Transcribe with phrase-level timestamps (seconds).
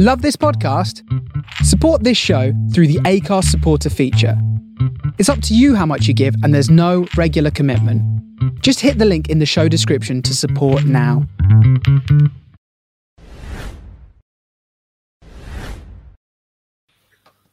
[0.00, 1.02] Love this podcast?
[1.64, 4.40] Support this show through the Acast supporter feature.
[5.18, 8.00] It's up to you how much you give, and there's no regular commitment.
[8.62, 11.26] Just hit the link in the show description to support now.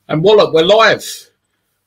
[0.07, 1.31] And Wallop, we're live.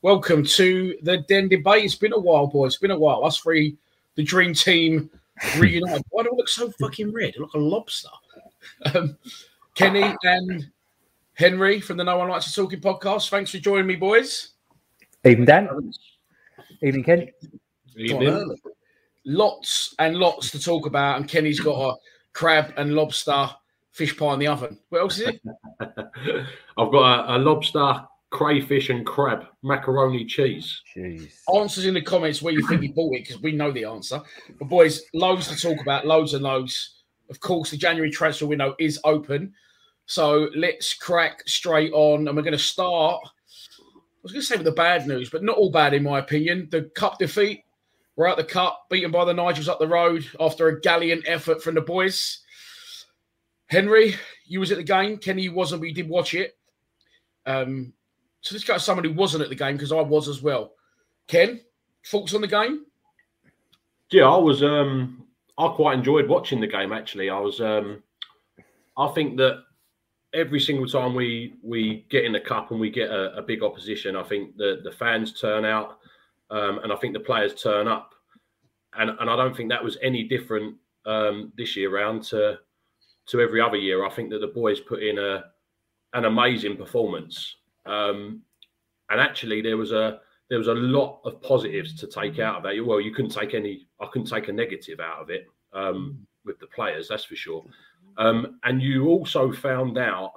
[0.02, 1.84] Welcome to the Den debate.
[1.84, 2.72] It's been a while, boys.
[2.72, 3.24] It's been a while.
[3.24, 3.76] Us three,
[4.16, 5.08] the dream team,
[5.56, 6.02] reunited.
[6.10, 7.34] Why do I look so fucking red?
[7.38, 8.08] I look like a lobster.
[8.94, 9.16] Um,
[9.78, 10.68] Kenny and
[11.34, 13.28] Henry from the No One Likes to Talking podcast.
[13.30, 14.54] Thanks for joining me, boys.
[15.24, 15.92] Evening, Dan.
[16.82, 17.28] Evening, Ken.
[17.96, 18.56] Evening.
[19.24, 21.96] Lots and lots to talk about, and Kenny's got a
[22.32, 23.50] crab and lobster
[23.92, 24.76] fish pie in the oven.
[24.88, 25.40] What else is it?
[26.76, 30.82] I've got a, a lobster, crayfish, and crab macaroni cheese.
[30.96, 31.30] Jeez.
[31.54, 34.20] Answers in the comments where you think you bought it because we know the answer.
[34.58, 36.96] But boys, loads to talk about, loads and loads.
[37.30, 39.54] Of course, the January transfer window is open.
[40.08, 42.26] So let's crack straight on.
[42.26, 43.20] And we're going to start.
[43.24, 43.28] I
[44.22, 46.66] was going to say with the bad news, but not all bad in my opinion.
[46.70, 47.64] The cup defeat.
[48.16, 51.62] We're out the cup, beaten by the Nigels up the road after a gallant effort
[51.62, 52.40] from the boys.
[53.66, 55.18] Henry, you was at the game.
[55.18, 56.56] Kenny, wasn't, but you did watch it.
[57.46, 57.92] Um,
[58.40, 60.72] so let's go to someone who wasn't at the game because I was as well.
[61.28, 61.60] Ken,
[62.06, 62.86] thoughts on the game?
[64.10, 64.62] Yeah, I was.
[64.62, 65.24] Um,
[65.58, 66.92] I quite enjoyed watching the game.
[66.92, 67.60] Actually, I was.
[67.60, 68.02] Um,
[68.96, 69.62] I think that
[70.34, 73.62] every single time we we get in the cup and we get a, a big
[73.62, 75.98] opposition, I think the the fans turn out,
[76.50, 78.12] um, and I think the players turn up,
[78.98, 82.58] and and I don't think that was any different um, this year round to
[83.26, 84.06] to every other year.
[84.06, 85.44] I think that the boys put in a
[86.14, 87.56] an amazing performance,
[87.86, 88.42] um,
[89.10, 92.62] and actually there was a there was a lot of positives to take out of
[92.62, 92.84] that.
[92.84, 93.86] Well, you couldn't take any.
[94.00, 97.08] I couldn't take a negative out of it um, with the players.
[97.08, 97.64] That's for sure.
[98.18, 100.32] Um, and you also found out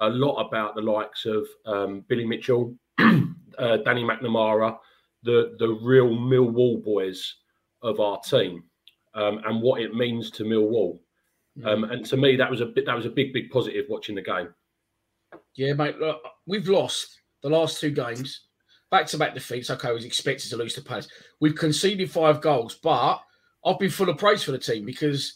[0.00, 4.76] a lot about the likes of um, Billy Mitchell, uh, Danny McNamara,
[5.22, 7.36] the the real Millwall boys
[7.82, 8.64] of our team,
[9.14, 10.98] um, and what it means to Millwall.
[11.64, 14.16] Um, and to me, that was a bit that was a big, big positive watching
[14.16, 14.48] the game.
[15.54, 15.98] Yeah, mate.
[15.98, 18.40] Look, we've lost the last two games,
[18.90, 19.70] back to back defeats.
[19.70, 21.08] Okay, I was expected to lose to Palace.
[21.40, 23.20] We've conceded five goals, but
[23.64, 25.34] I've been full of praise for the team because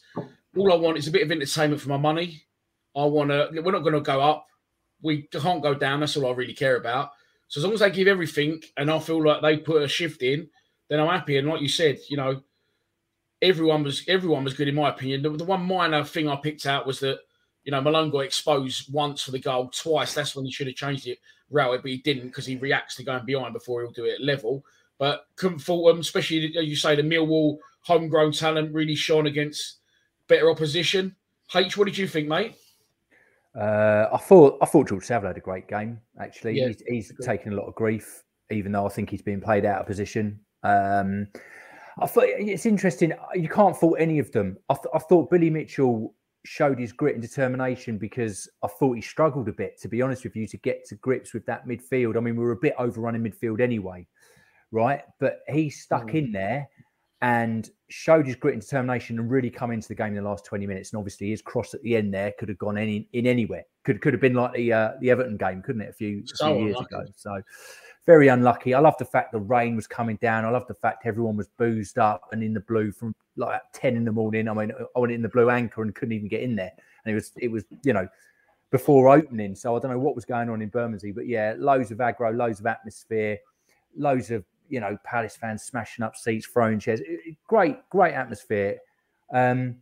[0.58, 2.42] all I want is a bit of entertainment for my money.
[2.96, 3.50] I want to.
[3.62, 4.46] We're not going to go up.
[5.02, 6.00] We can't go down.
[6.00, 7.10] That's all I really care about.
[7.48, 10.22] So as long as they give everything, and I feel like they put a shift
[10.22, 10.48] in,
[10.88, 11.36] then I'm happy.
[11.36, 12.42] And like you said, you know,
[13.41, 15.22] everyone was everyone was good in my opinion.
[15.22, 17.20] The, the one minor thing I picked out was that
[17.64, 20.14] you know Malone got exposed once for the goal, twice.
[20.14, 21.19] That's when he should have changed it,
[21.50, 24.64] Rowett, but he didn't because he reacts to going behind before he'll do it level.
[24.98, 29.78] But couldn't fault them, especially as you say, the Millwall homegrown talent really shone against
[30.28, 31.16] better opposition.
[31.55, 32.55] H, what did you think, mate?
[33.59, 36.00] Uh, I thought I thought George Saville had a great game.
[36.21, 39.41] Actually, Yeah, he's, he's taken a lot of grief, even though I think he's been
[39.41, 40.38] played out of position.
[40.62, 41.28] Um,
[42.00, 43.12] I thought it's interesting.
[43.34, 44.56] You can't fault any of them.
[44.69, 49.03] I, th- I thought Billy Mitchell showed his grit and determination because I thought he
[49.03, 52.17] struggled a bit, to be honest with you, to get to grips with that midfield.
[52.17, 54.06] I mean, we were a bit overrun in midfield anyway,
[54.71, 55.03] right?
[55.19, 56.69] But he stuck in there
[57.21, 60.45] and showed his grit and determination and really come into the game in the last
[60.45, 60.93] 20 minutes.
[60.93, 63.65] And obviously his cross at the end there could have gone any in anywhere.
[63.84, 65.91] Could could have been like the uh, the Everton game, couldn't it?
[65.91, 67.05] A few, a So few years ago.
[67.17, 67.41] So
[68.06, 68.73] very unlucky.
[68.73, 70.45] I love the fact the rain was coming down.
[70.45, 73.97] I love the fact everyone was boozed up and in the blue from like 10
[73.97, 74.49] in the morning.
[74.49, 76.73] I mean, I went in the blue anchor and couldn't even get in there.
[77.05, 78.09] And it was it was, you know,
[78.71, 79.55] before opening.
[79.55, 82.37] So I don't know what was going on in Bermondsey, but yeah, loads of aggro,
[82.37, 83.39] loads of atmosphere,
[83.97, 87.01] loads of you know Palace fans smashing up seats, throwing chairs.
[87.47, 88.79] Great, great atmosphere.
[89.33, 89.77] Um,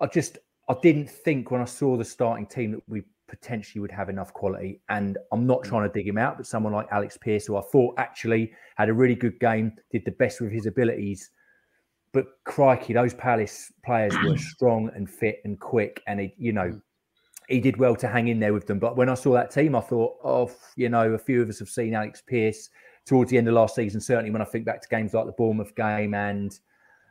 [0.00, 0.38] I just
[0.68, 3.02] I didn't think when I saw the starting team that we
[3.32, 4.80] potentially would have enough quality.
[4.90, 7.62] And I'm not trying to dig him out, but someone like Alex Pearce, who I
[7.62, 11.30] thought actually had a really good game, did the best with his abilities.
[12.12, 16.78] But crikey, those Palace players were strong and fit and quick, and it, you know,
[17.48, 18.78] he did well to hang in there with them.
[18.78, 21.58] But when I saw that team, I thought, oh, you know, a few of us
[21.58, 22.68] have seen Alex Pearce
[23.06, 24.00] towards the end of last season.
[24.00, 26.58] Certainly, when I think back to games like the Bournemouth game and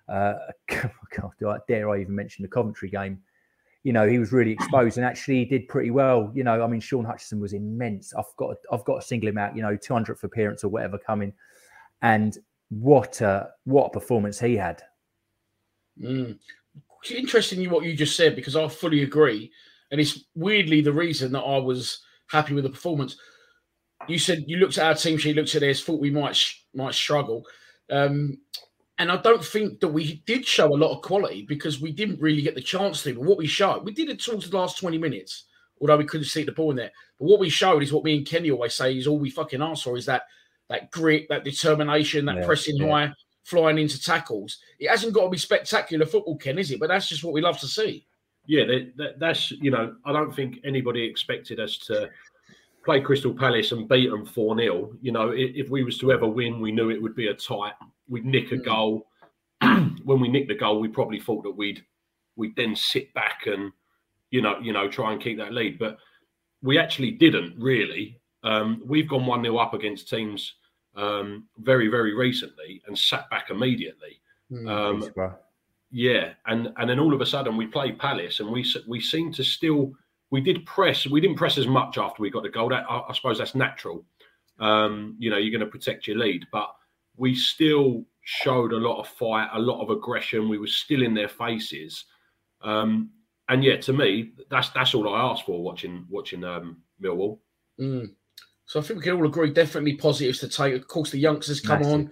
[0.07, 0.33] uh,
[0.69, 3.19] God, do I, dare I even mention the Coventry game?
[3.83, 6.31] You know, he was really exposed, and actually, he did pretty well.
[6.35, 8.13] You know, I mean, Shaun Hutchinson was immense.
[8.13, 9.55] I've got, I've got to single him out.
[9.55, 11.33] You know, 200th appearance or whatever coming,
[12.03, 12.37] and
[12.69, 14.83] what a what a performance he had.
[15.99, 16.37] Mm.
[17.09, 19.51] Interesting what you just said because I fully agree,
[19.89, 23.17] and it's weirdly the reason that I was happy with the performance.
[24.07, 26.61] You said you looked at our team sheet, looked at theirs, thought we might sh-
[26.73, 27.45] might struggle,
[27.89, 28.37] um,
[28.97, 32.19] and I don't think that we did show a lot of quality because we didn't
[32.21, 33.13] really get the chance to.
[33.13, 35.45] But what we showed, we did it towards the last twenty minutes.
[35.81, 36.91] although we couldn't see the ball in there.
[37.19, 39.63] But what we showed is what me and Kenny always say is all we fucking
[39.63, 40.23] ask for is that
[40.69, 42.89] that grit, that determination, that Yeah, pressing yeah.
[43.07, 43.13] high,
[43.43, 44.59] flying into tackles.
[44.79, 46.79] It hasn't got to be spectacular football, Ken, is it?
[46.79, 48.05] But that's just what we love to see.
[48.45, 52.09] Yeah, that, that, that's you know, I don't think anybody expected us to
[52.83, 56.27] play Crystal Palace and beat them four 0 You know, if, we was to ever
[56.27, 57.73] win, we knew it would be a tight.
[58.09, 58.65] We'd nick a Mm.
[58.65, 59.07] goal.
[60.03, 61.85] when we nicked the goal, we probably thought that we'd
[62.35, 63.71] we'd then sit back and
[64.31, 65.77] you know, you know, try and keep that lead.
[65.77, 65.97] But
[66.63, 68.19] we actually didn't really.
[68.43, 70.55] Um, we've gone one 0 up against teams
[70.95, 74.19] um, very, very recently and sat back immediately.
[74.67, 75.11] Um,
[75.91, 79.31] yeah, and and then all of a sudden we play Palace, and we we seem
[79.33, 79.93] to still
[80.31, 81.05] we did press.
[81.05, 82.69] We didn't press as much after we got the goal.
[82.69, 84.03] That I, I suppose that's natural.
[84.59, 86.73] Um, you know, you're going to protect your lead, but
[87.17, 90.49] we still showed a lot of fight, a lot of aggression.
[90.49, 92.05] We were still in their faces,
[92.61, 93.09] um,
[93.49, 97.39] and yeah, to me, that's that's all I asked for watching watching um, Millwall.
[97.79, 98.13] Mm.
[98.65, 100.73] So I think we can all agree definitely positives to take.
[100.73, 102.11] Of course, the youngsters come on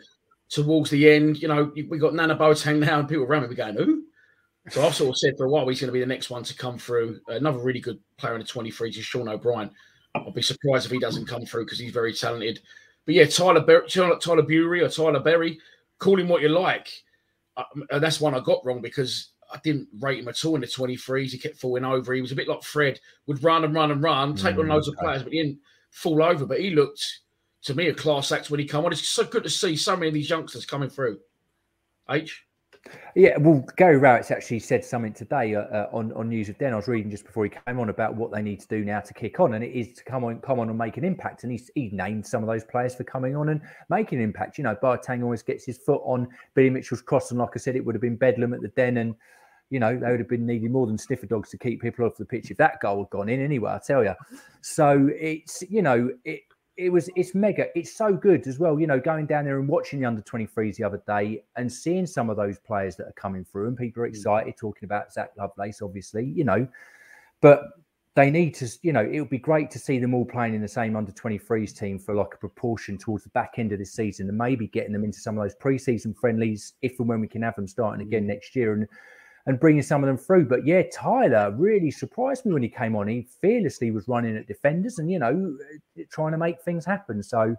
[0.50, 1.42] towards the end.
[1.42, 4.04] You know, we got Nana Boateng now, and people around me be going, "Who?"
[4.72, 6.44] So I've sort of said for a while he's going to be the next one
[6.44, 7.20] to come through.
[7.28, 9.72] Another really good player in the 23s is Sean O'Brien.
[10.16, 12.60] I'll be surprised if he doesn't come through because he's very talented.
[13.06, 15.60] But yeah, Tyler Ber- Tyler, Bury or Tyler Berry,
[15.98, 16.92] call him what you like.
[17.58, 20.62] Uh, and that's one I got wrong because I didn't rate him at all in
[20.62, 21.32] the 23s.
[21.32, 22.14] He kept falling over.
[22.14, 24.70] He was a bit like Fred, would run and run and run, take on Mm,
[24.70, 25.60] loads of players, but he didn't
[25.92, 26.46] fall over.
[26.46, 27.04] But he looked
[27.64, 28.92] to me a class act when he come on.
[28.92, 31.20] It's so good to see so many of these youngsters coming through.
[32.10, 32.46] H.
[33.16, 36.74] Yeah, well, Gary Rowett's actually said something today uh, uh, on on News of Den.
[36.74, 39.00] I was reading just before he came on about what they need to do now
[39.00, 41.44] to kick on, and it is to come on, come on and make an impact.
[41.44, 44.58] And he's he named some of those players for coming on and making an impact.
[44.58, 47.76] You know, Boateng always gets his foot on Billy Mitchell's cross, and like I said,
[47.76, 49.16] it would have been bedlam at the Den, and
[49.70, 52.18] you know they would have been needing more than sniffer dogs to keep people off
[52.18, 53.42] the pitch if that goal had gone in.
[53.42, 54.14] Anyway, I tell you.
[54.62, 56.42] So it's you know it
[56.80, 59.68] it was it's mega it's so good as well you know going down there and
[59.68, 63.14] watching the under 23s the other day and seeing some of those players that are
[63.14, 64.14] coming through and people are hmm.
[64.14, 66.66] excited talking about zak lovelace obviously you know
[67.42, 67.64] but
[68.16, 70.62] they need to you know it would be great to see them all playing in
[70.62, 73.92] the same under 23s team for like a proportion towards the back end of this
[73.92, 77.28] season and maybe getting them into some of those preseason friendlies if and when we
[77.28, 78.30] can have them starting again hmm.
[78.30, 78.88] next year and
[79.50, 80.46] and bringing some of them through.
[80.46, 83.08] But yeah, Tyler really surprised me when he came on.
[83.08, 85.58] He fearlessly was running at defenders and, you know,
[86.10, 87.24] trying to make things happen.
[87.24, 87.56] So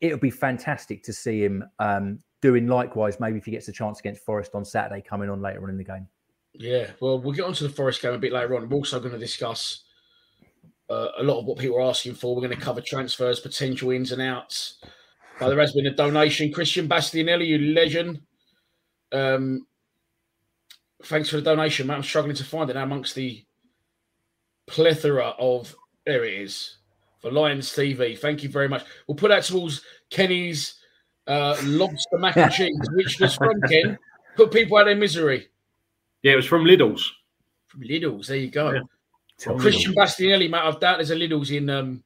[0.00, 3.20] it'll be fantastic to see him um, doing likewise.
[3.20, 5.76] Maybe if he gets a chance against Forest on Saturday, coming on later on in
[5.76, 6.06] the game.
[6.52, 8.68] Yeah, well, we'll get onto the Forest game a bit later on.
[8.68, 9.82] We're also going to discuss
[10.88, 12.34] uh, a lot of what people are asking for.
[12.34, 14.78] We're going to cover transfers, potential ins and outs.
[15.40, 16.52] But there has been a donation.
[16.52, 18.20] Christian Bastianelli, you legend.
[19.10, 19.66] Um,
[21.02, 21.94] thanks for the donation, mate.
[21.94, 23.44] I'm struggling to find it now amongst the
[24.66, 25.74] plethora of.
[26.06, 26.76] There it is
[27.24, 28.18] for Lions TV.
[28.18, 28.84] Thank you very much.
[29.06, 29.80] We'll put that towards
[30.10, 30.74] Kenny's
[31.26, 33.98] uh, lobster mac and cheese, which was from Ken.
[34.36, 35.48] Put people out of their misery.
[36.22, 37.10] Yeah, it was from Lidl's.
[37.68, 38.72] From Lidl's, there you go.
[38.72, 38.80] Yeah.
[39.38, 40.60] From Christian Bastianelli, mate.
[40.60, 42.04] I've doubt there's a Lidl's in um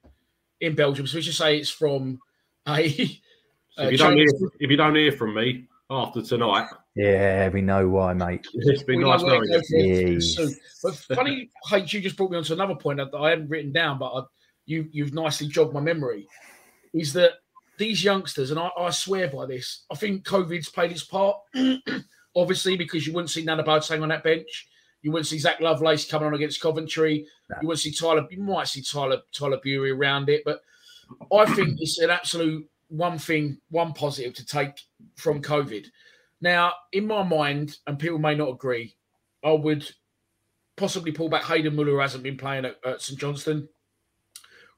[0.61, 2.21] in Belgium, so we should say it's from
[2.67, 3.21] a.
[3.73, 4.27] So uh, if you don't hear,
[4.59, 6.67] if you don't hear from me after tonight,
[6.97, 8.45] Yeah, we know why, mate.
[8.55, 10.19] it's been we nice where knowing you.
[10.19, 10.37] Yes.
[10.83, 13.71] But funny, H, you just brought me on to another point that I hadn't written
[13.71, 14.23] down, but I,
[14.69, 16.29] you you've nicely jogged my memory.
[16.93, 17.33] Is that
[17.79, 21.37] these youngsters, and I, I swear by this, I think COVID's played its part.
[22.37, 24.69] Obviously, because you wouldn't see Nana Boateng on that bench.
[25.03, 27.27] You wouldn't see Zak Lovelace coming on against Coventry.
[27.49, 27.57] No.
[27.63, 28.27] You wouldn't see Tyler.
[28.31, 30.61] You might see Tyler Tyler Bury around it, but
[31.33, 34.81] I think it's an absolute one thing, one positive to take
[35.17, 35.87] from COVID.
[36.41, 38.95] Now, in my mind, and people may not agree,
[39.43, 39.89] I would
[40.77, 43.69] possibly pull back Hayden Muller, who hasn't been playing at, at St Johnstone,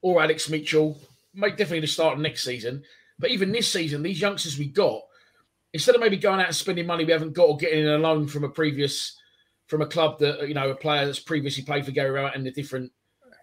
[0.02, 0.99] or Alex Mitchell.
[1.35, 2.83] Make definitely the start of next season.
[3.19, 5.02] But even this season, these youngsters we got,
[5.73, 7.99] instead of maybe going out and spending money we haven't got or getting in a
[7.99, 9.16] loan from a previous
[9.66, 12.47] from a club that you know a player that's previously played for Gary Rowett in
[12.47, 12.90] a different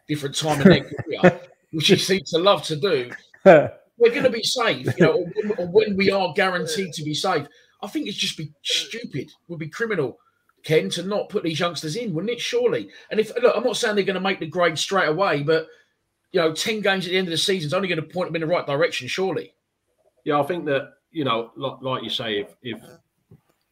[0.08, 3.12] different time in their career, which he seems to love to do.
[4.00, 7.04] We're going to be safe, you know, or when, or when we are guaranteed to
[7.04, 7.48] be safe.
[7.82, 10.20] I think it's just be stupid, would be criminal,
[10.64, 12.40] Ken, to not put these youngsters in, wouldn't it?
[12.40, 12.90] Surely.
[13.10, 15.68] And if look, I'm not saying they're going to make the grade straight away, but
[16.32, 18.30] you know, ten games at the end of the season is only going to point
[18.30, 19.54] them in the right direction, surely.
[20.26, 22.80] Yeah, I think that you know, like, like you say, if if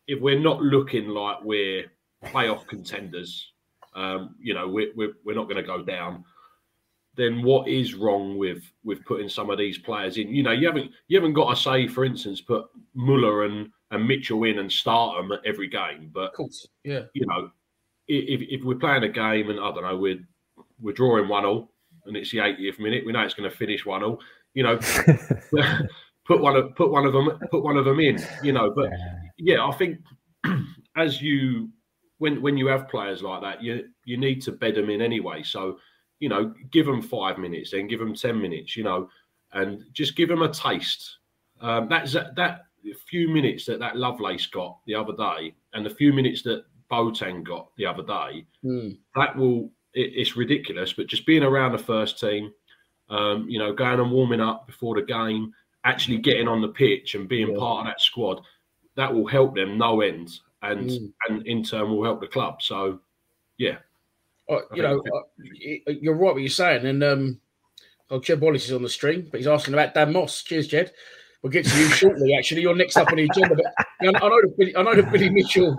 [0.08, 1.86] if we're not looking like we're
[2.24, 3.52] playoff contenders,
[3.96, 6.24] um, you know, we're we're, we're not going to go down.
[7.16, 10.30] Then what is wrong with with putting some of these players in?
[10.30, 14.08] You know, you haven't you haven't got to say, for instance, put Muller and and
[14.08, 16.68] Mitchell in and start them at every game, but Of course.
[16.84, 17.04] Yeah.
[17.14, 17.52] you know,
[18.08, 20.20] if, if we're playing a game and I don't know, we're
[20.80, 21.72] we're drawing one all,
[22.06, 23.06] and it's the 80th minute.
[23.06, 24.20] We know it's going to finish one all.
[24.54, 24.78] You know,
[26.26, 28.22] put one of put one of them put one of them in.
[28.44, 28.90] You know, but
[29.38, 30.00] yeah, I think
[30.98, 31.70] as you
[32.18, 35.44] when when you have players like that, you you need to bed them in anyway.
[35.44, 35.78] So
[36.20, 38.76] you know, give them five minutes, then give them ten minutes.
[38.78, 39.10] You know,
[39.54, 41.18] and just give them a taste.
[41.62, 42.62] Um, that's that, that
[43.08, 47.44] few minutes that that Lovelace got the other day, and the few minutes that Boateng
[47.44, 48.98] got the other day, Mm.
[49.16, 50.94] that will it, it's ridiculous.
[50.94, 52.54] But just being around the first team,
[53.10, 57.16] um, you know, going and warming up before the game, actually getting on the pitch
[57.16, 57.58] and being Yeah.
[57.58, 58.42] part of that squad,
[58.96, 61.14] that will help them no end, and Mm.
[61.30, 62.62] and in turn will help the club.
[62.62, 63.00] So,
[63.58, 63.78] yeah,
[64.50, 66.86] Uh, you know, uh, you're right what you're saying.
[66.86, 67.40] And um,
[68.12, 70.44] oh, Jed Wallace is on the stream, but he's asking about Dan Moss.
[70.44, 70.92] Cheers, Jed.
[71.42, 72.36] We'll get to you shortly.
[72.36, 73.56] Actually, you're next up on the agenda.
[73.56, 73.66] But
[74.02, 75.78] I know the Billy, I know the Billy Mitchell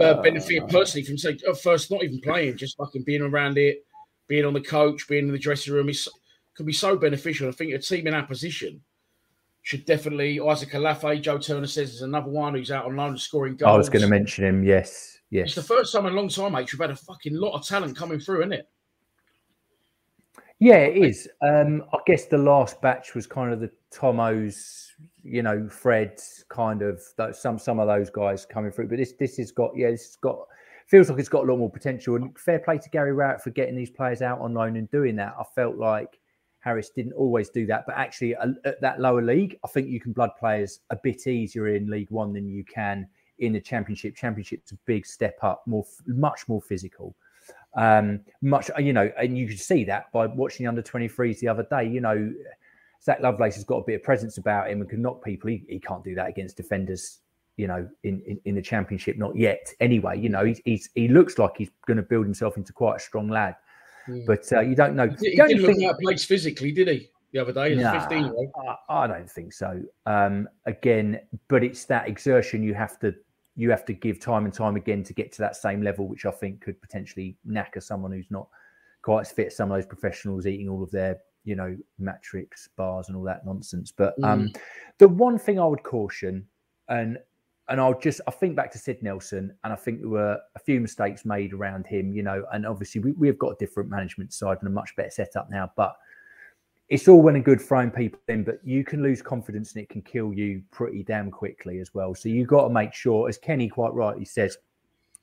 [0.00, 3.84] uh, benefit personally from say at first not even playing, just fucking being around it,
[4.28, 6.08] being on the coach, being in the dressing room is
[6.54, 7.48] could be so beneficial.
[7.48, 8.80] I think a team in our position
[9.62, 13.56] should definitely Isaac Olaofe, Joe Turner says there's another one who's out on loan scoring
[13.56, 13.72] goals.
[13.72, 14.62] I was going to mention him.
[14.62, 15.46] Yes, yes.
[15.46, 16.72] It's the first time in a long time, mate.
[16.72, 18.68] We've had a fucking lot of talent coming through, isn't it?
[20.60, 21.28] Yeah, it is.
[21.42, 24.92] Um, I guess the last batch was kind of the Tomos,
[25.24, 27.02] you know, Fred's kind of
[27.32, 28.88] some some of those guys coming through.
[28.88, 30.38] But this this has got yeah, this has got
[30.86, 32.16] feels like it's got a lot more potential.
[32.16, 35.16] And fair play to Gary Rowett for getting these players out on loan and doing
[35.16, 35.34] that.
[35.38, 36.20] I felt like
[36.60, 40.00] Harris didn't always do that, but actually at at that lower league, I think you
[40.00, 44.14] can blood players a bit easier in League One than you can in the Championship.
[44.14, 47.16] Championship's a big step up, more much more physical
[47.76, 51.48] um much you know and you could see that by watching the under 23s the
[51.48, 52.32] other day you know
[53.04, 55.64] Zak Lovelace has got a bit of presence about him and can knock people he,
[55.68, 57.20] he can't do that against defenders
[57.56, 61.08] you know in, in in the championship not yet anyway you know he's, he's he
[61.08, 63.54] looks like he's going to build himself into quite a strong lad
[64.08, 64.26] Mm.
[64.26, 67.08] but uh, you don't know He, he didn't look out of place physically, did he?
[67.32, 68.50] The other day, Nah, 15 year old.
[68.88, 69.82] I, I don't think so.
[70.06, 73.14] Um, again, but it's that exertion you have to
[73.56, 76.26] you have to give time and time again to get to that same level, which
[76.26, 78.48] I think could potentially knacker someone who's not
[79.02, 82.68] quite as fit as some of those professionals eating all of their you know matrix
[82.76, 83.92] bars and all that nonsense.
[83.92, 84.50] But um,
[84.98, 86.46] the one thing I would caution,
[86.88, 87.18] and
[87.68, 90.58] and I'll just I think back to Sid Nelson, and I think there were a
[90.58, 94.32] few mistakes made around him, you know, and obviously we, we've got a different management
[94.32, 95.96] side and a much better setup now, but
[96.88, 99.88] it's all well and good throwing people in, but you can lose confidence and it
[99.88, 102.14] can kill you pretty damn quickly as well.
[102.14, 104.58] So you've got to make sure, as Kenny quite rightly says,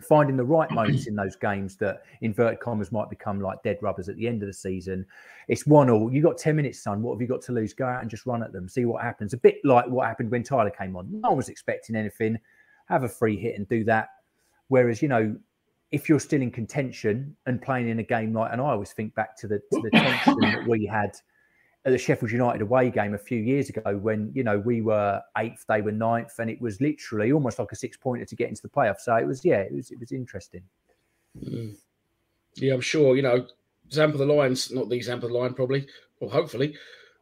[0.01, 4.09] finding the right moments in those games that inverted commas might become like dead rubbers
[4.09, 5.05] at the end of the season.
[5.47, 6.11] It's one all.
[6.11, 7.01] You got 10 minutes, son.
[7.01, 7.73] What have you got to lose?
[7.73, 9.33] Go out and just run at them, see what happens.
[9.33, 11.07] A bit like what happened when Tyler came on.
[11.09, 12.37] No one was expecting anything.
[12.85, 14.09] Have a free hit and do that.
[14.67, 15.35] Whereas, you know,
[15.91, 19.13] if you're still in contention and playing in a game like, and I always think
[19.15, 21.11] back to the to the tension that we had
[21.85, 25.21] at the Sheffield United away game a few years ago when you know we were
[25.37, 28.49] eighth, they were ninth, and it was literally almost like a six pointer to get
[28.49, 29.01] into the playoffs.
[29.01, 30.61] So it was yeah, it was it was interesting.
[31.43, 31.75] Mm.
[32.55, 33.15] Yeah, I'm sure.
[33.15, 33.47] You know,
[33.91, 35.87] Zampa the Lions, not the Zampa the Lion, probably,
[36.19, 36.75] or hopefully.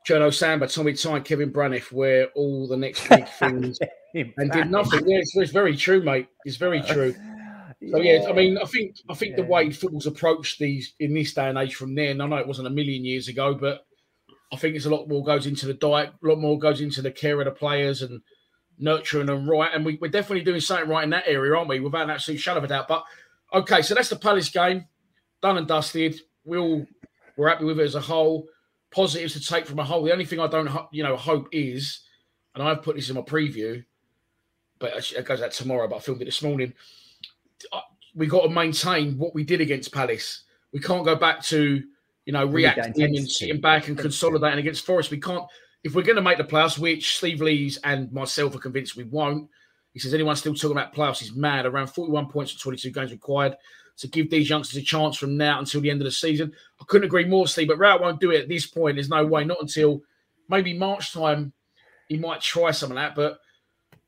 [0.08, 3.78] Jono Samba, Tommy Tyne, Kevin Braniff, where all the next big things
[4.14, 5.08] and did nothing.
[5.08, 6.28] Yeah, it's, it's very true, mate.
[6.46, 7.14] It's very true.
[7.92, 11.34] So yeah, I mean, I think I think the way football's approached these in this
[11.34, 13.86] day and age from then, I know it wasn't a million years ago, but
[14.52, 17.02] I think it's a lot more goes into the diet, a lot more goes into
[17.02, 18.22] the care of the players and
[18.80, 19.72] nurturing them right.
[19.74, 21.80] And we, we're definitely doing something right in that area, aren't we?
[21.80, 22.88] Without an absolute shadow of a doubt.
[22.88, 23.04] But
[23.54, 24.86] okay, so that's the Palace game,
[25.42, 26.20] done and dusted.
[26.46, 26.86] We all
[27.40, 28.48] we're happy with it as a whole.
[28.92, 30.04] Positives to take from a whole.
[30.04, 32.02] The only thing I don't, you know, hope is,
[32.54, 33.86] and I've put this in my preview,
[34.80, 35.88] but it goes out tomorrow.
[35.88, 36.74] But I filmed it this morning.
[38.16, 40.44] We got to maintain what we did against Palace.
[40.74, 41.84] We can't go back to,
[42.30, 45.10] you know, We need that reacting and sitting back and consolidating against Forest.
[45.10, 45.46] We can't.
[45.84, 49.06] If we're going to make the playoffs, which Steve Lees and myself are convinced we
[49.06, 49.50] won't,
[49.94, 51.66] he says anyone still talking about playoffs is mad.
[51.66, 53.58] Around 41 points and 22 games required
[53.98, 56.54] to give these youngsters a chance from now until the end of the season.
[56.80, 57.70] I couldn't agree more, Steve.
[57.70, 58.98] But Rowett won't do it at this point.
[58.98, 59.44] There's no way.
[59.44, 60.04] Not until
[60.50, 61.52] maybe March time.
[62.10, 63.16] He might try some of that.
[63.16, 63.40] But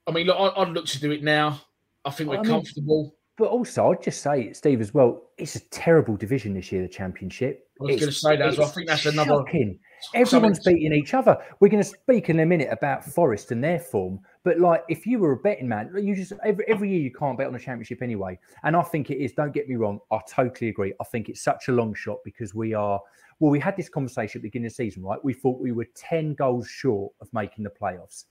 [0.05, 1.59] I mean, look, I'd look to do it now.
[2.05, 3.15] I think we're I mean, comfortable.
[3.37, 6.87] But also, I'd just say, Steve, as well, it's a terrible division this year, the
[6.87, 7.67] Championship.
[7.79, 8.67] I was going to say that as well.
[8.67, 9.31] I think that's another.
[9.31, 9.79] shocking.
[10.13, 11.37] Everyone's beating each other.
[11.59, 15.05] We're going to speak in a minute about Forest and their form, but like if
[15.05, 17.59] you were a betting man, you just every, every year you can't bet on the
[17.59, 18.37] championship anyway.
[18.63, 19.33] And I think it is.
[19.33, 19.99] Don't get me wrong.
[20.11, 20.93] I totally agree.
[20.99, 22.99] I think it's such a long shot because we are.
[23.39, 25.23] Well, we had this conversation at the beginning of the season, right?
[25.23, 28.25] We thought we were ten goals short of making the playoffs,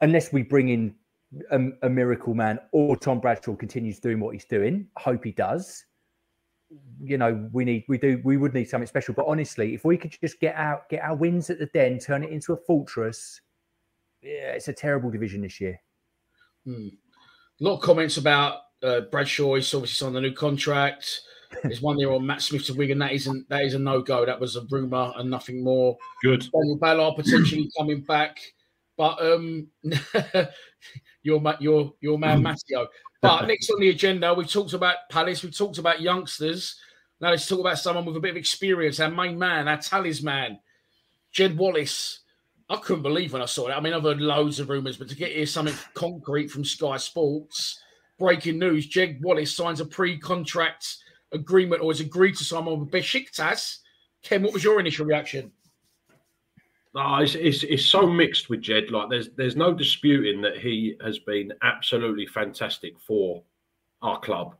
[0.00, 0.94] unless we bring in
[1.50, 4.86] a, a miracle man or Tom Bradshaw continues doing what he's doing.
[4.96, 5.84] I hope he does.
[7.00, 9.14] you know, we need, we do, we would need something special.
[9.14, 12.22] But honestly, if we could just get out, get our wins at the den, turn
[12.22, 13.40] it into a fortress,
[14.22, 15.80] yeah, it's a terrible division this year.
[16.64, 16.88] Hmm.
[17.60, 19.56] A lot of comments about uh, Bradshaw.
[19.56, 21.20] He's obviously signed a new contract.
[21.62, 22.98] There's one there on Matt Smith to Wigan.
[22.98, 24.24] That isn't that is a no go.
[24.24, 25.96] That was a rumor and nothing more.
[26.22, 26.48] Good.
[26.52, 28.38] Daniel Ballard potentially coming back,
[28.96, 29.66] but um,
[31.22, 32.42] your your your man mm.
[32.42, 32.88] Matteo.
[33.20, 35.42] But next on the agenda, we've talked about Palace.
[35.42, 36.76] we've talked about youngsters.
[37.20, 38.98] Now let's talk about someone with a bit of experience.
[38.98, 40.58] Our main man, our talisman,
[41.30, 42.20] Jed Wallace.
[42.68, 43.72] I couldn't believe when I saw it.
[43.72, 46.96] I mean, I've heard loads of rumours, but to get here something concrete from Sky
[46.96, 47.80] Sports,
[48.18, 50.96] breaking news: Jed Wallace signs a pre-contract
[51.32, 53.78] agreement or has agreed to sign on with Besiktas.
[54.22, 55.52] Ken, what was your initial reaction?
[56.94, 58.90] Oh, it's, it's, it's so mixed with Jed.
[58.90, 63.42] Like there's there's no disputing that he has been absolutely fantastic for
[64.02, 64.56] our club,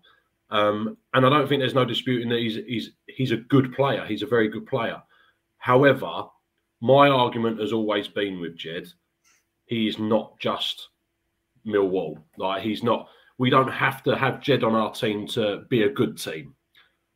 [0.51, 4.05] um, and I don't think there's no disputing that he's he's he's a good player.
[4.07, 5.03] He's a very good player.
[5.59, 6.25] However,
[6.81, 8.89] my argument has always been with Jed,
[9.67, 10.89] he is not just
[11.67, 12.19] Millwall.
[12.37, 13.09] Like he's not.
[13.39, 16.55] We don't have to have Jed on our team to be a good team.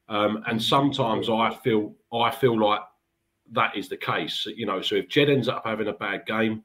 [0.09, 2.81] Um, and sometimes I feel I feel like
[3.53, 4.47] that is the case.
[4.47, 6.63] You know, so if Jed ends up having a bad game,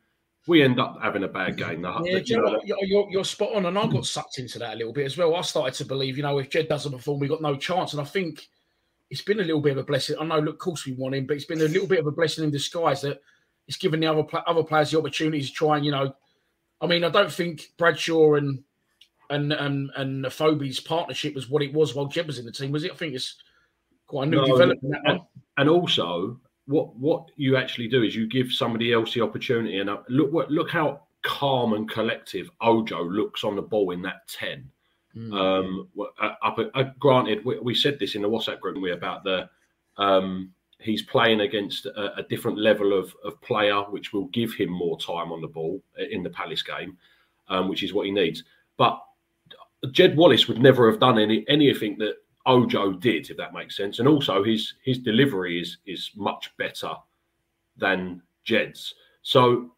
[0.48, 1.84] we end up having a bad game.
[1.84, 4.78] Yeah, you know, you're, you're, you're, spot on, and I got sucked into that a
[4.78, 5.36] little bit as well.
[5.36, 7.94] I started to believe, you know, if Jed doesn't perform, we got no chance.
[7.94, 8.48] And I think
[9.10, 10.16] it's been a little bit of a blessing.
[10.20, 12.08] I know, look, of course we want him, but it's been a little bit of
[12.08, 13.22] a blessing in disguise that
[13.68, 16.16] it's given the other other players the opportunity to try and, you know,
[16.82, 18.64] I mean, I don't think Bradshaw and
[19.30, 22.72] and and and Afobe's partnership was what it was while Jed was in the team,
[22.72, 22.92] was it?
[22.92, 23.36] I think it's
[24.08, 24.96] quite a new no, development.
[25.06, 25.22] And,
[25.58, 29.80] and, also, what what you actually do is you give somebody else the opportunity.
[29.80, 34.02] And uh, look what look how calm and collective Ojo looks on the ball in
[34.04, 34.70] that ten.
[35.16, 35.34] Mm.
[35.34, 39.26] Um, uh, up, uh, granted, we, we, said this in the WhatsApp group we about
[39.26, 39.50] the
[39.98, 44.70] um, he's playing against a, a, different level of, of player, which will give him
[44.70, 46.98] more time on the ball in the Palace game,
[47.50, 48.46] um, which is what he needs.
[48.78, 49.02] But
[49.92, 54.00] Jed Wallace would never have done any anything that Ojo did, if that makes sense.
[54.00, 56.94] And also his his delivery is is much better
[57.78, 58.94] than Jed's.
[59.22, 59.76] So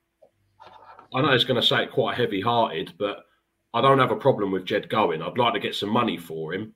[1.13, 3.25] I know it's going to say it quite heavy hearted, but
[3.73, 5.21] I don't have a problem with Jed going.
[5.21, 6.73] I'd like to get some money for him.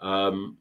[0.00, 0.58] Um,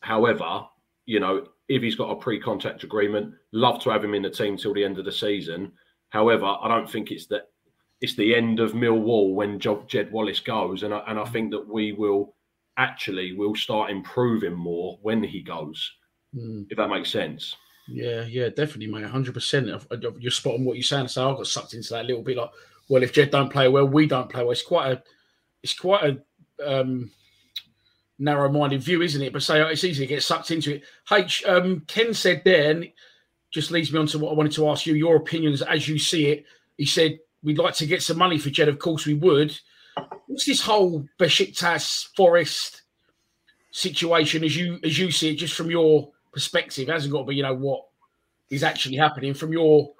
[0.00, 0.64] however,
[1.06, 4.56] you know, if he's got a pre-contact agreement, love to have him in the team
[4.56, 5.72] till the end of the season.
[6.10, 7.48] However, I don't think it's that
[8.00, 11.68] it's the end of Millwall when Jed Wallace goes, and I, and I think that
[11.68, 12.34] we will
[12.76, 15.92] actually will start improving more when he goes.
[16.34, 16.66] Mm.
[16.70, 17.56] If that makes sense.
[17.88, 19.04] Yeah, yeah, definitely, mate.
[19.04, 19.68] Hundred percent.
[20.18, 21.08] You're spot on what you're saying.
[21.08, 22.36] So I got sucked into that little bit.
[22.36, 22.50] Like,
[22.88, 24.52] well, if Jed don't play well, we don't play well.
[24.52, 25.02] It's quite a,
[25.62, 27.10] it's quite a um,
[28.18, 29.32] narrow-minded view, isn't it?
[29.32, 30.84] But say it's easy to get sucked into it.
[31.10, 31.44] H.
[31.46, 32.88] Um, Ken said there, and
[33.50, 34.94] just leads me on to what I wanted to ask you.
[34.94, 36.44] Your opinions as you see it.
[36.76, 38.68] He said we'd like to get some money for Jed.
[38.68, 39.58] Of course, we would.
[40.26, 42.82] What's this whole Besiktas Forest
[43.72, 46.88] situation as you as you see it, just from your perspective?
[46.88, 47.86] It hasn't got to be, you know, what
[48.50, 49.34] is actually happening.
[49.34, 49.92] From your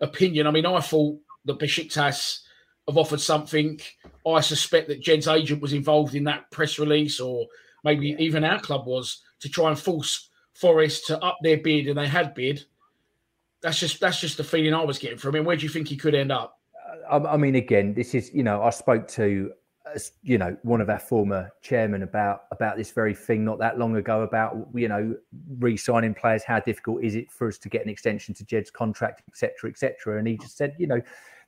[0.00, 2.40] opinion, I mean, I thought the Besiktas
[2.86, 3.80] have offered something.
[4.26, 7.46] I suspect that Jed's agent was involved in that press release, or
[7.84, 11.98] maybe even our club was to try and force Forest to up their bid, and
[11.98, 12.64] they had bid.
[13.60, 15.44] That's just that's just the feeling I was getting from him.
[15.44, 16.53] Where do you think he could end up?
[17.10, 19.52] I, mean, again, this is you know, I spoke to
[20.22, 23.96] you know one of our former chairmen about about this very thing not that long
[23.96, 25.14] ago about you know
[25.58, 26.42] re-signing players.
[26.42, 30.18] How difficult is it for us to get an extension to jed's contract etc etc
[30.18, 31.00] and he just said you know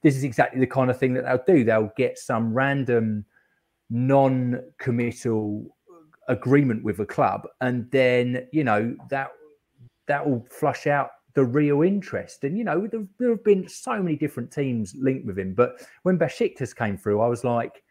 [0.03, 1.65] this is exactly the kind of thing that they'll do.
[1.65, 3.25] They'll get some random
[3.89, 5.67] non-committal
[6.29, 9.31] agreement with a club and then you know that
[10.07, 12.43] that will flush out the real interest.
[12.43, 15.53] And you know, there, there, have been so many different teams linked with him.
[15.53, 17.85] But when Besiktas came through, I was like,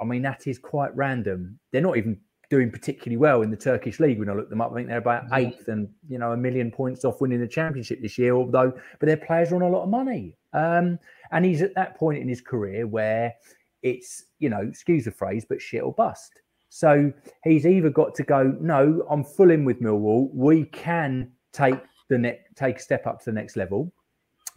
[0.00, 1.58] I mean, that is quite random.
[1.72, 4.70] They're not even doing particularly well in the Turkish league when I look them up.
[4.70, 8.00] I think they're about eighth and you know a million points off winning the championship
[8.00, 8.34] this year.
[8.34, 10.36] Although, but their players are on a lot of money.
[10.52, 11.00] Um,
[11.32, 13.34] and he's at that point in his career where
[13.82, 16.40] it's you know, excuse the phrase, but shit or bust.
[16.68, 20.28] So he's either got to go, no, I'm full in with Millwall.
[20.32, 23.92] We can take the next take a step up to the next level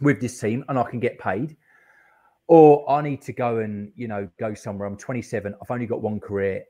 [0.00, 1.56] with this team and I can get paid.
[2.48, 4.86] Or I need to go and, you know, go somewhere.
[4.86, 5.54] I'm 27.
[5.54, 6.64] I've only got one career.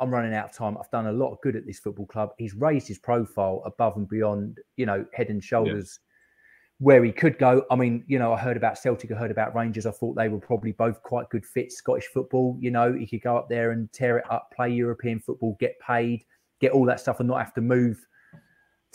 [0.00, 0.78] I'm running out of time.
[0.78, 2.30] I've done a lot of good at this football club.
[2.38, 6.86] He's raised his profile above and beyond, you know, head and shoulders yeah.
[6.86, 7.64] where he could go.
[7.70, 9.84] I mean, you know, I heard about Celtic, I heard about Rangers.
[9.84, 11.76] I thought they were probably both quite good fits.
[11.76, 15.20] Scottish football, you know, he could go up there and tear it up, play European
[15.20, 16.24] football, get paid
[16.60, 18.06] get all that stuff and not have to move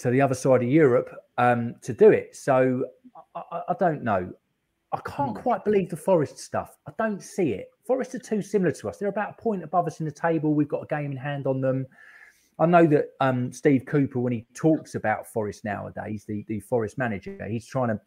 [0.02, 2.36] to the other side of Europe um, to do it.
[2.36, 2.86] So
[3.36, 4.32] I, I, don't know.
[4.92, 5.42] I can't Hmm.
[5.44, 6.78] quite believe the Forest stuff.
[6.88, 7.70] I don't see it.
[7.86, 8.98] Forest are too similar to us.
[8.98, 10.54] They're about a point above us in the table.
[10.54, 11.86] We've got a game in hand on them.
[12.60, 16.98] I know that um, Steve Cooper, when he talks about Forest nowadays, the, the Forest
[16.98, 18.00] manager, he's trying to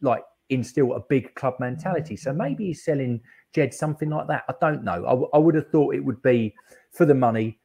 [0.00, 2.16] like instill a big club mentality.
[2.16, 3.20] So maybe he's selling
[3.54, 4.44] Jed something like that.
[4.48, 5.04] I don't know.
[5.06, 6.54] I, w- I would have thought it would be
[6.92, 7.58] for the money.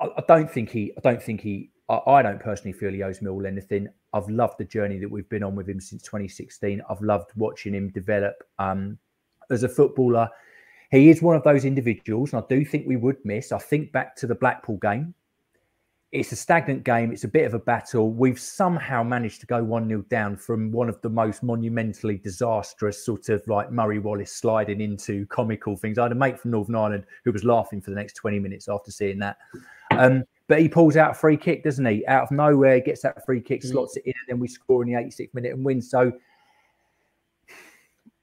[0.00, 0.92] I, I don't think he.
[0.96, 1.70] I don't think he.
[2.06, 3.88] I, don't personally feel he owes Mill anything.
[4.14, 6.80] I've loved the journey that we've been on with him since 2016.
[6.88, 8.98] I've loved watching him develop um,
[9.50, 10.28] as a footballer.
[10.90, 13.52] He is one of those individuals, and I do think we would miss.
[13.52, 15.14] I think back to the Blackpool game.
[16.12, 17.10] It's a stagnant game.
[17.10, 18.10] It's a bit of a battle.
[18.10, 23.04] We've somehow managed to go 1 0 down from one of the most monumentally disastrous,
[23.04, 25.98] sort of like Murray Wallace sliding into comical things.
[25.98, 28.68] I had a mate from Northern Ireland who was laughing for the next 20 minutes
[28.68, 29.38] after seeing that.
[29.92, 32.06] Um, but he pulls out a free kick, doesn't he?
[32.06, 33.70] Out of nowhere, gets that free kick, Mm.
[33.70, 35.80] slots it in, and then we score in the 86th minute and win.
[35.80, 36.12] So,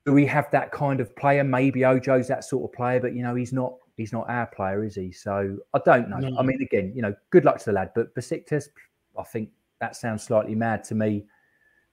[0.05, 1.43] do we have that kind of player?
[1.43, 3.75] Maybe Ojo's that sort of player, but you know, he's not.
[3.97, 5.11] He's not our player, is he?
[5.11, 6.19] So I don't know.
[6.19, 6.37] No.
[6.37, 8.69] I mean, again, you know, good luck to the lad, but Besiktas,
[9.17, 9.49] I think
[9.81, 11.25] that sounds slightly mad to me.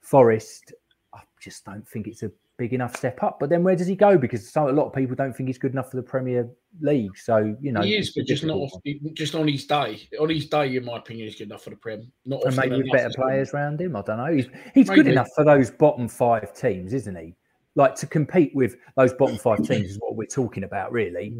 [0.02, 0.72] Forest,
[1.12, 3.38] I just don't think it's a big enough step up.
[3.38, 4.16] But then where does he go?
[4.16, 6.48] Because some, a lot of people don't think he's good enough for the Premier
[6.80, 7.16] League.
[7.16, 8.72] So you know, he is, but just not off,
[9.14, 10.08] just on his day.
[10.20, 12.10] On his day, in my opinion, he's good enough for the Prem.
[12.24, 13.96] Not and maybe with better players around him.
[13.96, 14.32] I don't know.
[14.34, 17.34] He's he's good enough for those bottom five teams, isn't he?
[17.74, 21.34] Like to compete with those bottom five teams is what we're talking about, really.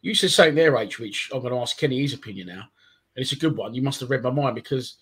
[0.00, 2.62] You said something there, H, which I'm going to ask Kenny his opinion now,
[3.16, 3.74] and it's a good one.
[3.74, 4.96] You must have read my mind because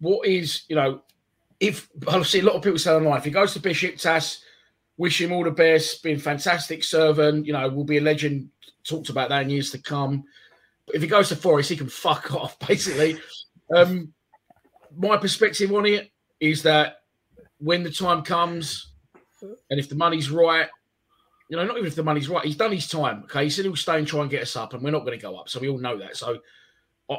[0.00, 1.02] what is you know,
[1.60, 4.38] if I see a lot of people say online, if he goes to Besiktas,
[4.96, 8.48] wish him all the best, been fantastic servant, you know, will be a legend.
[8.84, 10.24] Talked about that in years to come.
[10.86, 13.18] But if he goes to Forest, he can fuck off, basically.
[13.74, 14.12] Um,
[14.96, 16.10] my perspective on it
[16.40, 16.96] is that
[17.58, 18.92] when the time comes,
[19.70, 20.68] and if the money's right,
[21.48, 23.22] you know, not even if the money's right, he's done his time.
[23.24, 25.18] Okay, he said he'll stay and try and get us up, and we're not going
[25.18, 25.48] to go up.
[25.48, 26.16] So we all know that.
[26.16, 26.38] So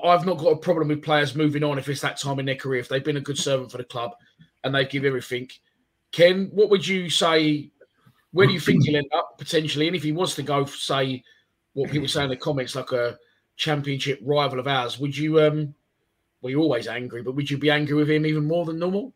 [0.04, 2.56] I've not got a problem with players moving on if it's that time in their
[2.56, 4.12] career, if they've been a good servant for the club
[4.64, 5.50] and they give everything.
[6.12, 7.70] Ken, what would you say?
[8.32, 9.88] Where do you think he'll end up potentially?
[9.88, 11.24] And if he was to go, say,
[11.74, 13.18] what people say in the comments, like a
[13.58, 15.42] championship rival of ours, would you?
[15.42, 15.74] um
[16.42, 19.14] Well, you're always angry, but would you be angry with him even more than normal?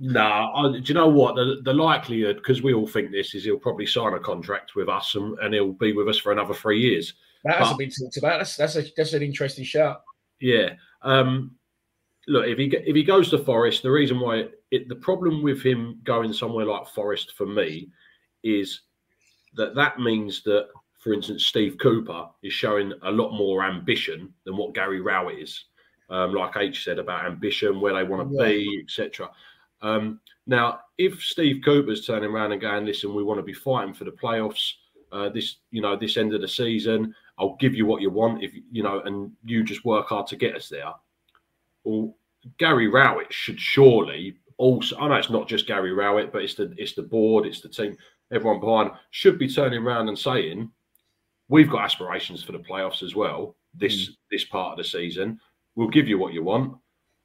[0.00, 1.34] Nah, I, do you know what?
[1.34, 4.88] The, the likelihood, because we all think this, is he'll probably sign a contract with
[4.88, 7.14] us and, and he'll be with us for another three years.
[7.44, 8.38] That hasn't But- been talked about.
[8.38, 10.02] That's that's a that's an interesting shout.
[10.40, 10.74] Yeah.
[11.02, 11.56] Um,
[12.26, 15.62] look, if he if he goes to Forest, the reason why it, the problem with
[15.62, 17.88] him going somewhere like Forest for me
[18.42, 18.80] is
[19.54, 24.56] that that means that, for instance, Steve Cooper is showing a lot more ambition than
[24.56, 25.64] what Gary Rowett is.
[26.10, 28.48] Um, like H said about ambition, where they want to Yeah.
[28.48, 29.30] be, etc.
[29.82, 33.92] Um, now, if Steve Cooper's turning around and going, "Listen, we want to be fighting
[33.94, 34.72] for the playoffs,"
[35.12, 38.42] uh, this you know this end of the season, I'll give you what you want
[38.42, 40.92] if you know, and you just work hard to get us there.
[41.84, 42.16] Well,
[42.58, 44.96] Gary Rowett should surely also.
[44.98, 47.68] I know it's not just Gary Rowett, but it's the it's the board, it's the
[47.68, 47.96] team,
[48.32, 50.70] everyone behind should be turning around and saying,
[51.48, 53.56] "We've got aspirations for the playoffs as well.
[53.74, 55.40] This this part of the season,
[55.74, 56.76] we'll give you what you want."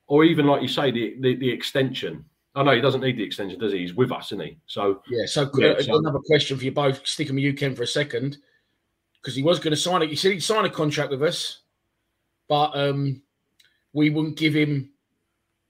[0.08, 2.26] Or even like you say, the the, the extension.
[2.56, 3.80] I know he doesn't need the extension, does he?
[3.80, 4.58] He's with us, isn't he?
[4.68, 5.26] So Yeah.
[5.26, 7.06] So, Yeah, uh, so- another question for you both.
[7.08, 8.38] Sticking with you, Ken, for a second,
[9.24, 10.10] because he was going to sign it.
[10.10, 11.62] He said he'd sign a contract with us,
[12.50, 13.22] but um,
[13.94, 14.90] we wouldn't give him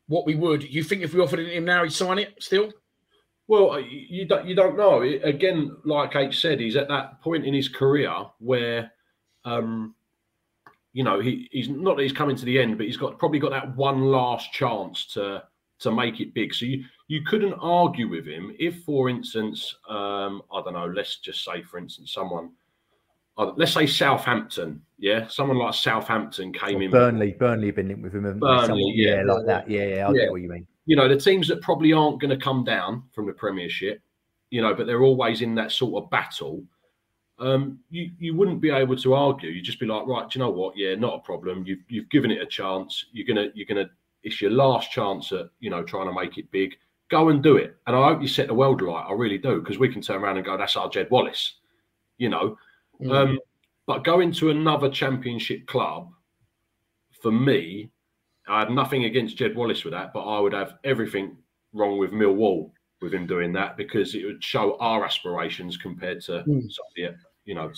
[0.07, 0.63] what we would.
[0.63, 2.71] You think if we offered him now, he'd sign it still?
[3.47, 5.01] Well, uh, you don't you don't know.
[5.01, 8.91] Again, like H said, he's at that point in his career where,
[9.45, 9.93] um,
[10.93, 13.39] you know, he, he's not that he's coming to the end, but he's got probably
[13.39, 15.43] got that one last chance to
[15.79, 16.53] to make it big.
[16.53, 21.19] So you you couldn't argue with him if, for instance, um, I don't know, let's
[21.19, 22.51] just say, for instance, someone,
[23.37, 26.91] let's say Southampton, yeah, someone like Southampton came in.
[26.91, 28.23] Burnley, Burnley been linked with him.
[28.39, 29.23] Burnley, Someone- yeah.
[29.25, 29.69] like that.
[29.69, 30.19] Yeah, yeah, I Yeah.
[30.25, 30.67] get what you mean.
[30.85, 34.01] you know, the teams that probably aren't going to come down from the Premiership,
[34.49, 36.61] you know, but they're always in that sort of battle.
[37.39, 39.49] Um, you you wouldn't be able to argue.
[39.49, 40.77] You'd just be like, right, do you know what?
[40.77, 41.63] Yeah, not a problem.
[41.65, 43.05] You've you've given it a chance.
[43.11, 43.89] You're gonna you're gonna.
[44.23, 46.75] It's your last chance at you know trying to make it big.
[47.09, 47.75] Go and do it.
[47.87, 49.05] And I hope you set the world alight.
[49.09, 51.55] I really do because we can turn around and go, that's our Jed Wallace.
[52.17, 52.57] You know,
[53.09, 53.39] um,
[53.85, 56.09] but going to another championship club,
[57.21, 57.89] for me,
[58.47, 61.37] I had nothing against Jed Wallace with that, but I would have everything
[61.73, 66.43] wrong with Millwall with him doing that because it would show our aspirations compared to
[66.47, 66.71] Mm.
[66.71, 67.71] some you know.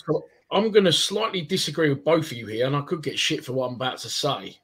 [0.52, 3.44] I'm going to slightly disagree with both of you here, and I could get shit
[3.44, 4.58] for what I'm about to say.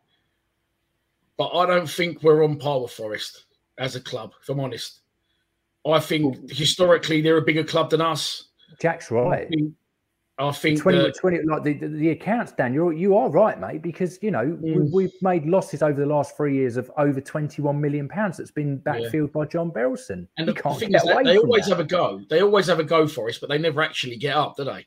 [1.36, 3.46] But I don't think we're on par with Forest
[3.78, 5.00] as a club, if I'm honest.
[5.84, 8.50] I think historically they're a bigger club than us.
[8.80, 9.46] Jack's right.
[9.46, 9.72] I think,
[10.38, 13.60] I think 20, that- 20 like the, the, the accounts, Dan, you're, you are right,
[13.60, 14.90] mate, because, you know, we, Mm.
[14.92, 18.78] we've made losses over the last three years of over 21 million pounds that's been
[18.80, 20.26] backfilled by John Berylson.
[20.38, 21.76] And you the, can't thing is, that they always that.
[21.76, 22.22] have a go.
[22.30, 24.86] They always have a go for us, but they never actually get up, do they?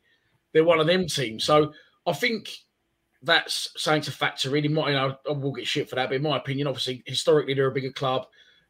[0.53, 1.43] They're one of them teams.
[1.43, 1.73] So
[2.07, 2.49] I think
[3.21, 4.65] that's something to factor in.
[4.65, 7.03] In my, you know, I will get shit for that, but in my opinion, obviously,
[7.05, 8.25] historically, they're a bigger club.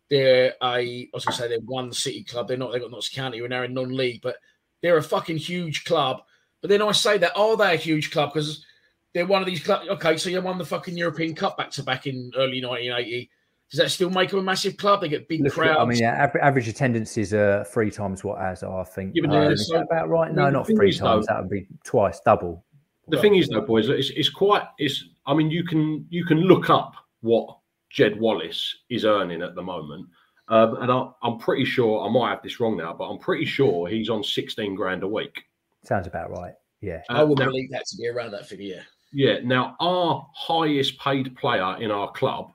[0.09, 2.47] They're a, I was going to say they're one city club.
[2.47, 2.71] They're not.
[2.71, 4.35] They've got Notts County, who are now in non-league, but
[4.81, 6.21] they're a fucking huge club.
[6.65, 8.65] But then I say that are they a huge club because
[9.13, 9.87] they're one of these clubs?
[9.87, 13.29] Okay, so you won the fucking European Cup back to back in early 1980.
[13.69, 15.01] Does that still make them a massive club?
[15.01, 15.79] They get big Look at- crowds.
[15.79, 19.11] I mean, yeah, average, average attendance is uh, three times what as I think.
[19.13, 20.31] Yeah, but Um, then is so- that about right?
[20.31, 21.27] I No, mean, not three is, times.
[21.27, 22.65] though- That would be twice, double.
[23.09, 24.63] The thing is, though, boys, it's, it's quite.
[24.79, 25.03] It's.
[25.27, 27.59] I mean, you can you can look up what
[27.91, 30.07] Jed Wallace is earning at the moment,
[30.47, 33.45] um, and I, I'm pretty sure I might have this wrong now, but I'm pretty
[33.45, 35.43] sure he's on 16 grand a week.
[35.85, 36.53] Sounds about right.
[36.81, 37.01] Yeah.
[37.09, 38.75] I would uh, now- believe that to be around that figure.
[38.75, 38.81] Yeah.
[39.13, 39.39] Yeah.
[39.43, 42.51] Now, our highest paid player in our club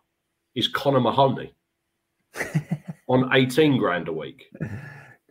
[0.55, 1.55] is Connor Mahoney
[3.09, 4.47] on 18 grand a week.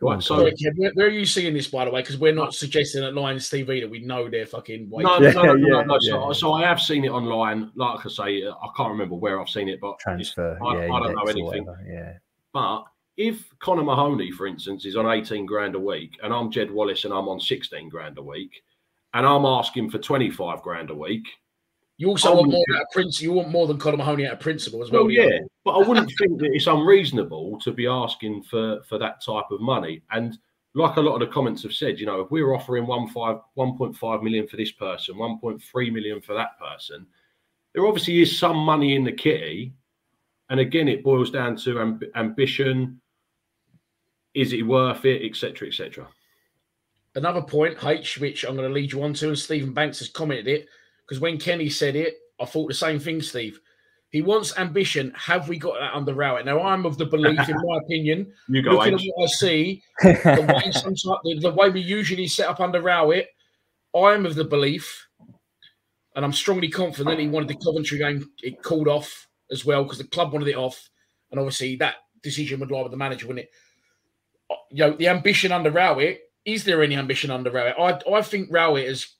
[0.00, 2.00] Go on, Right, so- Sorry, Kev, where, where are you seeing this, by the way?
[2.00, 4.88] Because we're not suggesting at Lions TV that we know they're fucking.
[4.88, 5.98] Way No, Yeah, no, no, no, no, yeah, no.
[6.00, 6.32] So, yeah.
[6.32, 7.70] so I have seen it online.
[7.74, 10.58] Like I say, I can't remember where I've seen it, but Transfer.
[10.64, 11.64] I, yeah, I don't know anything.
[11.66, 12.12] whatever, Yeah.
[12.52, 12.84] But
[13.20, 17.04] if Connor Mahoney, for instance, is on 18 grand a week, and I'm Jed Wallace
[17.04, 18.62] and I'm on 16 grand a week,
[19.12, 21.26] and I'm asking for 25 grand a week,
[21.98, 23.20] You also I want more out of Prince.
[23.20, 25.02] You want more than Connor Mahoney out of principle as well.
[25.02, 25.22] well, you?
[25.22, 29.50] yeah, but I wouldn't think that it's unreasonable to be asking for for that type
[29.50, 30.02] of money.
[30.12, 30.38] And
[30.74, 33.36] like a lot of the comments have said, you know, if we're offering one five,
[33.58, 37.06] 1.5 million for this person, 1.3 million for that person,
[37.74, 39.74] there obviously is some money in the kitty.
[40.48, 43.00] And again, it boils down to amb- ambition.
[44.34, 46.08] Is it worth it, etc., etc.
[47.16, 50.08] Another point, H, which I'm going to lead you on to, and Stephen Banks has
[50.08, 50.68] commented it
[51.04, 53.60] because when Kenny said it, I thought the same thing, Steve.
[54.10, 55.12] He wants ambition.
[55.16, 56.44] Have we got that under Rowett?
[56.44, 59.82] Now, I'm of the belief, in my opinion, You go, looking at what I see,
[60.02, 60.08] the
[60.48, 63.28] way, the, the way we usually set up under Rowett,
[63.94, 65.08] I'm of the belief,
[66.14, 69.98] and I'm strongly confident he wanted the Coventry game it called off as well because
[69.98, 70.90] the club wanted it off,
[71.30, 73.50] and obviously that decision would lie with the manager, wouldn't it?
[74.70, 76.20] You know, the ambition under Rowett.
[76.44, 77.76] Is there any ambition under Rowett?
[77.78, 79.14] I I think Rowett is,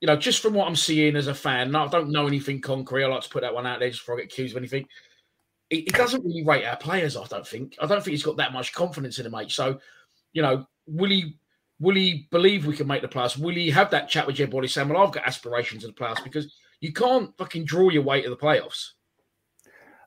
[0.00, 1.74] you know, just from what I'm seeing as a fan.
[1.74, 3.04] I don't know anything concrete.
[3.04, 4.86] I like to put that one out there just before I get accused of anything.
[5.70, 7.16] He, he doesn't really rate our players.
[7.16, 7.76] I don't think.
[7.80, 9.50] I don't think he's got that much confidence in him, mate.
[9.50, 9.80] So,
[10.32, 11.38] you know, will he?
[11.80, 13.36] Will he believe we can make the playoffs?
[13.36, 16.00] Will he have that chat with Jed Body saying, "Well, I've got aspirations of the
[16.00, 16.22] playoffs"?
[16.22, 18.90] Because you can't fucking draw your way to the playoffs.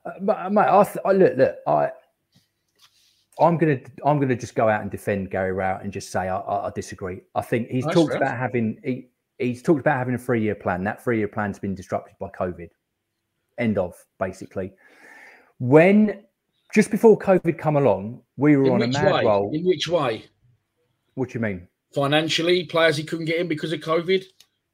[0.04, 1.90] Uh, mate, I, th- I look, look, I,
[3.38, 6.38] I'm gonna, I'm gonna just go out and defend Gary Rowett and just say I,
[6.38, 7.20] I, I disagree.
[7.34, 10.84] I think he's Nice, talked about having, he, he's talked about having a three-year plan.
[10.84, 12.68] That three-year plan's been disrupted by COVID.
[13.58, 14.72] End of, basically.
[15.58, 16.22] When
[16.74, 19.24] just before COVID come along, we were In on a mad way?
[19.24, 19.50] roll.
[19.54, 20.24] In which way?
[21.14, 21.68] What do you mean?
[21.94, 24.24] Financially, players he couldn't get in because of COVID.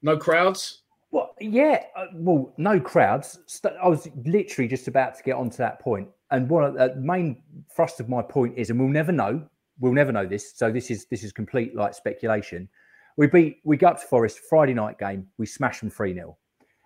[0.03, 0.83] No crowds.
[1.12, 1.85] Well, yeah.
[1.94, 3.38] uh, Well, no crowds.
[3.81, 7.42] I was literally just about to get onto that point, and one of the main
[7.75, 9.47] thrust of my point is, and we'll never know.
[9.79, 10.53] We'll never know this.
[10.57, 12.68] So this is this is complete like speculation.
[13.16, 15.29] We beat we go up to Forest Friday night game.
[15.38, 16.37] We smash them three 0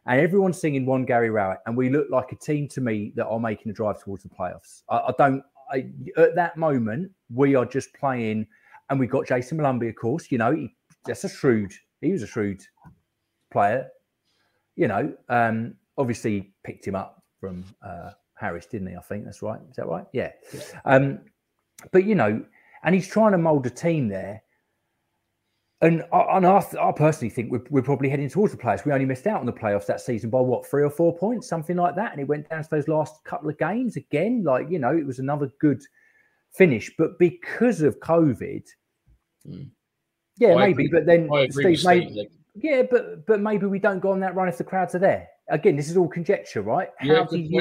[0.07, 3.27] and everyone's singing one Gary Rowett, and we look like a team to me that
[3.27, 4.83] are making a drive towards the playoffs.
[4.89, 5.43] I, I don't.
[5.73, 8.47] I, at that moment, we are just playing,
[8.91, 10.31] and we got Jayson Molumby, of course.
[10.31, 11.73] You know, he, that's a shrewd.
[12.01, 12.63] He was a shrewd
[13.51, 13.89] player
[14.77, 18.97] you know, um, obviously picked him up from uh, Harris, didn't he?
[18.97, 19.61] I think that's right.
[19.71, 20.05] Is that right?
[20.13, 20.33] Yeah.
[20.85, 21.21] Um,
[21.93, 22.45] but you know,
[22.85, 24.43] and he's trying to mould a team there.
[25.83, 28.87] And I, and I, th- I personally think we're, we're probably heading towards the playoffs.
[28.87, 31.49] We only missed out on the playoffs that season by what three or four points,
[31.49, 32.13] something like that.
[32.13, 34.43] And it went down to those last couple of games again.
[34.43, 35.83] Like you know, it was another good
[36.55, 38.63] finish, but because of COVID,
[39.47, 39.71] Mm.
[40.39, 40.89] yeah, maybe.
[40.89, 42.31] But then I agree with Steve, maybe, Steve.
[42.57, 45.29] yeah, but but maybe we don't go on that run if the crowds are there.
[45.51, 46.89] Again, this is all conjecture, right?
[46.99, 47.61] How good do you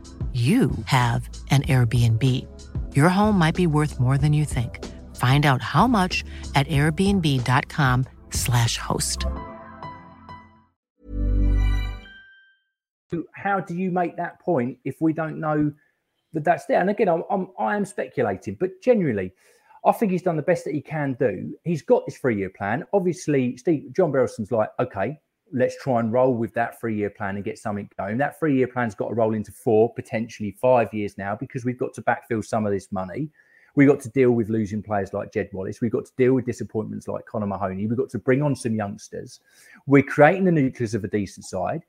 [0.33, 2.47] you have an Airbnb.
[2.95, 4.79] Your home might be worth more than you think.
[5.17, 6.23] Find out how much
[6.55, 9.25] at airbnb.com/slash host.
[13.33, 15.73] How do you make that point if we don't know
[16.31, 16.79] that that's there?
[16.79, 19.33] And again, I'm, I'm I am speculating, but generally,
[19.85, 21.53] I think he's done the best that he can do.
[21.65, 22.85] He's got this three-year plan.
[22.93, 25.19] Obviously, Steve John Berylson's like, okay,
[25.53, 28.17] let's try and roll with that three year plan and get something going.
[28.17, 31.77] That three year plan's got to roll into four, potentially five years now, because we've
[31.77, 33.29] got to backfill some of this money.
[33.75, 35.79] We've got to deal with losing players like Jed Wallace.
[35.79, 37.87] We've got to deal with disappointments like Connor Mahoney.
[37.87, 39.39] We've got to bring on some youngsters.
[39.85, 41.83] We're creating the nucleus of a decent side.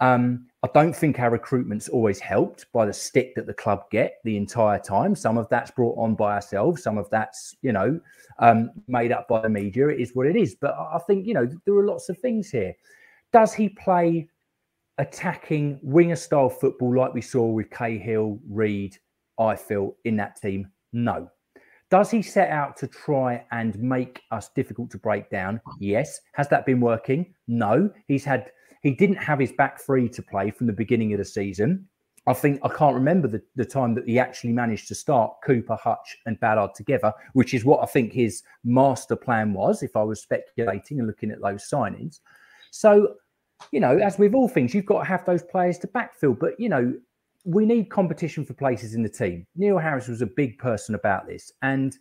[0.00, 4.18] Um, I don't think our recruitment's always helped by the stick that the club get
[4.24, 5.14] the entire time.
[5.14, 6.82] Some of that's brought on by ourselves.
[6.82, 7.98] Some of that's, you know,
[8.38, 9.88] um, made up by the media.
[9.88, 10.54] It is what it is.
[10.54, 12.74] But I think, you know, there are lots of things here.
[13.36, 14.30] Does he play
[14.96, 18.96] attacking winger style football like we saw with Cahill, Reid,
[19.38, 20.70] Ifill in that team?
[20.94, 21.30] No.
[21.90, 25.60] Does he set out to try and make us difficult to break down?
[25.80, 26.18] Yes.
[26.32, 27.34] Has that been working?
[27.46, 27.90] No.
[28.08, 31.24] He's had he didn't have his back free to play from the beginning of the
[31.26, 31.86] season.
[32.26, 35.76] I think I can't remember the, the time that he actually managed to start Cooper,
[35.76, 40.04] Hutch, and Ballard together, which is what I think his master plan was, if I
[40.04, 42.20] was speculating and looking at those signings.
[42.70, 43.16] So
[43.72, 46.38] you know, as with all things, you've got to have those players to backfill.
[46.38, 46.94] But, you know,
[47.44, 49.46] we need competition for places in the team.
[49.56, 51.52] Neil Harris was a big person about this.
[51.62, 51.96] And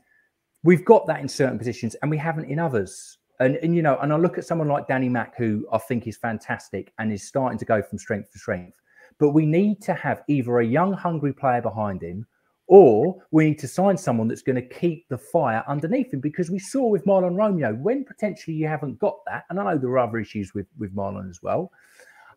[0.64, 3.18] we've got that in certain positions and we haven't in others.
[3.40, 6.08] And, and you know, and I look at someone like Danny Mack, who I think
[6.08, 8.78] is fantastic and is starting to go from strength to strength.
[9.20, 12.26] But we need to have either a young, hungry player behind him
[12.68, 16.50] or we need to sign someone that's going to keep the fire underneath him because
[16.50, 19.90] we saw with Mahlon Romeo when potentially you haven't got that, and I know there
[19.92, 21.72] are other issues with with Mahlon as well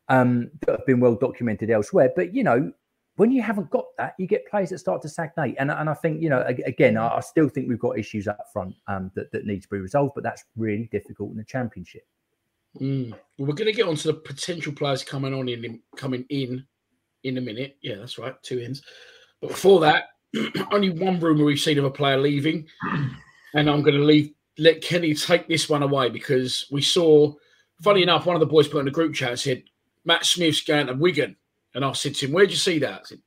[0.08, 2.10] um, that have been well documented elsewhere.
[2.14, 2.72] But you know,
[3.16, 5.94] when you haven't got that, you get players that start to stagnate, and and I
[5.94, 9.32] think you know again, I, I still think we've got issues up front um, that
[9.32, 12.06] that need to be resolved, but that's really difficult in the championship.
[12.80, 13.10] Mm.
[13.10, 16.66] Well, we're going to get onto the potential players coming on in coming in
[17.24, 17.76] in a minute.
[17.82, 18.82] Yeah, that's right, two ends.
[19.40, 20.04] But before that,
[20.72, 22.66] only one rumor we've seen of a player leaving,
[23.54, 27.32] and I'm going to leave let Kenny take this one away because we saw.
[27.82, 29.62] Funny enough, one of the boys put in the group chat said
[30.04, 31.36] Matt Smith's going to Wigan,
[31.74, 33.22] and I said to him, "Where'd you see that?" I said,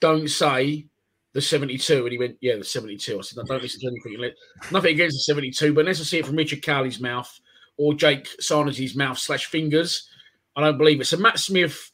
[0.00, 0.86] "Don't say
[1.32, 4.34] the 72," and he went, "Yeah, the 72." I said, "I don't listen to anything.
[4.70, 7.40] Nothing against the 72, but unless I see it from Richard Cawley's mouth
[7.78, 10.06] or Jake Sarnage's mouth slash fingers,
[10.54, 11.90] I don't believe it." So Matt Smith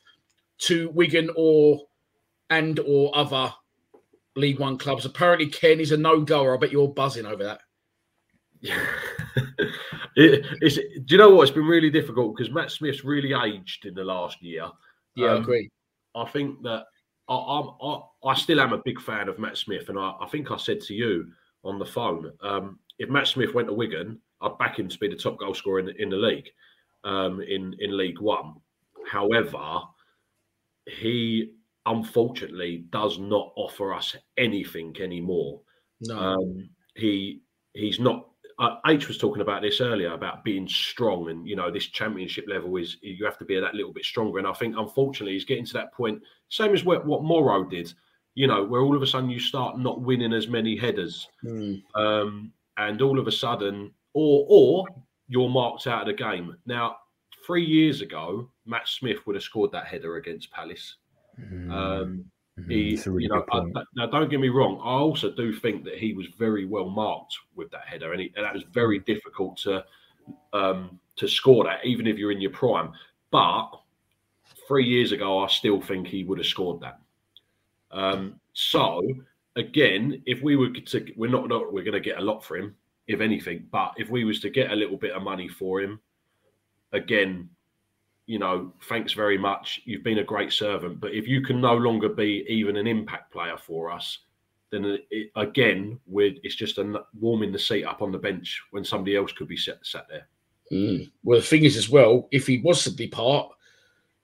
[0.63, 1.87] to Wigan or
[2.51, 3.55] and or other
[4.37, 5.05] League One clubs.
[5.05, 6.55] Apparently, Ken is a no goer.
[6.55, 7.61] I bet you're buzzing over that.
[10.17, 11.43] it, it's, do you know what?
[11.43, 14.69] It's been really difficult because Matt Smith's really aged in the last year.
[15.17, 15.71] Yeah, um, I agree.
[16.15, 16.85] I think that
[17.29, 20.51] I, I, I, still am a big fan of Matt Smith, and I, I think
[20.51, 21.27] I said to you
[21.65, 25.09] on the phone, um, if Matt Smith went to Wigan, I'd back him to be
[25.09, 26.49] the top goal scorer in, in the league,
[27.05, 28.55] um, in in League One.
[29.11, 29.81] However,
[30.87, 31.54] he
[31.87, 35.61] unfortunately does not offer us anything anymore.
[36.01, 37.43] No, um, he
[37.73, 38.29] he's not.
[38.59, 42.47] Uh, H was talking about this earlier about being strong, and you know this championship
[42.49, 44.39] level is you have to be that little bit stronger.
[44.39, 47.93] And I think unfortunately he's getting to that point, same as what, what Morrow did.
[48.37, 51.81] You know, where all of a sudden you start not winning as many headers, mm.
[51.95, 54.87] um, and all of a sudden, or or
[55.29, 56.57] you're marked out of the game.
[56.67, 56.97] Now,
[57.47, 60.97] three years ago, Matt Smith would have scored that header against Palace.
[61.41, 61.71] Mm.
[61.71, 62.25] Um,
[62.59, 62.71] mm-hmm.
[62.71, 63.63] he, really you know, I,
[63.97, 64.81] now don't get me wrong.
[64.83, 68.33] I also do think that he was very well marked with that header, and, he,
[68.37, 69.05] and that was very mm.
[69.05, 69.85] difficult to
[70.53, 72.93] um, to score that, even if you're in your prime.
[73.31, 73.71] But
[74.67, 76.99] three years ago, I still think he would have scored that.
[77.91, 79.03] Um, so
[79.57, 82.57] again, if we were to, we're not, not we're going to get a lot for
[82.57, 82.75] him,
[83.07, 83.67] if anything.
[83.71, 86.01] But if we was to get a little bit of money for him,
[86.93, 87.49] again,
[88.27, 89.81] you know, thanks very much.
[89.85, 91.01] You've been a great servant.
[91.01, 94.19] But if you can no longer be even an impact player for us,
[94.71, 99.17] then it, again, it's just a warming the seat up on the bench when somebody
[99.17, 100.27] else could be sat, sat there.
[100.73, 101.11] Mm.
[101.23, 103.51] Well, the thing is, as well, if he was to depart,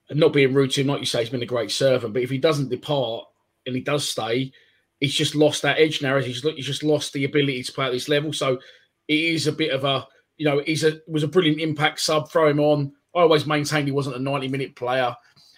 [0.09, 2.13] and not being rude to him, like you say, he's been a great servant.
[2.13, 3.25] But if he doesn't depart
[3.65, 4.51] and he does stay,
[4.99, 6.19] he's just lost that edge now.
[6.19, 8.33] He's, he's just lost the ability to play at this level.
[8.33, 8.59] So
[9.07, 12.29] it is a bit of a, you know, he's a was a brilliant impact sub.
[12.29, 12.91] Throw him on.
[13.15, 15.15] I always maintained he wasn't a ninety minute player.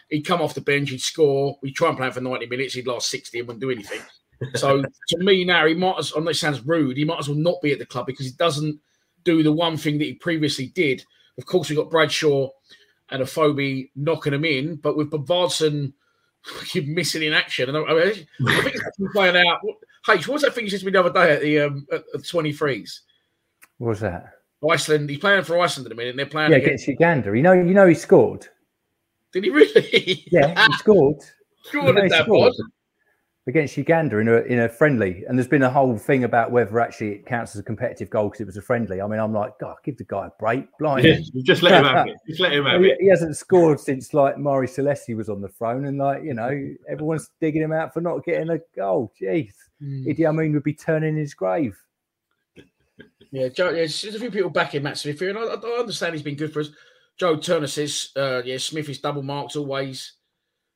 [0.10, 1.58] He'd come off the bench, he'd score.
[1.62, 2.74] We'd try and play him for ninety minutes.
[2.74, 4.02] He'd last sixty and wouldn't do anything.
[4.56, 6.14] So to me now, he might as.
[6.16, 6.98] I know it sounds rude.
[6.98, 8.80] He might as well not be at the club because he doesn't
[9.24, 11.04] do the one thing that he previously did.
[11.38, 12.50] Of course, we got Bradshaw
[13.10, 15.94] and a Afobe knocking him in, but with Bodvarsson
[16.86, 18.14] missing in action, and I, I, I
[18.62, 19.60] think it's playing out.
[20.06, 22.04] Hey, what's that thing you said to me the other day at the um, at
[22.12, 23.02] the twenty threes?
[23.78, 24.34] What was that?
[24.70, 25.10] Iceland.
[25.10, 26.12] He's playing for Iceland at the minute.
[26.12, 27.36] And they're playing yeah against, against Uganda.
[27.36, 28.48] You know, you know, he scored.
[29.32, 30.24] Did he really?
[30.32, 31.22] Yeah, he scored.
[31.64, 32.54] scored you know, that scored
[33.48, 36.80] against Uganda in a in a friendly, and there's been a whole thing about whether
[36.80, 39.02] actually it counts as a competitive goal because it was a friendly.
[39.02, 41.06] I mean, I'm like, God, give the guy a break, blind.
[41.06, 42.16] Yeah, just let him have it.
[42.28, 42.98] Just let him have he, it.
[43.02, 46.52] He hasn't scored since like Mari Celeste was on the throne, and like you know,
[46.90, 49.12] everyone's digging him out for not getting a goal.
[49.20, 50.06] Jeez, mm.
[50.08, 51.78] Idi Amin would be turning his grave.
[53.34, 53.72] Yeah, Joe.
[53.72, 56.36] Yeah, there's a few people backing Matt Smith here, and I, I understand he's been
[56.36, 56.70] good for us.
[57.18, 60.18] Joe Turner says, uh, "Yeah, Smith is double marked always.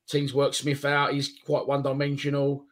[0.09, 1.13] Teams work Smith out.
[1.13, 2.65] He's quite one dimensional."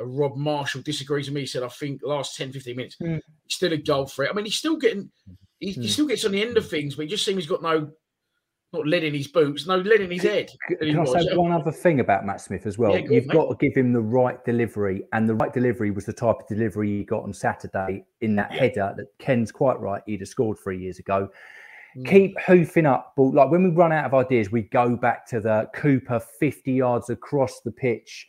[0.00, 1.42] Uh, Rob Marshall disagrees with me.
[1.42, 3.20] He said, "I think last 10, 15 minutes, mm.
[3.50, 4.30] still a goal for it.
[4.30, 5.10] I mean, he's still getting,
[5.58, 5.74] he, mm.
[5.74, 5.86] he, hmm.
[5.86, 7.90] still gets on the end of things, but he just seems he's got no."
[8.72, 10.50] Not lead in his boots, no lead in his head.
[10.80, 12.92] Can I say one other thing about Matt Smith as well?
[12.92, 16.12] Yeah, You've got to give him the right delivery, and the right delivery was the
[16.12, 18.58] type of delivery he got on Saturday in that yeah.
[18.58, 20.02] header that Ken's quite right.
[20.06, 21.28] He'd have scored three years ago.
[21.96, 22.08] Mm.
[22.08, 23.32] Keep hoofing up ball.
[23.32, 27.08] Like when we run out of ideas, we go back to the Cooper 50 yards
[27.08, 28.26] across the pitch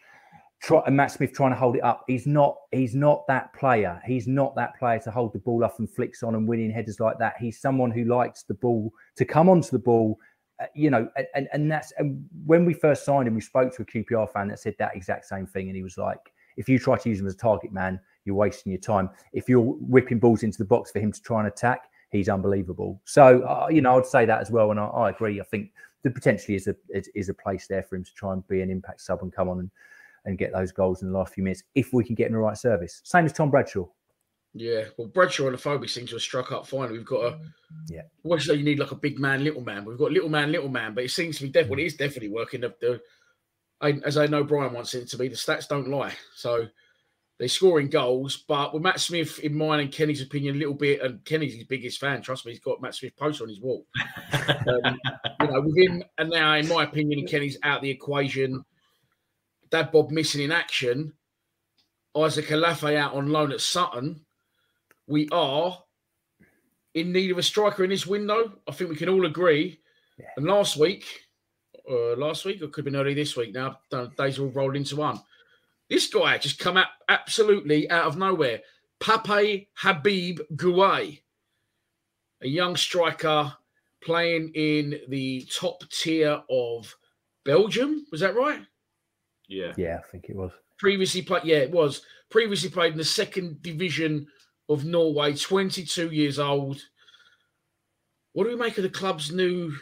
[0.62, 2.04] try, and Matt Smith trying to hold it up.
[2.08, 2.56] He's not.
[2.72, 4.02] He's not that player.
[4.06, 7.00] He's not that player to hold the ball up and flicks on and winning headers
[7.00, 7.36] like that.
[7.40, 10.18] He's someone who likes the ball to come onto the ball.
[10.60, 13.84] Uh, you know, and and that's and when we first signed him, we spoke to
[13.84, 16.20] a QPR fan that said that exact same thing, and he was like,
[16.58, 19.10] "If you try to use him as a target man, you're wasting your time.
[19.34, 23.00] If you're whipping balls into the box for him to try and attack, he's unbelievable."
[23.06, 25.40] So, uh, you know, I'd say that as well, and I, I agree.
[25.40, 28.48] I think there potentially is a is a place there for him to try and
[28.48, 29.72] be an impact sub and come on and
[30.26, 32.40] and get those goals in the last few minutes if we can get in the
[32.40, 33.02] right service.
[33.06, 33.86] Same as Tom Bradshaw.
[34.60, 36.92] Yeah, well, Bradshaw and Afobe seem to have struck up fine.
[36.92, 37.40] We've got a
[37.88, 38.04] yeah.
[38.22, 38.56] What you say?
[38.56, 39.86] You need like a big man, little man.
[39.86, 42.30] We've got little man, little man, but it seems to be definitely it is definitely
[42.30, 42.62] working.
[42.62, 43.02] The, the
[43.82, 45.28] I, as I know, Brian wants it to be.
[45.28, 46.68] The stats don't lie, so
[47.38, 48.44] they're scoring goals.
[48.48, 51.66] But with Matt Smith, in mine and Kenny's opinion, a little bit, and Kenny's his
[51.66, 52.22] biggest fan.
[52.22, 53.86] Trust me, he's got Matt Smith poster on his wall.
[54.34, 54.98] um,
[55.42, 58.64] you know, with him and now, in my opinion, and Kenny's out the equation.
[59.70, 61.14] Dad Bob missing in action,
[62.16, 64.26] Isaac Olaofe out on loan at Sutton.
[65.08, 65.82] We are
[66.94, 68.60] in need of a striker in this window.
[68.68, 69.80] I think we can all agree.
[70.20, 70.26] Yeah.
[70.36, 71.06] And last week,
[71.90, 73.80] uh, last week, or could have been early this week now,
[74.18, 75.20] days all rolled into one.
[75.90, 78.62] This guy just come out absolutely out of nowhere.
[79.00, 81.22] Pape Habib Gueye,
[82.42, 83.54] a young striker
[84.04, 86.96] playing in the top tier of
[87.46, 88.06] Belgium.
[88.12, 88.62] Was that right?
[89.48, 89.74] Yeah.
[89.78, 90.52] Yeah, I think it was.
[90.78, 92.02] Previously played, yeah, it was.
[92.30, 94.28] Previously played in the second division
[94.70, 96.82] of Norway, 22 years old.
[98.34, 99.74] What do we make of the club's new?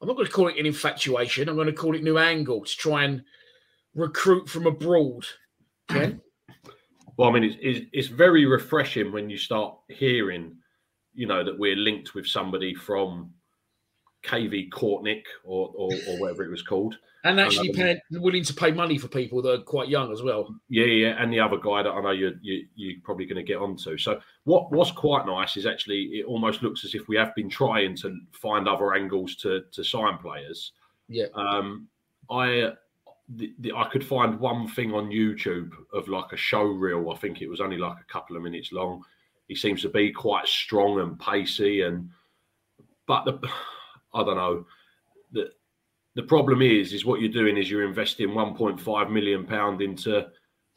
[0.00, 1.48] I'm not going to call it an infatuation.
[1.48, 3.22] I'm going to call it new angle to try and
[3.94, 5.24] recruit from abroad.
[5.88, 6.20] Ken?
[7.16, 10.54] Well, I mean, it's, it's, it's very refreshing when you start hearing,
[11.14, 13.32] you know, that we're linked with somebody from
[14.24, 16.96] KV Kortrijk or, or, or whatever it was called.
[17.24, 20.54] And actually paying, willing to pay money for people that are quite young as well.
[20.68, 23.42] Yeah, yeah, and the other guy that I know you're you, you're probably going to
[23.42, 23.98] get onto.
[23.98, 27.50] So what what's quite nice is actually it almost looks as if we have been
[27.50, 30.72] trying to find other angles to to sign players.
[31.08, 31.26] Yeah.
[31.34, 31.88] Um,
[32.30, 32.72] I
[33.30, 37.10] the, the, I could find one thing on YouTube of like a show reel.
[37.10, 39.02] I think it was only like a couple of minutes long.
[39.48, 42.10] He seems to be quite strong and pacey, and
[43.06, 43.40] but the
[44.18, 44.66] I don't know
[45.32, 45.50] the
[46.14, 50.26] the problem is is what you're doing is you're investing 1.5 million pound into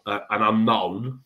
[0.05, 1.19] uh, an unknown,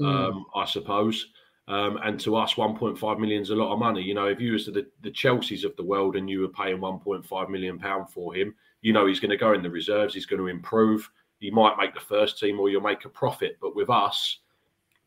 [0.00, 0.06] mm.
[0.06, 1.26] um, I suppose.
[1.66, 4.02] Um, and to us, 1.5 million is a lot of money.
[4.02, 6.48] You know, if you was to the, the Chelseas of the world and you were
[6.48, 10.12] paying 1.5 million pound for him, you know he's going to go in the reserves.
[10.12, 11.08] He's going to improve.
[11.40, 13.56] you might make the first team or you'll make a profit.
[13.62, 14.40] But with us,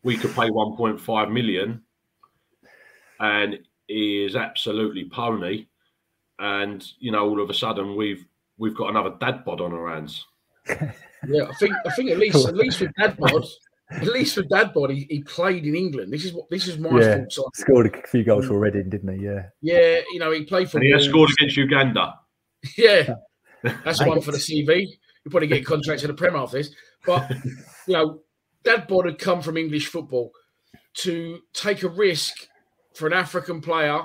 [0.03, 1.83] we could pay 1.5 million,
[3.19, 5.67] and he is absolutely pony.
[6.39, 8.25] And you know, all of a sudden, we've
[8.57, 10.25] we've got another dad bod on our hands.
[11.27, 13.43] Yeah, I think I think at least at least with dad bod,
[13.89, 16.13] at least with dad bod, he, he played in England.
[16.13, 17.17] This is what this is my Yeah.
[17.17, 17.45] thoughts on.
[17.55, 19.25] Scored a few goals for Reading, didn't he?
[19.25, 19.47] Yeah.
[19.61, 20.77] Yeah, you know, he played for.
[20.77, 22.13] And he has scored against Uganda.
[22.77, 23.15] Yeah,
[23.83, 24.81] that's one for the CV.
[25.25, 26.69] You probably get contracts in the Prem after this.
[27.03, 27.31] But
[27.87, 28.19] you know,
[28.63, 30.31] Dad Bod had come from English football
[30.97, 32.33] to take a risk
[32.95, 34.01] for an African player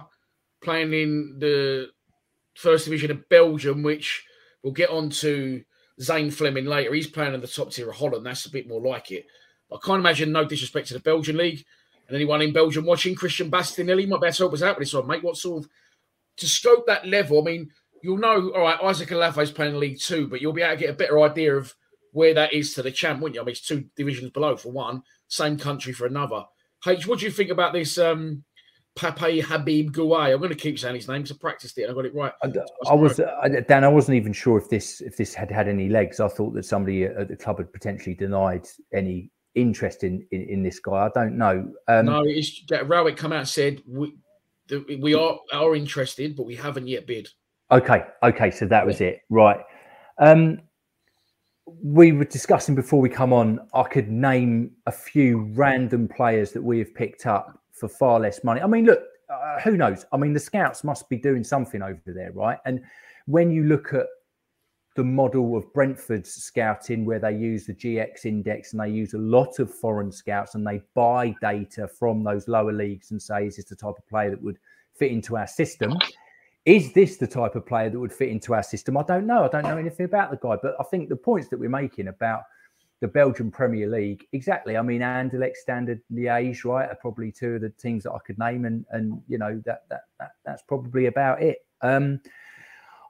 [0.62, 1.88] playing in the
[2.54, 4.24] first division of Belgium, which
[4.62, 5.62] we'll get on to
[6.00, 6.94] Zane Flemming later.
[6.94, 8.26] He's playing in the top tier of Holland.
[8.26, 9.26] That's a bit more like it.
[9.72, 11.64] I can't imagine no disrespect to the Belgian league
[12.08, 14.86] and anyone in Belgium watching Christian Bastinelli might be able to help us out with
[14.86, 15.22] this one, mate.
[15.22, 15.70] What sort of
[16.38, 17.40] to scope that level?
[17.40, 17.70] I mean,
[18.02, 20.80] you'll know, all right, Isaac Olaofe's playing in League Two, but you'll be able to
[20.80, 21.74] get a better idea of
[22.12, 23.40] where that is to the champ, wouldn't you?
[23.40, 26.44] I mean, it's two divisions below for one, same country for another.
[26.86, 28.44] H, what do you think about this um
[28.94, 30.32] Pape Habib Gueye?
[30.32, 32.14] I'm going to keep saying his name because I practiced it and I got it
[32.14, 32.32] right.
[32.42, 32.52] I,
[32.90, 33.84] I was I, Dan.
[33.84, 36.20] I wasn't even sure if this if this had had any legs.
[36.20, 40.62] I thought that somebody at the club had potentially denied any interest in in, in
[40.62, 41.06] this guy.
[41.06, 41.72] I don't know.
[41.88, 44.14] Um, no, it's that Rowett come out and said we,
[44.68, 47.28] the, we are are interested, but we haven't yet bid.
[47.70, 49.60] Okay, okay, so that was it, right?
[50.18, 50.60] Um,
[51.82, 53.60] we were discussing before we come on.
[53.72, 58.44] I could name a few random players that we have picked up for far less
[58.44, 58.60] money.
[58.60, 60.06] I mean, look, uh, who knows?
[60.12, 62.58] I mean, the scouts must be doing something over there, right?
[62.64, 62.80] And
[63.26, 64.06] when you look at
[64.94, 69.18] the model of Brentford's scouting, where they use the GX index and they use a
[69.18, 73.56] lot of foreign scouts and they buy data from those lower leagues and say, is
[73.56, 74.58] this the type of player that would
[74.94, 75.92] fit into our system?
[76.64, 78.96] Is this the type of player that would fit into our system?
[78.96, 79.42] I don't know.
[79.42, 82.06] I don't know anything about the guy, but I think the points that we're making
[82.06, 82.42] about
[83.02, 84.76] the Belgian Premier League, exactly.
[84.76, 88.38] I mean, Anderlecht, Standard Liège, right, are probably two of the teams that I could
[88.38, 91.66] name, and and you know that that, that that's probably about it.
[91.82, 92.20] Um,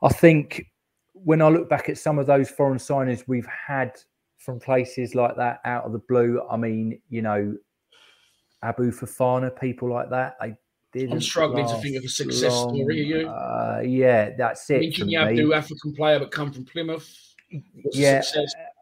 [0.03, 0.65] I think
[1.13, 3.93] when I look back at some of those foreign signings we've had
[4.39, 7.55] from places like that out of the blue, I mean, you know,
[8.63, 10.57] Abu Fafana, people like that, they
[10.95, 11.13] didn't.
[11.13, 12.77] I'm struggling to think of a success long.
[12.77, 12.99] story.
[12.99, 13.29] Are you?
[13.29, 14.79] Uh, yeah, that's it.
[14.79, 17.15] Thinking for you have to African player but come from Plymouth.
[17.83, 18.23] What's Yeah.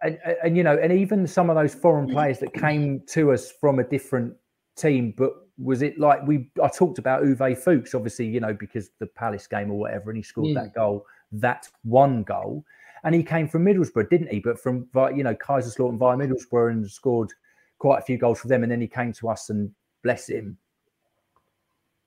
[0.02, 3.50] And, and- you know, and even some of those foreign players that came to us
[3.50, 4.34] from a different
[4.76, 5.32] team, but
[5.62, 6.48] was it like we?
[6.62, 10.16] I talked about Uwe Fuchs, obviously, you know, because the Palace game or whatever, and
[10.16, 12.64] he scored that goal, that one goal,
[13.04, 14.40] and he came from Middlesbrough, didn't he?
[14.40, 17.30] But from you know Kaiserslautern via Middlesbrough and scored
[17.78, 19.70] quite a few goals for them, and then he came to us and
[20.02, 20.56] bless him,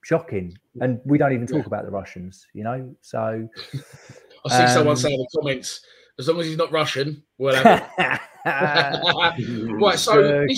[0.04, 0.58] shocking.
[0.82, 1.68] And we don't even talk Yeah.
[1.68, 2.96] about the Russians, you know.
[3.02, 3.48] So
[4.46, 5.86] I see someone Um, saying in the comments,
[6.20, 7.84] as long as he's not Russian, it.
[8.46, 10.58] right, so this-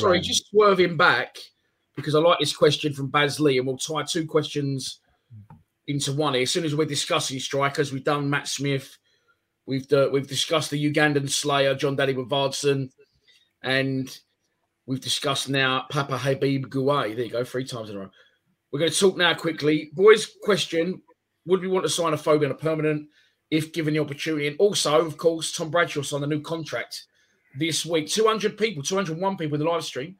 [0.00, 0.22] sorry, right.
[0.22, 1.36] just swerving back
[1.96, 5.00] because I like this question from Baz Lee, and we'll tie two questions
[5.86, 6.42] into one here.
[6.42, 8.96] As soon as we're discussing strikers, we've done Matt Smith,
[9.66, 12.90] we've uh, we've discussed the Ugandan Slayer John Daddy Bodvarsson,
[13.62, 14.18] and
[14.86, 17.14] we've discussed now Papa Habib Gueye.
[17.14, 18.10] There you go, three times in a row.
[18.72, 20.28] We're going to talk now quickly, boys.
[20.42, 21.02] Question:
[21.46, 23.08] Would we want to sign Afobe on a permanent
[23.54, 24.46] if given the opportunity?
[24.48, 27.06] And also, of course, Tom Bradshaw signed a new contract
[27.58, 28.08] this week.
[28.08, 30.16] 200 people, 201 people in the live stream.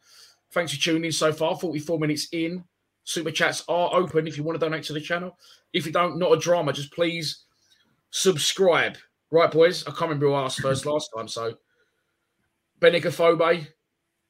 [0.52, 1.56] Thanks for tuning in so far.
[1.56, 2.64] 44 minutes in.
[3.04, 5.36] Super chats are open if you want to donate to the channel.
[5.72, 6.72] If you don't, not a drama.
[6.72, 7.44] Just please
[8.10, 8.96] subscribe.
[9.30, 9.82] Right, boys.
[9.82, 11.28] I can't remember who asked first last time.
[11.28, 11.54] So,
[12.80, 13.66] Benik Afobe,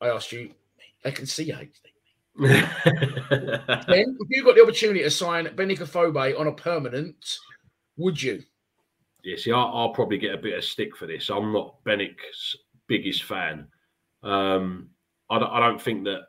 [0.00, 0.50] I asked you.
[1.04, 1.68] I can see you.
[2.38, 2.66] Ben,
[3.86, 7.38] if you got the opportunity to sign Benik Afobe on a permanent,
[7.96, 8.42] would you?
[9.24, 11.30] Yeah, see, I'll, I'll probably get a bit of stick for this.
[11.30, 12.54] I'm not Benik's
[12.86, 13.66] biggest fan.
[14.22, 14.90] Um,
[15.30, 16.22] I, don't, I don't think that.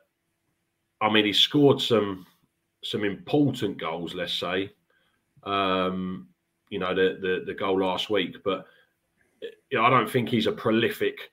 [1.02, 2.26] I mean, he scored some
[2.82, 4.14] some important goals.
[4.14, 4.72] Let's say,
[5.42, 6.28] um,
[6.70, 8.66] you know, the, the the goal last week, but
[9.42, 11.30] you know, I don't think he's a prolific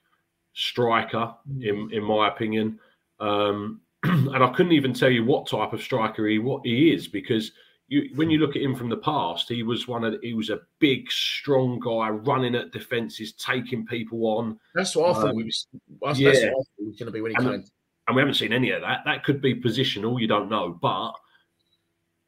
[0.54, 2.78] striker in in my opinion.
[3.22, 7.08] Um, and I couldn't even tell you what type of striker he what he is
[7.08, 7.54] because
[7.88, 10.34] you when you look at him from the past, he was one of the, he
[10.34, 15.30] was a big, strong guy running at defenses, taking people on, That's what I thought
[15.32, 15.68] Um, we was.
[16.02, 16.30] That's, yeah.
[16.32, 17.64] that's what I thought he was going to be when he And- came.
[18.08, 19.02] and we haven't seen any of that.
[19.06, 20.78] That could be positional, you don't know.
[20.82, 21.12] But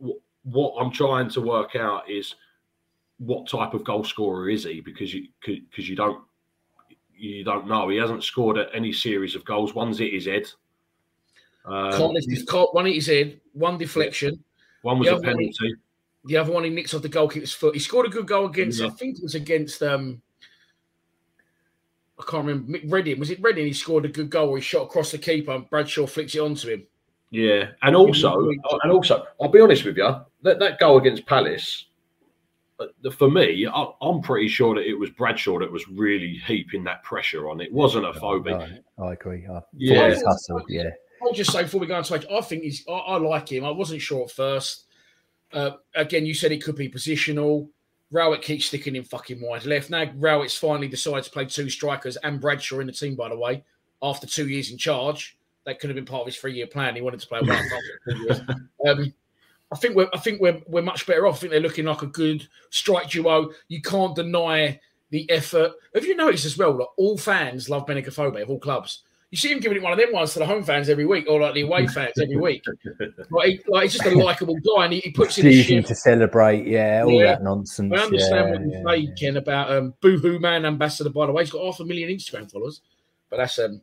[0.06, 2.36] wh- what I'm trying to work out is
[3.18, 4.82] what type of goal scorer is he?
[4.82, 6.22] Because you because you don't
[7.18, 7.88] you don't know.
[7.88, 9.74] He hasn't scored at any series of goals.
[9.74, 10.52] One's hit his head.
[11.64, 14.44] Um, Can't lift his one hit his head, one deflection.
[14.86, 15.76] One was the a other one he- penalty.
[16.26, 17.74] The other one he nicks off the goalkeeper's foot.
[17.76, 18.80] He scored a good goal against.
[18.80, 18.88] Yeah.
[18.88, 19.82] I think it was against.
[19.82, 20.22] um
[22.20, 22.72] I can't remember.
[22.78, 23.66] Mick Reading was it Reading?
[23.66, 24.50] He scored a good goal.
[24.50, 26.84] Where he shot across the keeper and Bradshaw flicks it onto him.
[27.32, 30.16] Yeah, and also, and also, I'll be honest with you.
[30.44, 31.88] That that goal against Palace,
[32.80, 36.84] uh, for me, I, I'm pretty sure that it was Bradshaw that was really heaping
[36.86, 37.60] that pressure on.
[37.60, 38.54] It wasn't Afobe.
[38.54, 39.46] I, I agree.
[39.52, 40.08] I, Yeah.
[40.10, 40.64] yeah, hustle.
[40.70, 40.90] Yeah,
[41.26, 42.86] I'll just say before we go on to I think he's.
[42.88, 43.66] I, I like him.
[43.66, 44.86] I wasn't sure at first.
[45.52, 47.70] Uh, again, you said it could be positional.
[48.12, 49.90] Rowett keeps sticking in fucking wide left.
[49.90, 53.16] Now Rowett's finally decided to play two strikers and Bradshaw in the team.
[53.16, 53.64] By the way,
[54.02, 56.96] after two years in charge, that could have been part of his three-year plan.
[56.96, 57.50] He wanted to play one.
[57.52, 58.42] after two years.
[58.88, 59.14] um,
[59.72, 60.10] I think we're.
[60.14, 60.62] I think we're.
[60.68, 61.38] We're much better off.
[61.38, 63.52] I think they're looking like a good strike duo.
[63.68, 65.72] You can't deny the effort.
[65.94, 66.78] Have you noticed as well?
[66.78, 69.04] Like all fans love Benik Afobe of all clubs.
[69.32, 71.26] You see him giving it one of them ones to the home fans every week,
[71.28, 72.64] or like the away fans every week.
[73.32, 75.78] Like, he, like he's just a likable guy, and he, he puts in the choosing
[75.80, 75.88] shift.
[75.90, 76.68] to celebrate.
[76.68, 77.26] Yeah, all Yeah.
[77.34, 77.92] that nonsense.
[77.94, 78.62] I understand yeah, what
[79.00, 79.38] you yeah, say, yeah.
[79.40, 81.10] About um, Boohoo Man Ambassador.
[81.10, 82.82] By the way, he's got half a million Instagram followers,
[83.30, 83.82] but that's um,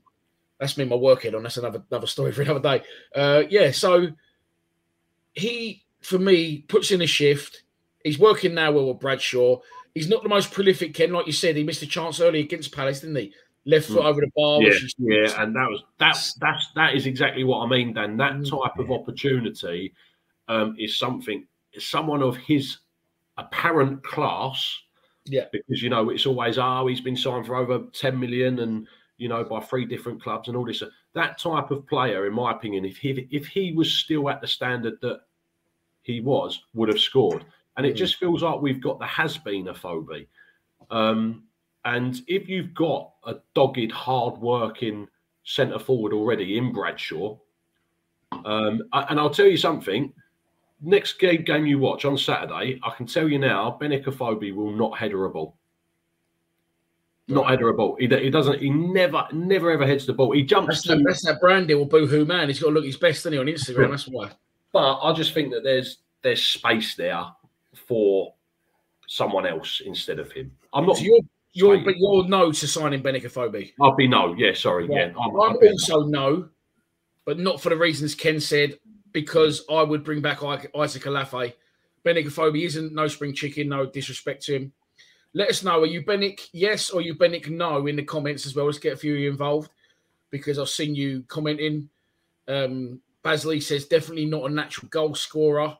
[0.58, 1.42] that's me my work head on.
[1.42, 2.84] That's another another story for another day.
[3.14, 4.08] Uh, yeah, so
[5.34, 7.64] he for me puts in a shift.
[8.04, 9.58] He's working now with Bradshaw.
[9.94, 11.56] He's not the most prolific, Ken, like you said.
[11.56, 13.32] He missed a chance early against Palace, didn't he?
[13.64, 14.04] Left foot Mm.
[14.06, 14.60] over the bar.
[14.62, 17.92] yeah, which is- yeah, and that was that's that's that is exactly what I mean.
[17.92, 19.94] Dan, that Mm, type of opportunity
[20.48, 21.46] um, is something
[21.78, 22.78] someone of his
[23.38, 24.80] apparent class.
[25.26, 25.46] Yeah.
[25.52, 28.88] because you know it's always oh he's been signed for over ten million and
[29.18, 30.82] you know by three different clubs and all this.
[31.14, 34.48] That type of player, in my opinion, if he if he was still at the
[34.48, 35.20] standard that
[36.02, 37.44] he was, would have scored.
[37.76, 37.98] And it Mm.
[37.98, 40.26] just feels like we've got the has been Afobe.
[40.90, 41.44] Um,
[41.84, 45.08] and if you've got a dogged, hard working
[45.44, 47.36] centre forward already in Bradshaw,
[48.44, 50.12] um, and I'll tell you something.
[50.80, 54.72] Next game, game you watch on Saturday, I can tell you now, Benik Afobe will
[54.72, 55.56] not header a ball.
[57.28, 57.96] Not header a ball.
[58.00, 58.60] He, he doesn't.
[58.60, 60.32] He never, never ever heads the ball.
[60.32, 62.48] He jumps That's to that, that's that brand deal Boohoo Man.
[62.48, 63.90] He's got to look his best, he, on Instagram?
[63.90, 64.30] That's why.
[64.72, 67.24] But I just think that there's there's space there
[67.86, 68.34] for
[69.06, 70.50] someone else instead of him.
[70.72, 70.96] I'm not.
[70.96, 71.20] So you're,
[71.52, 73.72] you're, but you're no to signing Benik Afobe.
[73.80, 74.34] I'll be no.
[74.34, 74.88] Yeah, sorry.
[74.90, 75.08] Yeah.
[75.08, 76.48] Yeah, I'm, I'm also no,
[77.24, 78.78] but not for the reasons Ken said,
[79.12, 81.52] because I would bring back Isaac Olaofe.
[82.04, 84.72] Benicophobe isn't no spring chicken, no disrespect to him.
[85.34, 85.80] Let us know.
[85.80, 88.66] Are you Benik yes or you Benik no in the comments as well?
[88.66, 89.70] Let's get a few of you involved
[90.30, 91.88] because I've seen you commenting.
[92.48, 95.76] Um, Basley says definitely not a natural goal scorer.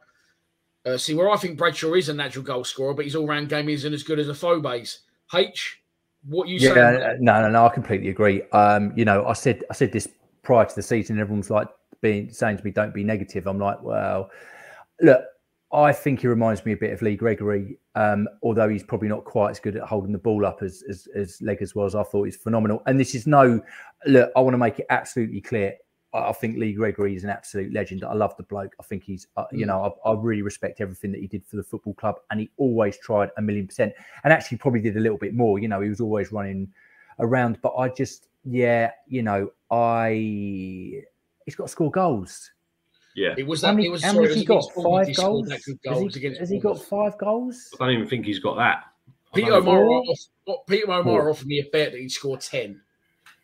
[0.86, 3.48] Uh, see, where I think Bradshaw is a natural goal scorer, but his all round
[3.48, 5.00] game isn't as good as Afobe's.
[5.34, 5.80] H,
[6.26, 7.02] what you Yeah, saying?
[7.02, 7.66] uh, no, no, no.
[7.66, 8.42] I completely agree.
[8.52, 10.08] Um, you know, I said I said this
[10.42, 11.18] prior to the season.
[11.18, 11.68] Everyone's like
[12.00, 14.30] being saying to me, "Don't be negative." I'm like, well,
[15.00, 15.24] look,
[15.72, 19.24] I think he reminds me a bit of Lee Gregory, um, although he's probably not
[19.24, 21.94] quite as good at holding the ball up as as, as Leggers was.
[21.94, 22.82] I thought he's phenomenal.
[22.86, 23.60] And this is no
[24.06, 24.30] look.
[24.36, 25.74] I want to make it absolutely clear.
[26.12, 28.04] I I think Lee Gregory is an absolute legend.
[28.04, 28.74] I love the bloke.
[28.80, 29.68] I think he's, uh, you Mm.
[29.68, 32.50] know, I, I really respect everything that he did for the football club, and he
[32.56, 33.92] always tried a million percent,
[34.24, 35.58] and actually probably did a little bit more.
[35.58, 36.72] You know, he was always running
[37.18, 40.10] around, but I just, yeah, you know, I,
[41.44, 42.50] he's got to score goals.
[43.14, 43.34] Yeah.
[43.36, 43.74] It was How that.
[43.76, 44.90] many, it was, how sorry, many it has was he got?
[44.90, 45.48] Five he scored goals.
[45.48, 47.68] that Has he, against has he got five goals?
[47.78, 48.84] I don't even think he's got that.
[49.34, 49.66] Peter don't.
[49.68, 50.00] O'Mara,
[50.66, 52.36] Peter O'Mara offered me a bet that he'd score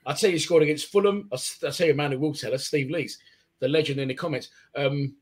[0.08, 0.14] 10.
[0.14, 1.28] I'd say he scored against Fulham.
[1.32, 3.18] I'll tell you a man who will tell us, Steve Lees,
[3.60, 4.50] the legend in the comments.
[4.74, 5.14] Um,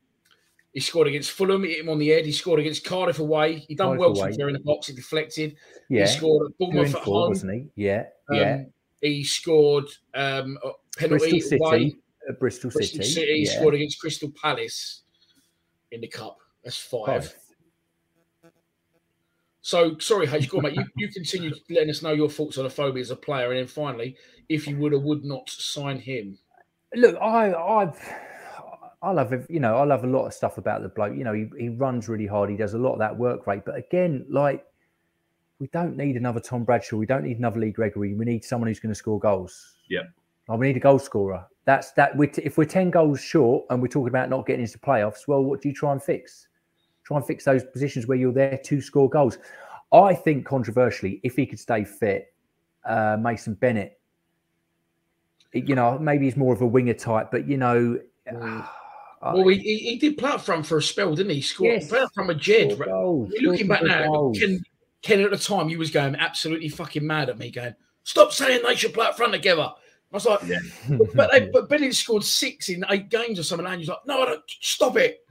[0.73, 2.25] he scored against Fulham, he hit him on the head.
[2.25, 3.65] He scored against Cardiff away.
[3.67, 4.87] He done Cardiff well be in the box.
[4.87, 5.55] He deflected.
[5.89, 7.29] Yeah, He scored at Bournemouth at four, home.
[7.29, 7.83] wasn't he?
[7.83, 8.63] Yeah, Um, yeah.
[9.01, 11.79] He scored um, a penalty Bristol away.
[11.89, 13.09] City, uh, Bristol, Bristol City.
[13.11, 13.33] City.
[13.39, 13.59] He yeah.
[13.59, 15.03] scored against Crystal Palace
[15.91, 16.37] in the cup.
[16.63, 17.05] That's five.
[17.05, 17.35] Five.
[19.67, 20.47] So sorry, H.
[20.47, 20.77] Gore, mate.
[20.77, 23.67] You, you continue letting us know your thoughts on Afobe as a player, and then
[23.67, 24.15] finally,
[24.47, 26.37] if you would or would not sign him.
[26.95, 28.13] Look, I, I've,
[29.01, 31.17] I love, ev- you know, I love a lot of stuff about the bloke.
[31.17, 32.49] You know, he, he runs really hard.
[32.49, 33.63] He does a lot of that work rate.
[33.65, 34.63] But again, like,
[35.59, 36.95] we don't need another Tom Bradshaw.
[36.95, 38.13] We don't need another Lee Gregory.
[38.13, 39.75] We need someone who's going to score goals.
[39.89, 40.03] Yeah.
[40.47, 41.45] Like, we need a goal scorer.
[41.65, 42.15] That's that.
[42.15, 45.43] we if we're ten goals short and we're talking about not getting into playoffs, well,
[45.43, 46.47] what do you try and fix?
[47.07, 49.37] Try and fix those positions where you're there to score goals.
[49.93, 52.33] I think controversially, if he could stay fit,
[52.83, 53.97] uh, Mason Bennett,
[55.53, 57.99] you know, maybe he's more of a winger type, but you know,
[58.29, 58.67] Mm.
[59.21, 61.35] I- Well, he, he, he did play up front for a spell, didn't he?
[61.37, 61.83] He scored Yes.
[61.85, 62.73] he played up front with Jed.
[62.73, 64.37] score goals, You're looking back now, goals.
[64.37, 64.61] Ken,
[65.01, 68.63] Ken at the time, you was going absolutely fucking mad at me, going, "Stop saying
[68.67, 69.75] they should play up front together." I
[70.11, 70.59] was like, Yeah.
[70.89, 74.05] but, but, they, but Bennett scored six in eight games or something, and you're like,
[74.05, 75.25] "No, I don't, stop it."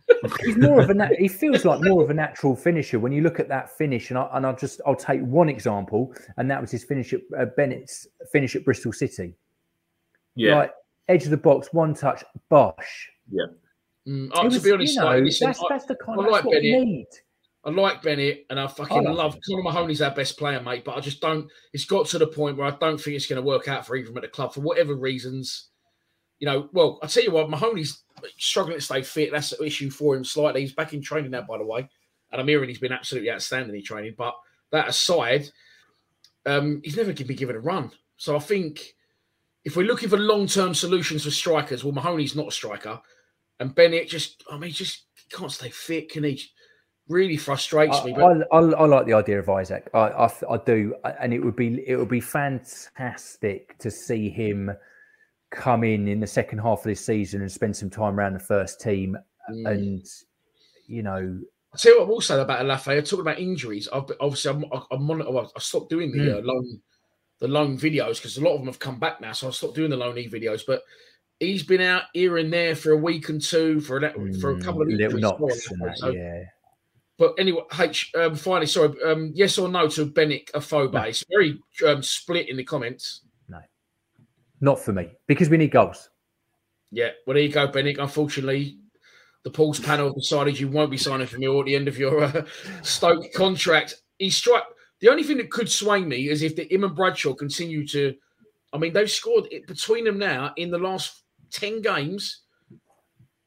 [0.45, 3.23] He's more of a na- he feels like more of a natural finisher when you
[3.23, 6.61] look at that finish and I and I'll just I'll take one example and that
[6.61, 9.35] was his finish at uh, Bennett's finish at Bristol City
[10.37, 10.75] Yeah, like
[11.09, 13.11] edge of the box one touch bosh
[14.09, 16.21] Mm, It uh, to be honest, you know, like, listen, that's, I, that's the kind
[16.21, 16.87] I of like that's what we Bennett.
[16.87, 17.07] need
[17.65, 19.39] I like Bennett and I fucking I love love.
[19.49, 20.85] Connor Mahoney's our best player, mate.
[20.85, 21.51] But I just don't.
[21.73, 23.97] It's got to the point where I don't think it's going to work out for
[23.97, 25.71] either of them at the club for whatever reasons.
[26.39, 28.03] You know, well, I tell you what, Mahoney's
[28.39, 29.33] struggling to stay fit.
[29.33, 30.61] That's an issue for him slightly.
[30.61, 31.89] He's back in training now, by the way,
[32.31, 34.15] and I'm hearing he's been absolutely outstanding in training.
[34.19, 34.35] But
[34.71, 35.49] that aside,
[36.45, 37.91] um, he's never been given a run.
[38.17, 38.95] So I think
[39.65, 43.01] if we're looking for long-term solutions for strikers, well, Mahoney's not a striker,
[43.59, 46.11] and Bennett just, I mean, just can't stay fit.
[46.11, 46.43] Can he?
[47.09, 48.13] Really frustrates me.
[48.15, 49.89] I, But I, I, I like the idea of Isaac.
[49.95, 54.73] I, I, I do, and it would be it would be fantastic to see him
[55.57, 58.39] come in in the second half of this season and spend some time around the
[58.41, 59.17] first team.
[59.51, 59.71] Mm.
[59.71, 60.07] And
[60.87, 61.41] you know,
[61.73, 63.07] I'll tell you what I'm also about Lafayette.
[63.07, 66.35] Talking about injuries, I've obviously I'm, I'm well, I stopped doing the Mm.
[66.39, 66.81] uh, loan
[67.39, 69.33] the loan videos because a lot of them have come back now.
[69.33, 70.63] So I stopped doing the loan e videos.
[70.67, 70.83] But
[71.41, 74.61] he's been out here and there for a week and two for a, for a
[74.61, 76.45] couple of mm, little knocks that, So- yeah.
[77.19, 78.13] But anyway, H.
[78.15, 78.95] Um, finally, sorry.
[79.03, 80.93] Um, yes or no to Benik Afobe?
[80.93, 81.01] No.
[81.01, 83.23] It's very um, split in the comments.
[84.61, 86.11] Not for me because we need goals.
[86.91, 87.99] Yeah, well, there you go, Bennett.
[87.99, 88.79] Unfortunately,
[89.45, 92.25] the Pools panel decided you won't be signing for me at the end of your
[92.25, 92.45] uh,
[92.83, 93.95] Stoke contract.
[94.19, 94.67] He struck.
[95.01, 98.15] The only thing that could sway me is if the him and Bradshaw continue to.
[98.73, 102.43] I mean, they've scored it between them now in the last ten games.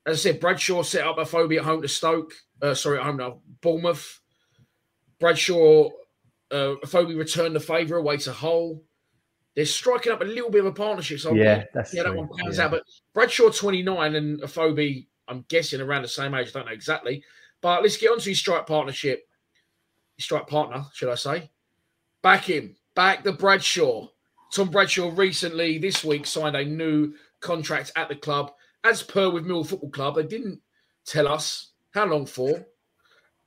[0.05, 2.33] As I said, Bradshaw set up Afobe at home to Stoke.
[2.61, 4.21] Uh, sorry, at home to Bournemouth.
[5.19, 5.89] Bradshaw,
[6.51, 8.81] uh, phobia returned the favour away to Hull.
[9.59, 11.19] They're striking up a little bit of a partnership.
[11.19, 12.19] So Yeah, that's yeah, that true.
[12.19, 12.63] one pans Yeah.
[12.63, 12.71] out.
[12.71, 12.83] But
[13.13, 16.47] Bradshaw 29 and Afobe, I'm guessing around the same age.
[16.47, 17.21] I don't know exactly.
[17.59, 19.27] But let's get on to his strike partnership.
[20.15, 21.51] His strike partner, should I say?
[22.21, 22.77] Back him.
[22.95, 24.07] Back the Bradshaw.
[24.53, 28.53] Tom Bradshaw recently, this week, signed a new contract at the club.
[28.85, 30.61] As per with Mill Football Club, they didn't
[31.05, 32.65] tell us how long for.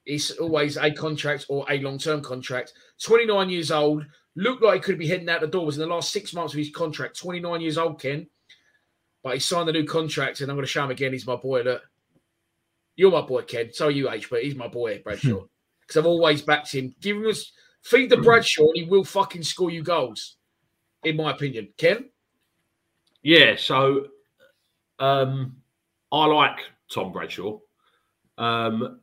[0.04, 2.74] It's always a contract or a long term contract.
[3.02, 4.04] 29 years old.
[4.34, 5.66] Looked like he could be heading out the door.
[5.66, 7.18] Was in the last six months of his contract.
[7.18, 8.26] 29 years old, Ken.
[9.22, 11.12] But he signed the new contract, and I'm going to show him again.
[11.12, 11.62] He's my boy.
[11.62, 11.82] Look,
[12.96, 13.72] you're my boy, Ken.
[13.72, 15.44] So are you, H, but he's my boy, Bradshaw.
[15.80, 16.94] Because I've always backed him.
[17.00, 17.52] Give him us
[17.82, 20.36] feed the Bradshaw, and he will fucking score you goals.
[21.04, 22.08] In my opinion, Ken.
[23.22, 24.06] Yeah, so
[24.98, 25.56] um,
[26.10, 26.58] I like
[26.92, 27.58] Tom Bradshaw.
[28.38, 29.00] Um,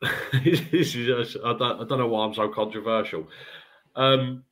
[0.44, 3.28] this is I, don't, I don't know why I'm so controversial.
[3.96, 4.44] Um,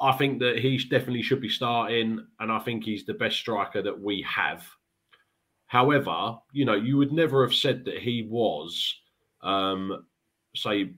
[0.00, 3.82] I think that he definitely should be starting, and I think he's the best striker
[3.82, 4.64] that we have.
[5.66, 8.94] However, you know, you would never have said that he was,
[9.42, 10.06] um,
[10.54, 10.92] say,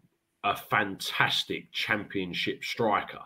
[0.45, 3.21] a fantastic championship striker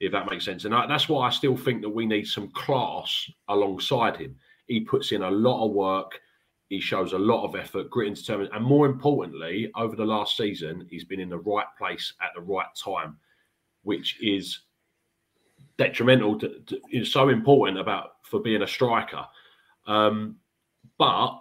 [0.00, 0.64] if that makes sense.
[0.64, 4.36] And I, that's why I still think that we need some class alongside him.
[4.66, 6.20] He puts in a lot of work.
[6.68, 8.56] He shows a lot of effort, grit, and determination.
[8.56, 12.42] And more importantly, over the last season, he's been in the right place at the
[12.42, 13.16] right time,
[13.86, 14.58] which is
[15.78, 16.36] detrimental.
[16.40, 19.24] To, to, is so important about for being a striker.
[19.86, 20.36] Um,
[20.98, 21.40] but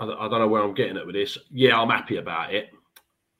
[0.00, 1.36] I, don't- I don't know where I'm getting at with this.
[1.50, 2.70] Yeah, I'm happy about it.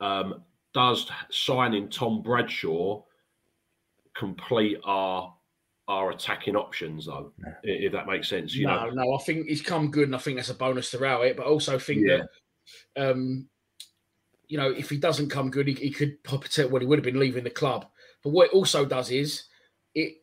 [0.00, 0.42] Um,
[0.74, 3.02] does signing Tom Bradshaw
[4.14, 5.34] complete our
[5.88, 9.46] our attacking options though i- if that makes sense you no, know no, I think
[9.48, 11.36] he's come good, and I think that's a bonus throughout it.
[11.36, 12.20] But I also think Yeah.
[12.96, 13.48] that, um,
[14.50, 17.04] you know, if he doesn't come good, he, he could potentially well, he would have
[17.04, 17.86] been leaving the club.
[18.22, 19.44] But what it also does is
[19.94, 20.14] it.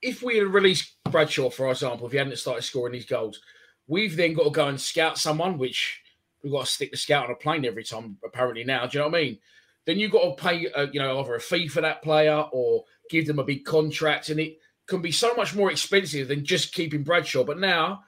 [0.00, 3.40] If we had released Bradshaw, for example, if he hadn't started scoring these goals,
[3.88, 6.00] we've then got to go and scout someone, which
[6.42, 8.16] we've got to stick the scout on a plane every time.
[8.24, 9.38] Apparently now, do you know what I mean?
[9.86, 12.84] Then you've got to pay, uh, you know, either a fee for that player or
[13.10, 16.74] give them a big contract, and it can be so much more expensive than just
[16.74, 17.42] keeping Bradshaw.
[17.42, 18.04] But now,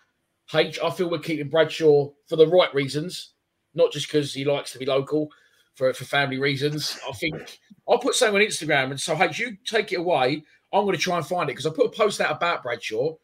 [0.55, 3.33] H, I feel we're keeping Bradshaw for the right reasons,
[3.75, 5.31] not just because he likes to be local,
[5.75, 6.99] for, for family reasons.
[7.09, 7.59] I think
[7.89, 10.45] I'll put something on Instagram, and so H, you take it away.
[10.73, 13.15] I'm going to try and find it because I put a post out about Bradshaw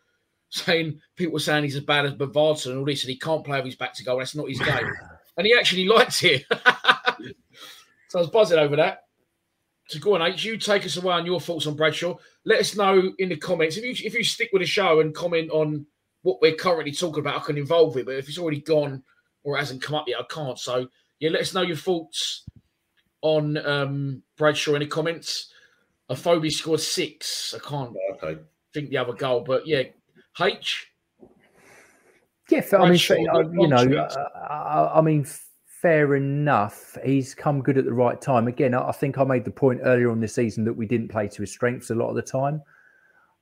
[0.49, 3.45] saying people were saying he's as bad as Bodvarsson and all this, and he can't
[3.45, 4.19] play with his back to goal.
[4.19, 4.91] That's not his game.
[5.37, 6.45] and he actually liked it.
[8.09, 9.03] so I was buzzing over that.
[9.89, 10.43] So go on, H.
[10.45, 12.17] You take us away on your thoughts on Bradshaw.
[12.45, 15.15] Let us know in the comments if you if you stick with the show and
[15.15, 15.87] comment on
[16.23, 17.43] what we're currently talking about.
[17.43, 19.05] I can involve it, but if it's already gone
[19.47, 20.59] or hasn't come up yet, I can't.
[20.59, 20.89] So
[21.21, 22.45] yeah, let us know your thoughts
[23.23, 25.51] on um, Bradshaw in the comments.
[26.11, 27.55] Afobe scored six.
[27.55, 28.41] I can't okay
[28.77, 29.85] think the other goal, but yeah,
[30.41, 30.93] H.
[32.51, 32.99] Yeah, I mean,
[33.59, 34.09] you know,
[34.49, 35.27] I, I mean,
[35.83, 36.97] fair enough.
[37.05, 38.47] He's come good at the right time.
[38.47, 41.27] Again, I think I made the point earlier on this season that we didn't play
[41.27, 42.63] to his strengths a lot of the time.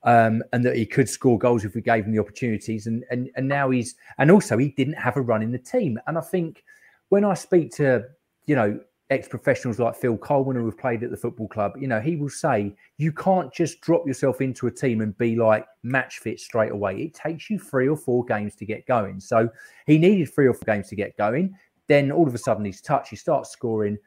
[0.06, 2.86] Um, and that he could score goals if we gave him the opportunities.
[2.86, 5.98] And, and and now he's and also he didn't have a run in the team.
[6.06, 6.62] And I think
[7.08, 8.04] when I speak to
[8.44, 8.78] you know
[9.10, 12.30] ex-professionals like Phil Coleman who have played at the football club, you know, he will
[12.30, 16.72] say you can't just drop yourself into a team and be like match fit straight
[16.72, 16.96] away.
[17.02, 19.20] It takes you three or four games to get going.
[19.20, 19.48] So
[19.86, 21.54] he needed three or four games to get going.
[21.86, 23.98] Then all of a sudden he's touched, he starts scoring,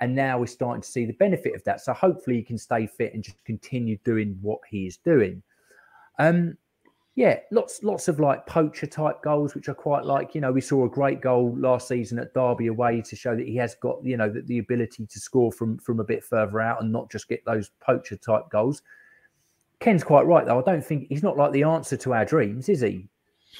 [0.00, 1.82] and now we're starting to see the benefit of that.
[1.82, 5.42] So hopefully he can stay fit and just continue doing what he is doing.
[6.18, 6.56] Um,
[7.16, 10.34] yeah, lots lots of like poacher type goals, which I quite like.
[10.34, 13.46] You know, we saw a great goal last season at Derby away to show that
[13.46, 16.60] he has got you know the, the ability to score from from a bit further
[16.60, 18.82] out and not just get those poacher type goals.
[19.80, 20.58] Ken's quite right though.
[20.58, 23.08] I don't think he's not like the answer to our dreams, is he?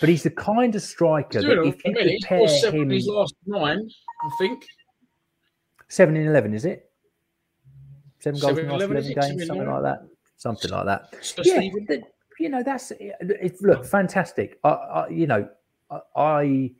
[0.00, 3.88] But he's the kind of striker that if you compare him, his last nine,
[4.22, 4.66] I think
[5.88, 6.90] seven in eleven, is it?
[8.18, 10.06] Seven goals in the last eleven games, something like that.
[10.36, 11.14] Something like that.
[11.42, 11.60] Yeah,
[12.38, 14.58] you know that's it, look fantastic.
[14.64, 15.48] I, I, you know,
[16.16, 16.72] I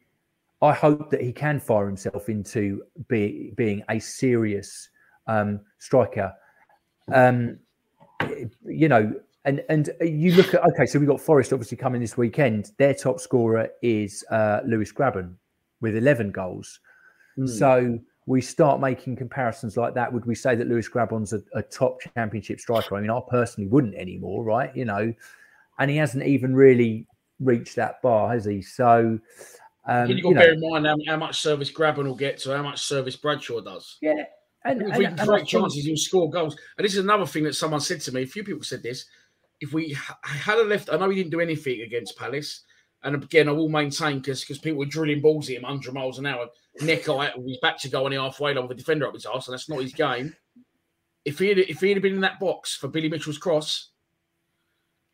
[0.63, 4.89] I hope that he can fire himself into be, being a serious
[5.27, 6.33] um, striker.
[7.13, 7.59] Um,
[8.65, 12.17] you know, and and you look at okay, so we've got Forest obviously coming this
[12.17, 12.73] weekend.
[12.79, 15.35] Their top scorer is uh, Lewis Grabban
[15.81, 16.81] with 11 goals.
[17.39, 17.49] Mm.
[17.49, 20.13] So we start making comparisons like that.
[20.13, 22.97] Would we say that Lewis Grabban's a, a, top championship striker?
[22.97, 24.75] I mean, I personally wouldn't anymore, right?
[24.75, 25.15] You know,
[25.79, 27.07] and he hasn't even really
[27.41, 28.62] reached that bar, has he?
[28.62, 29.18] So.
[29.89, 32.57] Um, you've got to bear in mind how, how, much service Grabban will get to
[32.57, 33.99] how much service Bradshaw does.
[34.03, 34.24] Yeah.
[34.64, 36.57] And, if we create chances, he'll score goals.
[36.77, 38.22] And this is another thing that someone said to me.
[38.22, 39.05] A few people said this
[39.61, 42.62] if we had a left, I know he didn't do anything against Palace.
[43.03, 46.18] And again, I will maintain because because people were drilling balls at him 100 miles
[46.18, 46.49] an hour,
[46.81, 49.14] neck out with his back to go on the halfway line with the defender up
[49.14, 50.35] his ass, and that's not his game.
[51.24, 53.91] If he had, if he had been in that box for Billy Mitchell's cross,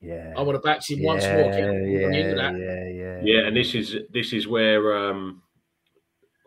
[0.02, 1.52] yeah, I would have backed him yeah, once more.
[1.52, 3.46] Yeah, yeah, yeah, yeah.
[3.46, 5.42] And this is this is where um,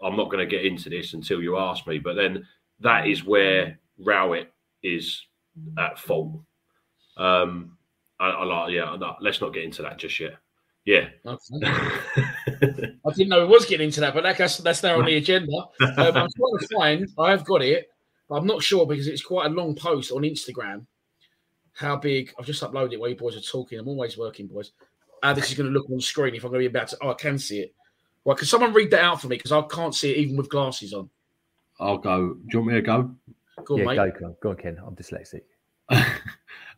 [0.04, 2.46] I'm not going to get into this until you ask me, but then
[2.82, 4.52] that is where Rowett
[4.84, 5.22] is
[5.80, 6.42] at fault.
[7.18, 7.78] Um,
[8.20, 10.34] I, I like, yeah, no, let's not get into that just yet.
[10.86, 11.08] Yeah.
[11.26, 11.38] I
[13.16, 15.52] didn't know we was getting into that, but that's that's now on the agenda.
[15.80, 17.08] Um, I'm trying to find.
[17.18, 17.88] I have got it,
[18.30, 20.86] but I'm not sure because it's quite a long post on Instagram.
[21.76, 22.34] How big?
[22.40, 23.78] I've just uploaded it while you boys are talking.
[23.78, 24.72] I'm always working, boys.
[25.22, 26.98] How this is going to look on screen if I'm going to be about to.
[27.02, 27.74] Oh, I can see it.
[28.24, 29.38] Right, can someone read that out for me?
[29.38, 31.10] Because I can't see it even with glasses on.
[31.80, 32.34] I'll go.
[32.34, 33.12] Do you want me to go?
[33.66, 34.14] Go on, yeah, mate.
[34.20, 34.80] Go, go on, Ken.
[34.86, 35.42] I'm dyslexic.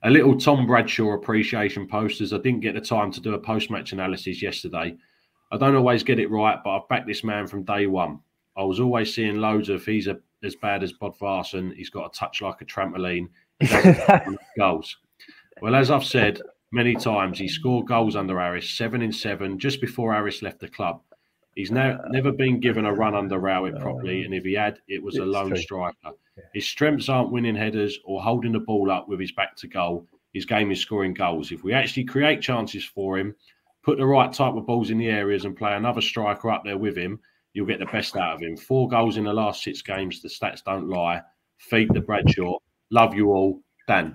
[0.04, 2.34] a little Tom Bradshaw appreciation posters.
[2.34, 4.98] I didn't get the time to do a post match analysis yesterday.
[5.52, 8.20] I don't always get it right, but I've backed this man from day one.
[8.58, 11.74] I was always seeing loads of he's a, as bad as Bodvarsson.
[11.76, 13.30] He's got a touch like a trampoline.
[14.58, 14.98] goals.
[15.62, 16.42] Well, as I've said
[16.72, 20.68] many times, he scored goals under Harris, seven in seven, just before Harris left the
[20.68, 21.02] club.
[21.56, 24.54] He's now uh, never been given a run under uh, Rowett properly, and if he
[24.54, 26.12] had, it was a lone striker.
[26.54, 30.06] His strengths aren't winning headers or holding the ball up with his back to goal.
[30.34, 31.52] His game is scoring goals.
[31.52, 33.36] If we actually create chances for him,
[33.82, 36.78] put the right type of balls in the areas, and play another striker up there
[36.78, 37.20] with him,
[37.54, 38.56] you'll get the best out of him.
[38.56, 40.22] Four goals in the last six games.
[40.22, 41.24] The stats don't lie.
[41.58, 42.60] Feed the Bradshaw.
[42.92, 44.14] Love you all, Dan.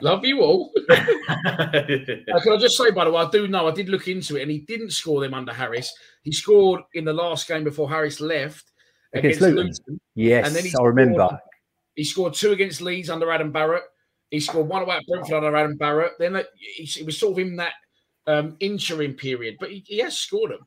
[0.00, 0.70] Love you all.
[0.90, 4.36] uh, can I just say, by the way, I do know I did look into
[4.36, 5.92] it, and he didn't score them under Harris.
[6.22, 8.70] He scored in the last game before Harris left
[9.14, 9.66] against, against Luton.
[9.66, 10.00] Luton.
[10.14, 11.40] Yes, and then he I remember.
[11.94, 13.84] He scored two against Leeds under Adam Barrett.
[14.30, 16.12] He scored one away at Brentford under Adam Barrett.
[16.18, 16.46] Then it,
[16.78, 17.74] it was sort of in that
[18.26, 20.66] um, interim period, but he, he, has scored them.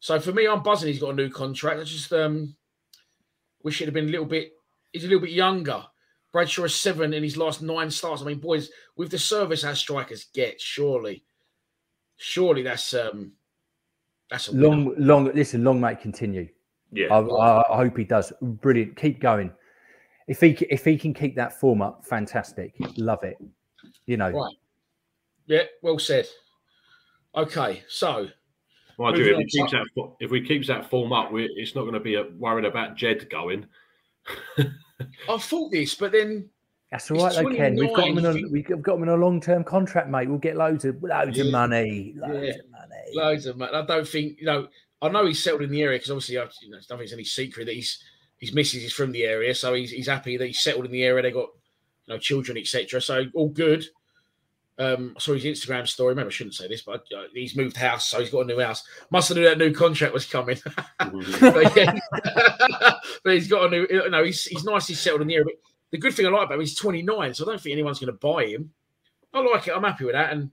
[0.00, 0.88] So for me, I'm buzzing.
[0.88, 1.80] He's got a new contract.
[1.80, 2.56] I just um,
[3.62, 4.50] wish he'd have been a little bit.
[4.92, 5.84] He's a little bit younger.
[6.32, 8.22] Bradshaw is seven in his last nine starts.
[8.22, 11.24] I mean, boys, with the service as strikers get, surely,
[12.16, 13.32] surely that's um,
[14.30, 15.00] that's a long, winner.
[15.00, 15.24] long.
[15.34, 16.48] Listen, long may continue.
[16.92, 18.32] Yeah, I, I, hope he does.
[18.40, 18.96] Brilliant.
[18.96, 19.50] Keep going.
[20.28, 22.74] If he if he can keep that form up, fantastic.
[22.96, 23.36] Love it.
[24.06, 24.30] You know.
[24.30, 24.54] Right.
[25.46, 25.62] Yeah.
[25.82, 26.28] Well said.
[27.34, 28.28] Okay, so.
[28.98, 29.86] Mind you, if he keeps that
[30.20, 32.96] if we keeps that form up, we it's not going to be a, worried about
[32.96, 33.66] Jed going.
[35.28, 36.48] I thought this, but then
[36.90, 37.76] that's all right, though, Ken.
[37.76, 40.28] We've got him in a we've got him in a long term contract, mate.
[40.28, 41.44] We'll get loads of loads yeah.
[41.44, 42.54] of money, loads yeah.
[42.54, 43.72] of money, loads of money.
[43.72, 44.68] I don't think you know.
[45.02, 46.40] I know he's settled in the area because obviously, you
[46.70, 48.02] know, I don't think it's any secret that he's
[48.38, 51.04] his missus is from the area, so he's he's happy that he's settled in the
[51.04, 51.22] area.
[51.22, 51.48] They got
[52.06, 53.00] you know children, etc.
[53.00, 53.84] So all good.
[54.80, 56.14] Um, I saw his Instagram story.
[56.14, 58.58] Maybe I shouldn't say this, but uh, he's moved house, so he's got a new
[58.58, 58.82] house.
[59.10, 60.56] Must have knew that new contract was coming.
[60.98, 61.98] but, yeah,
[63.22, 63.86] but he's got a new.
[63.90, 65.44] You know, he's he's nicely settled in the area.
[65.44, 65.54] But
[65.90, 68.12] the good thing I like about him, he's 29, so I don't think anyone's going
[68.12, 68.72] to buy him.
[69.34, 69.76] I like it.
[69.76, 70.32] I'm happy with that.
[70.32, 70.50] And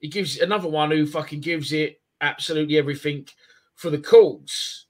[0.00, 3.26] he gives another one who fucking gives it absolutely everything
[3.74, 4.86] for the calls.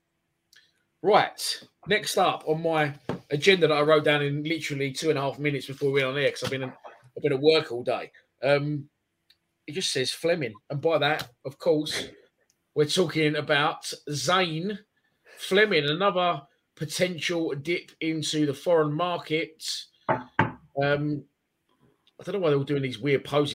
[1.03, 1.61] Right.
[1.87, 2.95] Next up on my
[3.31, 6.17] agenda that I wrote down in literally two and a half minutes before we went
[6.17, 8.11] on air because I've been I've been at work all day.
[8.43, 8.89] Um,
[9.67, 10.55] it just says Flemming.
[10.71, 12.09] and by that, of course,
[12.75, 14.79] we're talking about Zane
[15.39, 16.43] Flemming, another
[16.77, 19.65] potential dip into the foreign market.
[20.09, 21.25] Um,
[22.21, 23.55] I don't know why they were doing these weird poses.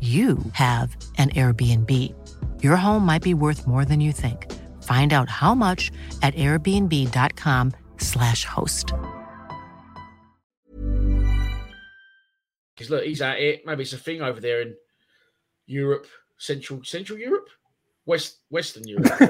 [0.00, 2.12] you have an Airbnb.
[2.60, 4.50] Your home might be worth more than you think.
[4.82, 8.92] Find out how much at airbnb.com/slash host.
[12.74, 13.64] Because look, he's at it.
[13.64, 14.74] Maybe it's a thing over there in
[15.66, 16.06] Europe,
[16.38, 17.48] Central Central Europe,
[18.06, 19.12] West Western Europe.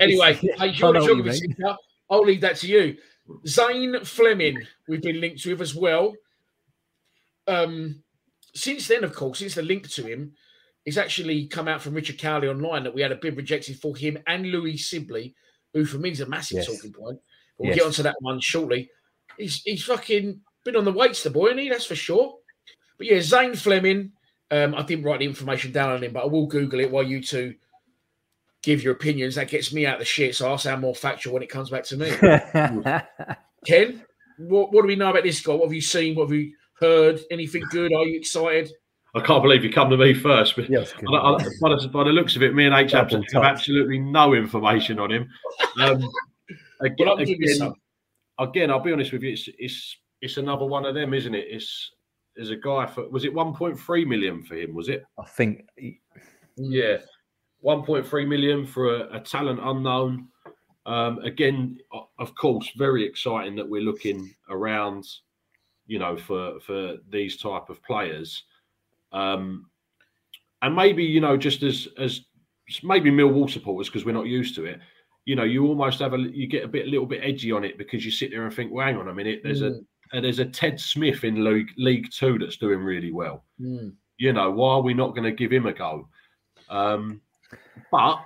[0.00, 1.76] anyway, hey, geography centre,
[2.10, 2.98] I'll leave that to you.
[3.46, 6.14] Zian Flemming, we've been linked with as well.
[7.46, 8.02] Um,
[8.54, 10.32] since then, of course, since the link to him,
[10.84, 13.96] it's actually come out from Richard Cawley online that we had a bid rejected for
[13.96, 15.34] him and Louie Sibley,
[15.74, 16.66] who for me is a massive yes.
[16.66, 17.18] talking point.
[17.58, 17.76] But we'll yes.
[17.76, 18.90] get onto that one shortly.
[19.36, 21.68] He's he's fucking been on the weights, the boy, isn't he?
[21.68, 22.36] That's for sure.
[22.96, 24.12] But yeah, Zian Flemming.
[24.50, 27.02] Um, I didn't write the information down on him, but I will Google it while
[27.02, 27.54] you two
[28.62, 29.34] give your opinions.
[29.34, 31.70] That gets me out of the shit, so I'll sound more factual when it comes
[31.70, 32.10] back to me.
[33.66, 34.02] Ken,
[34.38, 35.52] what, what do we know about this guy?
[35.52, 36.14] What have you seen?
[36.14, 37.20] What have you heard?
[37.30, 37.92] Anything good?
[37.92, 38.70] Are you excited?
[39.14, 40.54] I can't believe you come to me first.
[40.56, 43.10] But yes, I, I, by, the, by, the, looks of it, me and H have,
[43.10, 45.28] have absolutely no information on him.
[45.80, 46.08] Um,
[46.80, 47.72] again, again,
[48.38, 51.46] again, I'll be honest with you, it's, it's it's another one of them, isn't it?
[51.48, 51.92] It's
[52.36, 54.74] there's a guy for was it 1.3 million for him?
[54.74, 55.04] Was it?
[55.18, 55.66] I think.
[56.56, 56.98] Yeah,
[57.64, 60.28] 1.3 million for a, a talent unknown.
[60.86, 61.78] Um, again,
[62.18, 65.04] of course, very exciting that we're looking around
[65.88, 68.44] you know, for for these type of players.
[69.10, 69.66] Um,
[70.62, 72.20] and maybe you know, just as as
[72.84, 74.78] maybe Millwall supporters because we're not used to it.
[75.24, 77.64] You know, you almost have a you get a bit a little bit edgy on
[77.64, 79.84] it because you sit there and think, well, hang on a minute, there's mm.
[80.12, 83.44] a there's a Ted Smith in League League Two that's doing really well.
[83.60, 83.94] Mm.
[84.18, 86.08] You know, why are we not going to give him a go?
[86.68, 87.20] Um,
[87.90, 88.20] but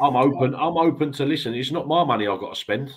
[0.00, 0.54] I'm open.
[0.54, 1.54] I'm open to listen.
[1.54, 2.92] It's not my money I've got to spend.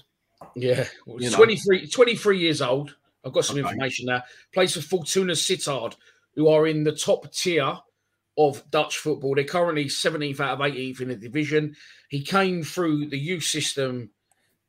[0.55, 2.95] Yeah, well, 23, 23 years old.
[3.26, 3.67] I've got some okay.
[3.67, 4.24] information now.
[4.53, 5.95] Plays for Fortuna Sittard,
[6.36, 7.78] who are in the top tier
[8.38, 9.36] of Dutch football.
[9.36, 11.76] They're currently 17th out of 18th in the division.
[12.09, 14.11] He came through the youth system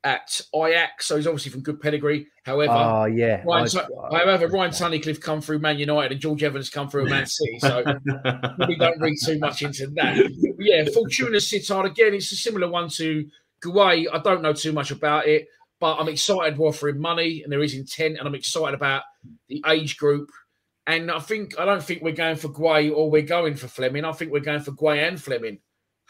[0.02, 2.26] at Ajax, so he's obviously from good pedigree.
[2.44, 3.68] However, oh yeah, Ryan,
[4.10, 7.84] however, Ryan Tunnicliffe come through Man United and George Evans come through Man City, so
[8.68, 10.16] we don't read too much into that.
[10.58, 12.14] Yeah, Fortuna Sittard again.
[12.14, 13.28] It's a similar one to
[13.62, 14.06] Gueye.
[14.12, 15.48] I don't know too much about it.
[15.80, 19.02] But I'm excited we're offering money and there is intent, and I'm excited about
[19.48, 20.30] the age group.
[20.86, 24.04] And I think I don't think we're going for Gueye or we're going for Flemming.
[24.04, 25.58] I think we're going for Gueye and Flemming.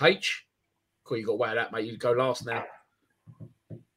[0.02, 0.46] H,
[1.04, 1.84] cool, you got way of that, mate.
[1.84, 2.64] You go last now.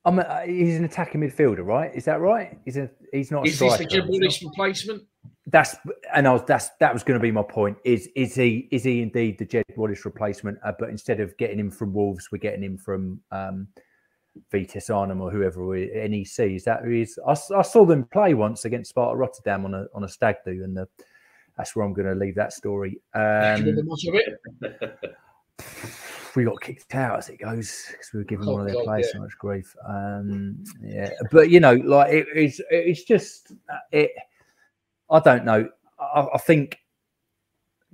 [0.06, 1.92] I'm a, he's an attacking midfielder, right?
[1.96, 2.58] Is that right?
[2.66, 3.48] He's a he's not.
[3.48, 5.04] Is this the Jed Wallace replacement?
[5.48, 5.76] That's
[6.14, 7.78] and I was that's that was going to be my point.
[7.86, 10.58] Is is he is he indeed the Jed Wallace replacement?
[10.64, 13.68] Uh, but instead of getting him from Wolves, we're getting him from um,
[14.52, 16.40] Vitesse Arnhem or whoever NEC.
[16.40, 17.20] Is that who is?
[17.26, 20.64] I, I, saw them play once against Sparta Rotterdam on a on a stag do,
[20.64, 20.88] and the,
[21.58, 23.00] that's where I'm going to leave that story.
[23.14, 23.78] Um,
[26.36, 28.76] we got kicked out as it goes because we were giving oh, one of their
[28.76, 29.14] God, players yeah.
[29.14, 29.76] so much grief.
[29.88, 34.12] Um, yeah, but you know, like it, it's it's just uh, it.
[35.10, 35.70] I don't know.
[36.00, 36.80] I, I think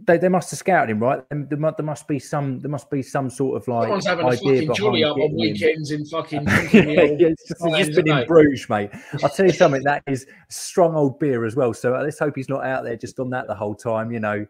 [0.05, 1.23] they, they must have scouted him, right?
[1.29, 4.27] There, must, there must be some there must be some sort of like Someone's having
[4.27, 6.43] a fucking jolly up on weekends in fucking.
[6.47, 8.27] yeah, yeah, it's just, it's just been in?
[8.27, 8.91] Bruges, mate.
[9.23, 9.83] I'll tell you something.
[9.83, 11.73] That is strong old beer as well.
[11.73, 14.11] So let's hope he's not out there just on that the whole time.
[14.11, 14.45] You know,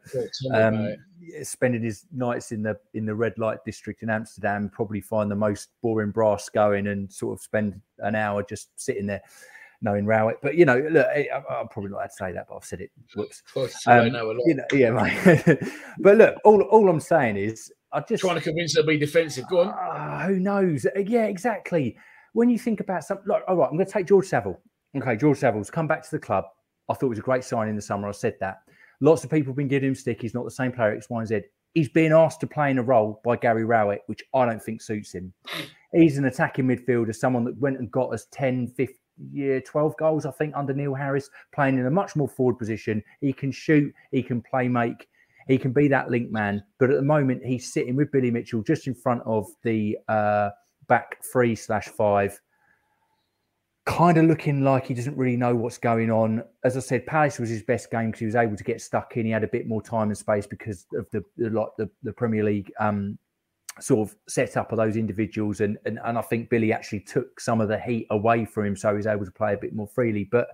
[0.54, 0.95] um,
[1.43, 5.36] spending his nights in the in the red light district in Amsterdam, probably find the
[5.36, 9.22] most boring brass going and sort of spend an hour just sitting there
[9.82, 10.38] knowing Rowett.
[10.41, 12.82] But you know, look, I, I'm probably not allowed to say that, but I've said
[12.82, 12.91] it.
[13.15, 13.41] Whoops.
[13.47, 14.41] Of course, I Um, know a lot.
[14.45, 15.59] you know, yeah, mate.
[15.99, 18.97] but look, all all I'm saying is, I just Trying to convince her to be
[18.97, 19.47] defensive.
[19.49, 19.73] Go on.
[19.75, 20.86] Ah, who knows?
[20.86, 21.97] Uh, Yeah, exactly.
[22.34, 24.59] When you think about something, like, all right, I'm going to take George Saville.
[24.95, 26.45] Okay, George Saville's come back to the club.
[26.88, 28.07] I thought it was a great sign in the summer.
[28.07, 28.59] I said that.
[29.01, 30.21] Lots of people have been giving him stick.
[30.21, 31.41] He's not the same player X, Y, and Z.
[31.73, 34.82] He's being asked to play in a role by Gary Rowett, which I don't think
[34.82, 35.34] suits him.
[35.93, 38.95] He's an attacking midfielder, someone that went and got us 10, 15,
[39.32, 43.03] yeah, 12 goals, I think, under Neil Harris, playing in a much more forward position.
[43.22, 45.07] He can shoot, he can play make,
[45.47, 46.63] he can be that link man.
[46.78, 50.49] But at the moment, he's sitting with Billy Mitchell just in front of the uh,
[50.88, 52.39] back three slash five,
[53.86, 56.43] kind of looking like he doesn't really know what's going on.
[56.63, 59.17] As I said, Palace was his best game because he was able to get stuck
[59.17, 59.26] in.
[59.26, 62.13] He had a bit more time and space because of the the, like the, the
[62.13, 63.17] Premier League um,
[63.84, 65.61] sort of setup of those individuals.
[65.61, 68.75] And, and and I think Billy actually took some of the heat away from him,
[68.75, 70.27] so he's able to play a bit more freely.
[70.32, 70.47] But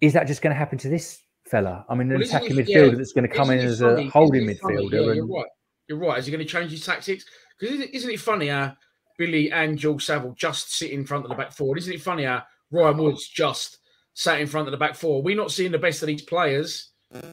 [0.00, 1.84] is that just going to happen to this fella?
[1.88, 4.06] I mean, an Well, attacking it- midfielder yeah, that's going to come in as funny?
[4.06, 4.76] a holding Isn't it funny?
[4.76, 4.92] midfielder.
[4.92, 5.46] Yeah, and, you're right.
[5.88, 6.18] You're right.
[6.18, 7.24] Is he going to change his tactics?
[7.58, 8.74] Because isn't, it funny how
[9.18, 11.76] Billy and Joel Saville just sit in front of the back four?
[11.78, 13.78] Isn't it funny how Ryan Woods just
[14.14, 15.22] sat in front of the back four?
[15.22, 16.90] We're not seeing the best of these players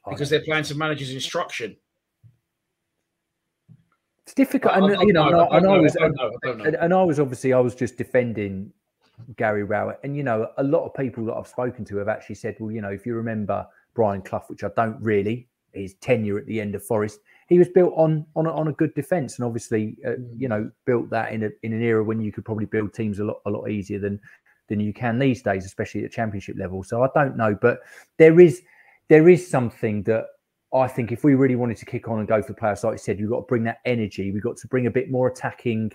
[0.07, 1.75] because they're playing to manager's instruction.
[4.25, 6.63] It's difficult, and you know, know, and I, was, know, I know.
[6.63, 8.71] and, and I was obviously, I was just defending
[9.35, 12.35] Gary Rowett, and you know, a lot of people that I've spoken to have actually
[12.35, 13.65] said, well, you know, if you remember
[13.95, 17.67] Brian Clough, which I don't really, his tenure at the end of Forest, he was
[17.69, 21.31] built on on a, on a good defence, and obviously, uh, you know, built that
[21.33, 23.69] in a in an era when you could probably build teams a lot a lot
[23.69, 24.19] easier than
[24.67, 26.83] than you can these days, especially at championship level.
[26.83, 27.79] So I don't know, but
[28.17, 28.61] there is
[29.09, 30.27] there is something that
[30.73, 32.97] I think if we really wanted to kick on and go for players, like you
[32.97, 34.31] said, you've got to bring that energy.
[34.31, 35.91] We've got to bring a bit more attacking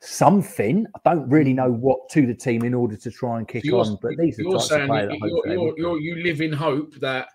[0.00, 0.86] something.
[0.94, 3.80] I don't really know what to the team in order to try and kick You're-
[3.80, 6.00] on, but these are the you're types of saying players you, that you're, you're, you're,
[6.00, 7.28] you live in hope that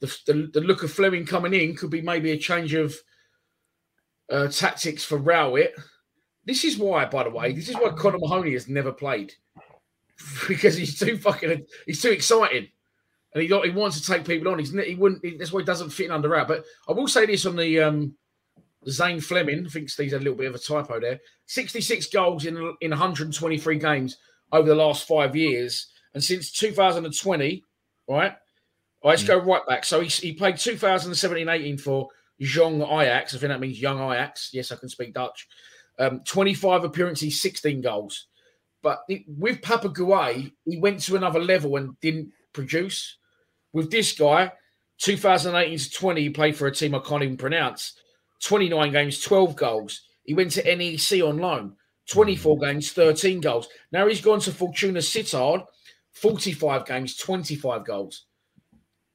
[0.00, 2.94] the, the, the look of Flemming coming in could be maybe a change of
[4.30, 5.74] uh, tactics for Rowett.
[6.44, 9.32] This is why, by the way, this is why Connor Mahoney has never played
[10.48, 12.68] because he's too fucking he's too exciting,
[13.34, 14.58] and he he wants to take people on.
[14.58, 15.24] He's he wouldn't.
[15.24, 16.48] He, that's why he doesn't fit in under Rowett.
[16.48, 18.14] But I will say this on the um,
[18.86, 19.66] Zian Flemming.
[19.66, 21.18] I think Steve's had a little bit of a typo there.
[21.46, 24.16] 66 goals in in 123 games
[24.52, 27.64] over the last five years, and since 2020,
[28.08, 28.08] right?
[28.08, 28.36] All right,
[29.02, 29.84] let's go right back.
[29.84, 32.08] So he, he played 2017-18 for
[32.40, 33.34] Jong Ajax.
[33.34, 34.50] I think that means young Ajax.
[34.52, 35.46] Yes, I can speak Dutch.
[35.98, 38.28] Um, 25 appearances, 16 goals.
[38.82, 43.18] But it- with Papa Gueye, he went to another level and didn't produce.
[43.74, 44.52] With this guy,
[44.98, 47.98] 2018 to 20, he played for a team I can't even pronounce.
[48.42, 50.02] 29 games, 12 goals.
[50.24, 51.74] He went to NEC on loan.
[52.08, 53.68] 24 games, 13 goals.
[53.90, 55.66] Now he's gone to Fortuna Sittard,
[56.12, 58.26] 45 games, 25 goals.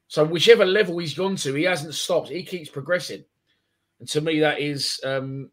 [0.07, 2.29] So whichever level he's gone to, he hasn't stopped.
[2.29, 3.23] He keeps progressing.
[3.99, 5.51] And to me, that is um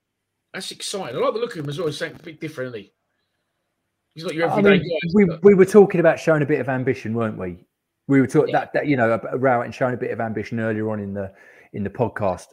[0.52, 1.14] that's exciting.
[1.16, 1.88] I like the look of him as well.
[1.88, 2.92] He's something a bit different, isn't he?
[4.14, 4.84] He's not your I mean, guy.
[5.12, 7.66] we, but- we were talking about showing a bit of ambition, weren't we?
[8.08, 8.60] We were talking Yeah.
[8.60, 11.12] that, that you know about Rowett and showing a bit of ambition earlier on in
[11.14, 11.32] the
[11.72, 12.46] in the podcast,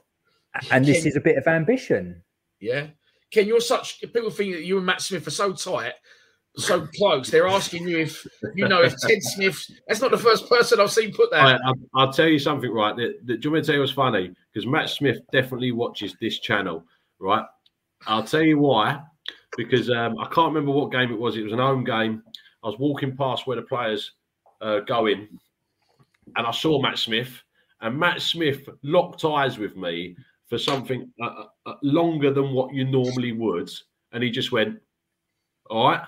[0.71, 2.21] and this Ken- is a bit of ambition.
[2.59, 2.87] Yeah.
[3.31, 5.93] Ken, you're such people think that you and Matt Smith are so tight,
[6.55, 7.29] so close.
[7.29, 8.25] They're asking you if
[8.55, 9.59] you know if Ted Smith.
[9.87, 11.41] That's not the first person I've seen put that.
[11.41, 12.95] I, I'll, I'll tell you something, right?
[12.95, 14.31] That, that, do you want me to tell you what's funny?
[14.51, 16.83] Because Matt Smith definitely watches this channel,
[17.19, 17.45] right?
[18.05, 19.01] I'll tell you why.
[19.55, 21.37] Because um, I can't remember what game it was.
[21.37, 22.23] It was an home game.
[22.63, 24.11] I was walking past where the players
[24.61, 25.27] uh, go in,
[26.35, 27.41] and I saw Matt Smith,
[27.81, 30.15] and Matt Smith locked eyes with me
[30.47, 33.69] for something uh, uh, uh, longer than what you normally would,
[34.11, 34.79] and he just went,
[35.69, 36.01] "All right."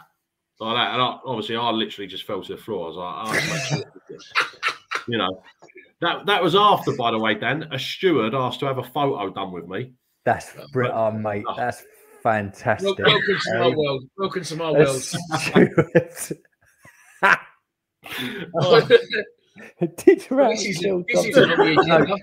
[0.59, 2.85] Like that, and I, obviously, I literally just fell to the floor.
[2.85, 5.43] I was like, oh, Matt Smith." you know,
[6.01, 7.67] that that was after, by the way, Dan.
[7.71, 9.93] A steward asked to have a photo done with me.
[10.23, 11.43] That's brilliant, oh, mate.
[11.47, 11.55] Oh.
[11.55, 11.83] That's
[12.23, 12.97] fantastic.
[12.97, 14.03] Welcome to my Um, world.
[14.17, 15.03] Welcome to my world.
[18.61, 18.87] Oh,
[19.79, 22.17] Did you this actually is this is on the No.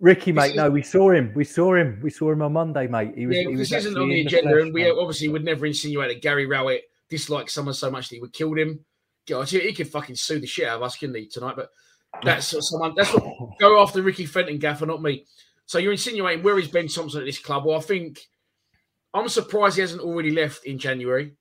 [0.00, 0.56] Ricky, this mate.
[0.56, 1.32] No, we saw him.
[1.34, 2.00] We saw him.
[2.02, 3.14] We saw him on Monday, mate.
[3.16, 3.36] He was.
[3.36, 4.94] Yeah, he was this isn't on the agenda, flesh, and we mate.
[4.98, 8.54] obviously would never insinuate that Gary Rowett disliked someone so much that he would kill
[8.54, 8.84] him.
[9.26, 11.56] God, he could fucking sue the shit out of us, couldn't he, tonight?
[11.56, 11.70] But
[12.22, 12.94] That's what someone.
[12.96, 15.26] That's what go after Ricky Fenton, Gaffer, not me.
[15.66, 17.66] So you're insinuating where is Ben Thompson at this club?
[17.66, 18.20] Well, I think
[19.12, 21.34] I'm surprised he hasn't already left in January.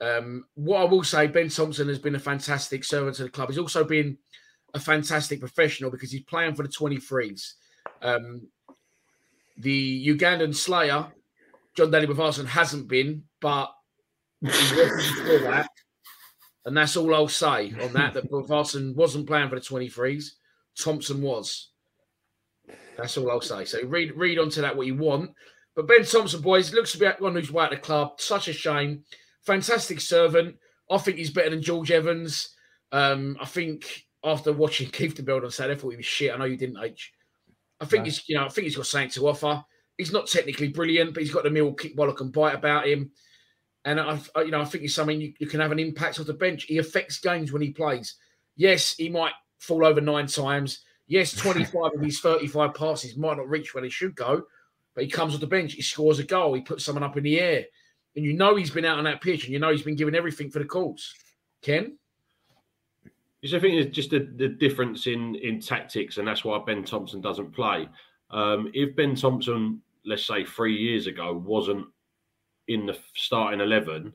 [0.00, 3.48] Um, what I will say, Ben Thompson has been a fantastic servant to the club.
[3.48, 4.18] He's also been
[4.74, 7.54] a fantastic professional because he's playing for the 23s.
[8.02, 8.48] Um,
[9.58, 11.06] the Ugandan Slayer,
[11.74, 13.72] Jon Dadi Bodvarsson, hasn't been, but
[14.42, 15.68] that.
[16.66, 18.14] And that's all I'll say on that.
[18.14, 20.32] That Bodvarsson wasn't playing for the 23s.
[20.78, 21.70] Thompson was.
[22.96, 23.64] That's all I'll say.
[23.64, 25.30] So read read onto that what you want.
[25.74, 28.20] But Ben Thompson, boys, looks to be one who's way at the club.
[28.20, 29.04] Such a shame.
[29.46, 30.56] Fantastic servant.
[30.90, 32.50] I think he's better than George Evans.
[32.92, 36.32] Um, I think after watching Kieftenbeld on Saturday, I thought he was shit.
[36.32, 37.12] I know you didn't, H.
[37.80, 39.62] I think he's, you know, I think he's got something to offer.
[39.98, 43.10] He's not technically brilliant, but he's got the mill kick, bollock, and bite about him.
[43.84, 46.26] And I, you know, I think he's something you, you can have an impact off
[46.26, 46.64] the bench.
[46.64, 48.16] He affects games when he plays.
[48.56, 50.80] Yes, he might fall over nine times.
[51.06, 54.42] Yes, 25 of his 35 passes might not reach where they should go,
[54.94, 57.22] but he comes off the bench, he scores a goal, he puts someone up in
[57.22, 57.66] the air.
[58.16, 60.14] And you know he's been out on that pitch and you know he's been giving
[60.14, 61.14] everything for the cause.
[61.62, 61.98] Ken?
[63.44, 67.20] I think it's just the, the difference in in tactics, and that's why Ben Thompson
[67.20, 67.88] doesn't play.
[68.30, 71.86] Um, if Ben Thompson, let's say three years ago, wasn't
[72.66, 74.12] in the starting eleven,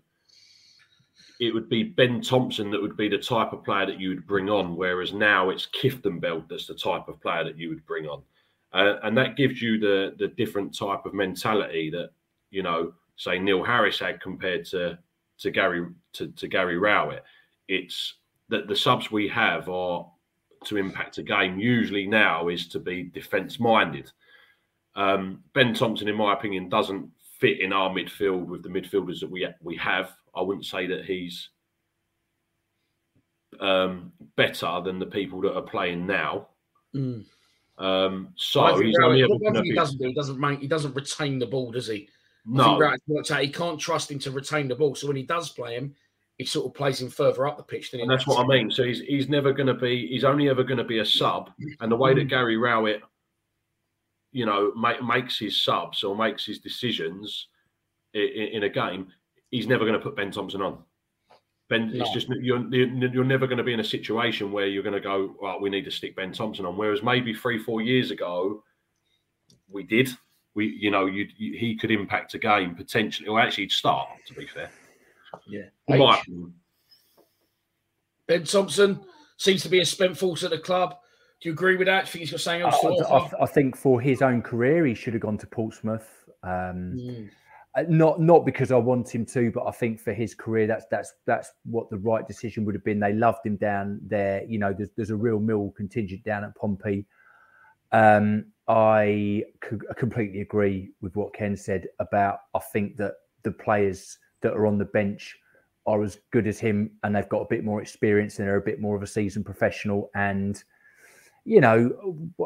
[1.39, 4.27] it would be Ben Thompson that would be the type of player that you would
[4.27, 8.07] bring on, whereas now it's Kieftenbeld that's the type of player that you would bring
[8.07, 8.21] on,
[8.73, 12.09] uh, and that gives you the the different type of mentality that
[12.51, 14.97] you know, say Neil Harris had compared to
[15.39, 17.23] to Gary to, to Gary Rowett.
[17.67, 18.15] It's
[18.49, 20.09] that the subs we have are
[20.65, 21.59] to impact a game.
[21.59, 24.11] Usually now is to be defence minded.
[24.95, 29.29] Um, ben Thompson, in my opinion, doesn't fit in our midfield with the midfielders that
[29.29, 30.11] we we have.
[30.35, 31.49] I wouldn't say that he's
[33.59, 36.47] um, better than the people that are playing now.
[36.95, 37.25] Mm.
[37.77, 39.75] Um, so he's only ever going to be.
[39.75, 42.09] Doesn't do, he doesn't make, he doesn't retain the ball, does he?
[42.45, 44.95] No, he can't trust him to retain the ball.
[44.95, 45.95] So when he does play him,
[46.37, 47.93] he sort of plays him further up the pitch.
[47.93, 48.71] and that's what I mean.
[48.71, 50.07] So he's he's never going to be.
[50.07, 51.51] He's only ever going to be a sub.
[51.79, 52.29] And the way that mm.
[52.29, 53.01] Gary Rowett,
[54.31, 57.47] you know, make, makes his subs or makes his decisions
[58.15, 59.09] in, in a game,
[59.51, 60.79] he's never going to put Ben Thompson on.
[61.69, 62.03] Ben, no.
[62.03, 64.99] it's just you're you're never going to be in a situation where you're going to
[64.99, 66.75] go, well, we need to stick Ben Thompson on.
[66.75, 68.63] Whereas maybe three, four years ago,
[69.69, 70.09] we did.
[70.53, 74.09] We, you know, you, he could impact a game potentially, or actually start.
[74.27, 74.69] To be fair,
[75.47, 75.69] yeah.
[75.89, 76.19] H.
[78.27, 78.99] Ben Thompson
[79.37, 80.95] seems to be a spent force at the club.
[81.41, 82.05] Do you agree with that?
[82.05, 84.85] Do you think he's got something else I, I, I, think for his own career,
[84.85, 86.07] he should have gone to Portsmouth.
[86.43, 87.29] Um, mm.
[87.87, 91.13] Not not because I want him to, but I think for his career, that's that's
[91.25, 92.99] that's what the right decision would have been.
[92.99, 94.43] They loved him down there.
[94.43, 97.05] You know, there's there's a real mill contingent down at Pompey.
[97.91, 99.43] Um, I
[99.97, 102.39] completely agree with what Ken said about.
[102.53, 103.13] I think that
[103.43, 105.37] the players that are on the bench
[105.85, 108.61] are as good as him, and they've got a bit more experience and they're a
[108.61, 110.63] bit more of a seasoned professional, and
[111.43, 111.89] you know,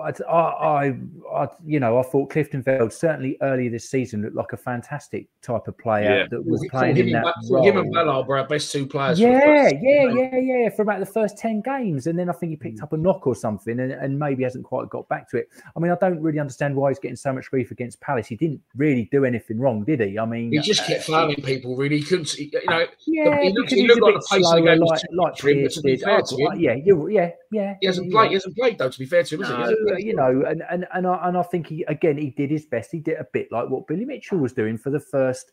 [0.01, 0.95] I, I,
[1.33, 5.67] I, you know, I thought Kieftenbeld certainly earlier this season looked like a fantastic type
[5.67, 6.27] of player yeah.
[6.31, 7.65] that was playing in that role.
[7.65, 9.19] Him and Ballard were our best two players.
[9.19, 12.55] Yeah, yeah, yeah, yeah, for about the first ten games, and then I think he
[12.55, 12.83] picked mm.
[12.83, 15.49] up a knock or something, and, and maybe hasn't quite got back to it.
[15.75, 18.27] I mean, I don't really understand why he's getting so much grief against Palace.
[18.27, 20.17] He didn't really do anything wrong, did he?
[20.17, 21.75] I mean, he just uh, kept fouling people.
[21.75, 22.33] Really, he couldn't.
[22.37, 25.37] You know, yeah, he looked, he looked like the pace of the game like, like
[25.37, 26.01] Pearce did.
[26.07, 27.75] Oh, yeah, yeah, yeah.
[27.81, 28.29] He hasn't played.
[28.29, 28.91] He hasn't played though.
[28.91, 31.67] To be fair to him, no, you know, and and and I, and I think
[31.67, 32.91] he again he did his best.
[32.91, 35.51] He did a bit like what Billy Mitchell was doing for the first.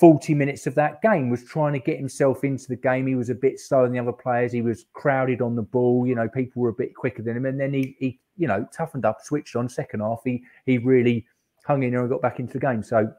[0.00, 3.06] 40 minutes of that game was trying to get himself into the game.
[3.06, 4.50] He was a bit slower than the other players.
[4.50, 6.06] He was crowded on the ball.
[6.06, 7.46] You know, people were a bit quicker than him.
[7.46, 10.20] And then he, he you know, toughened up, switched on second half.
[10.24, 11.26] He he really
[11.64, 12.82] hung in there and got back into the game.
[12.82, 13.12] So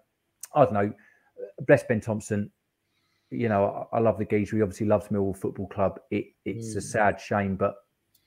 [0.54, 0.94] I don't know.
[1.66, 2.52] Bless Ben Thompson.
[3.32, 4.58] You know, I, I love the geezer.
[4.58, 6.00] He obviously loves Millwall Football Club.
[6.12, 6.78] It, it's mm.
[6.78, 7.76] a sad shame, but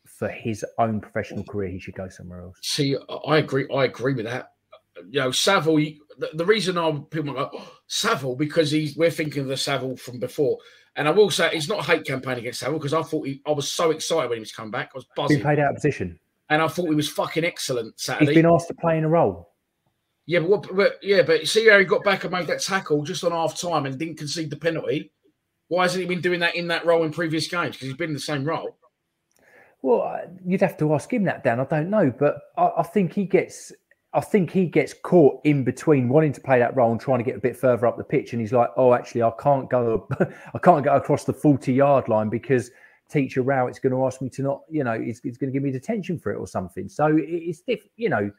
[0.09, 2.59] for his own professional career, he should go somewhere else.
[2.63, 3.67] See, I agree.
[3.75, 4.53] I agree with that.
[5.11, 5.77] You know, Saville.
[6.19, 9.97] The, the reason I'm people go oh, Saville because he's we're thinking of the Saville
[9.97, 10.59] from before,
[10.97, 13.41] and I will say it's not a hate campaign against Saville because I thought he,
[13.47, 14.91] I was so excited when he was coming back.
[14.95, 15.37] I was buzzing.
[15.37, 16.19] He played out of position,
[16.51, 18.33] and I thought he was fucking excellent Saturday.
[18.33, 19.49] He's been asked to play in a role.
[20.27, 23.03] Yeah, but, what, but yeah, but see how he got back and made that tackle
[23.03, 25.11] just on half time and didn't concede the penalty.
[25.69, 27.77] Why hasn't he been doing that in that role in previous games?
[27.77, 28.78] Because he's been in the same role.
[29.83, 31.61] Well, you'd have to ask him that, Dan.
[31.61, 33.73] I don't know, but I, I, think he gets.
[34.13, 37.25] I think he gets caught in between wanting to play that role and trying to
[37.25, 40.09] get a bit further up the pitch, and he's like, "Oh, actually, I can't go.
[40.55, 42.71] I can't go across the forty-yard line because
[43.09, 45.51] teacher a row, it's going to ask me to not, you know, it's, it's going
[45.51, 46.89] to give me detention for it or something.
[46.89, 48.31] So it's different, you know.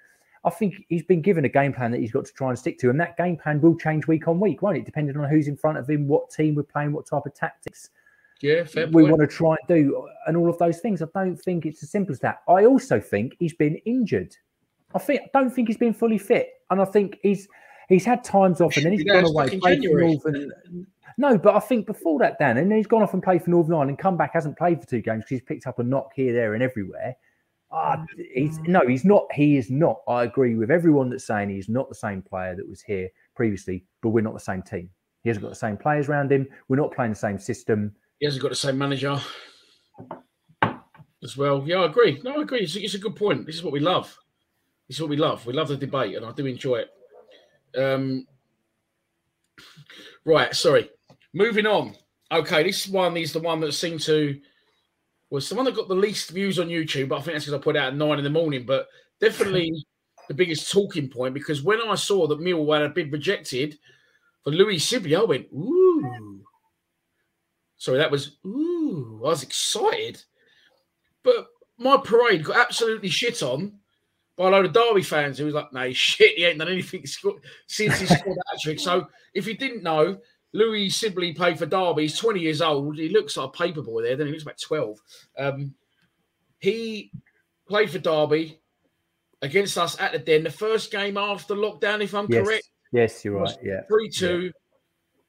[0.45, 2.79] I think he's been given a game plan that he's got to try and stick
[2.79, 4.85] to, and that game plan will change week on week, won't it?
[4.85, 7.89] Depending on who's in front of him, what team we're playing, what type of tactics
[8.41, 11.01] yeah, we want to try and do, and all of those things.
[11.01, 12.41] I don't think it's as simple as that.
[12.47, 14.35] I also think he's been injured.
[14.95, 17.47] I think I don't think he's been fully fit, and I think he's
[17.89, 20.51] he's had times off, and then he's gone away, played for Northern.
[21.17, 23.73] No, but I think before that, Dan, and he's gone off and played for Northern
[23.73, 26.11] Ireland, and come back, hasn't played for two games because he's picked up a knock
[26.15, 27.15] here, there, and everywhere.
[27.71, 27.97] Uh,
[28.33, 29.27] he's no, he's not.
[29.33, 29.99] He is not.
[30.07, 33.83] I agree with everyone that's saying he's not the same player that was here previously,
[34.01, 34.89] but we're not the same team.
[35.23, 36.47] He hasn't got the same players around him.
[36.67, 37.93] We're not playing the same system.
[38.19, 39.19] He hasn't got the same manager
[41.23, 41.63] as well.
[41.65, 42.19] Yeah, I agree.
[42.23, 42.61] No, I agree.
[42.61, 43.45] It's, it's, a good point.
[43.45, 44.15] This is what we love.
[44.87, 45.45] This is what we love.
[45.45, 46.89] We love the debate, and I do enjoy it.
[47.77, 48.27] Um,
[50.25, 50.53] right.
[50.53, 50.89] Sorry.
[51.33, 51.95] Moving on.
[52.31, 54.39] Okay, this one is the one that seemed to
[55.29, 57.09] was the one that got the least views on YouTube.
[57.09, 58.65] But I think that's because I put it out at nine in the morning.
[58.65, 58.87] But
[59.21, 59.85] definitely
[60.27, 63.77] the biggest talking point because when I saw that Millwall had been rejected
[64.43, 66.28] for Louie Sibley, I went, ooh.
[67.79, 69.21] Sorry, that was ooh.
[69.25, 70.21] I was excited,
[71.23, 71.47] but
[71.77, 73.79] my parade got absolutely shit on
[74.35, 77.05] by a load of Derby fans who was like, "No shit, he ain't done anything
[77.67, 80.19] since he scored that trick." So, if you didn't know,
[80.51, 82.03] Louie Sibley played for Derby.
[82.03, 82.97] He's 20 years old.
[82.97, 84.17] He looks like a paper boy there.
[84.17, 84.99] Then he looks about 12.
[85.37, 85.73] Um,
[86.59, 87.11] he
[87.65, 88.59] played for Derby
[89.41, 90.43] against us at the Den.
[90.43, 92.45] The first game after lockdown, if I'm yes.
[92.45, 92.69] correct.
[92.91, 93.55] Yes, you're right.
[93.63, 93.81] Yeah.
[93.87, 94.51] 3 2.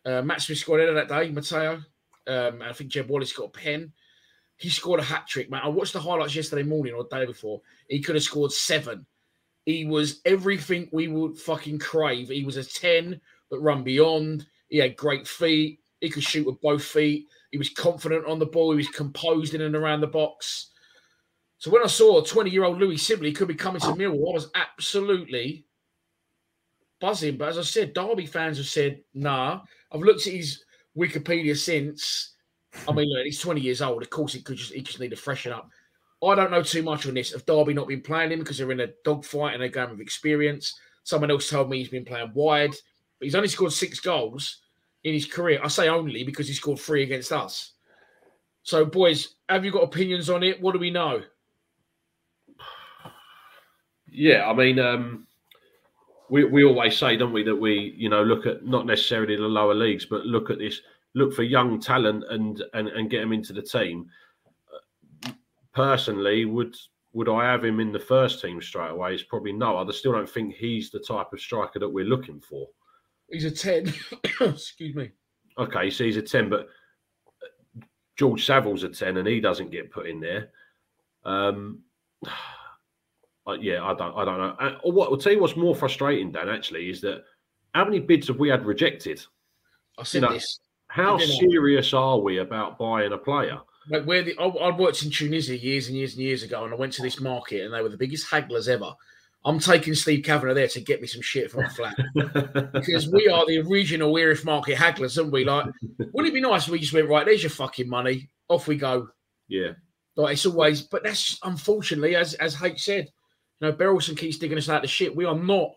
[0.04, 0.18] Yeah.
[0.18, 1.82] Uh, Matt Smith scored that day, Matteo.
[2.26, 3.92] Um, I think Jed Wallace got a pen.
[4.56, 5.62] He scored a hat trick, man.
[5.64, 7.62] I watched the highlights yesterday morning or the day before.
[7.88, 9.06] He could have scored seven.
[9.64, 12.28] He was everything we would fucking crave.
[12.28, 13.20] He was a 10
[13.50, 14.46] that run beyond.
[14.68, 15.80] He had great feet.
[16.00, 17.26] He could shoot with both feet.
[17.50, 18.70] He was confident on the ball.
[18.70, 20.70] He was composed in and around the box.
[21.58, 24.34] So when I saw 20 year old Louie Sibley could be coming to Millwall, I
[24.34, 25.66] was absolutely
[27.00, 27.36] buzzing.
[27.36, 29.60] But as I said, Derby fans have said, nah.
[29.92, 30.64] I've looked at his
[30.96, 32.34] Wikipedia since.
[32.88, 34.02] I mean, look, he's 20 years old.
[34.02, 35.68] Of course, he could just he just need to freshen up.
[36.22, 37.32] I don't know too much on this.
[37.32, 40.00] Have Derby not been playing him because they're in a dogfight and they're going with
[40.00, 40.78] experience?
[41.02, 44.58] Someone else told me he's been playing wide, but he's only scored six goals
[45.04, 45.60] in his career.
[45.64, 47.72] I say only because he scored three against us.
[48.62, 50.60] So, boys, have you got opinions on it?
[50.60, 51.22] What do we know?
[54.06, 55.26] Yeah, I mean, um,
[56.30, 59.42] we, we always say, don't we, that we, you know, look at not necessarily the
[59.42, 60.80] lower leagues, but look at this,
[61.14, 64.06] look for young talent and and, and get them into the team.
[65.74, 66.74] Personally, would
[67.12, 69.14] would I have him in the first team straight away?
[69.14, 69.76] Is probably no.
[69.76, 72.68] I still don't think he's the type of striker that we're looking for.
[73.30, 73.92] He's a 10.
[74.40, 75.10] Excuse me.
[75.58, 76.68] Okay, so he's a 10, but
[78.16, 80.50] George Saville's a 10 and he doesn't get put in there.
[81.24, 81.80] Um,
[83.50, 84.56] uh, yeah, I don't, I don't know.
[84.58, 87.24] And what I'll tell you what's more frustrating, Dan, actually, is that
[87.74, 89.24] how many bids have we had rejected?
[89.98, 90.60] I said you know, this.
[90.88, 93.60] How serious are we about buying a player?
[93.88, 96.74] Like where the I, I worked in Tunisia years and years and years ago, and
[96.74, 98.92] I went to this market, and they were the biggest hagglers ever.
[99.44, 101.96] I'm taking Steve Kavanagh there to get me some shit from a flat
[102.74, 105.44] because we are the original Erith Market hagglers, aren't we?
[105.44, 105.66] Like,
[106.12, 107.24] wouldn't it be nice if we just went right?
[107.24, 109.08] There's your fucking money, off we go.
[109.48, 109.72] Yeah.
[110.16, 113.08] Like it's always, but that's unfortunately, as as H said,
[113.60, 115.14] you know, Berylson keeps digging us out of shit.
[115.14, 115.72] We are not.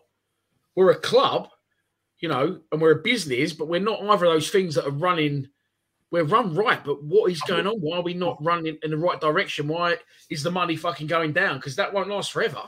[0.74, 1.48] We're a club,
[2.18, 4.90] you know, and we're a business, but we're not either of those things that are
[4.90, 5.48] running.
[6.10, 7.80] We're run right, but what is going on?
[7.80, 9.68] Why are we not running in the right direction?
[9.68, 9.96] Why
[10.30, 11.56] is the money fucking going down?
[11.56, 12.62] Because that won't last forever.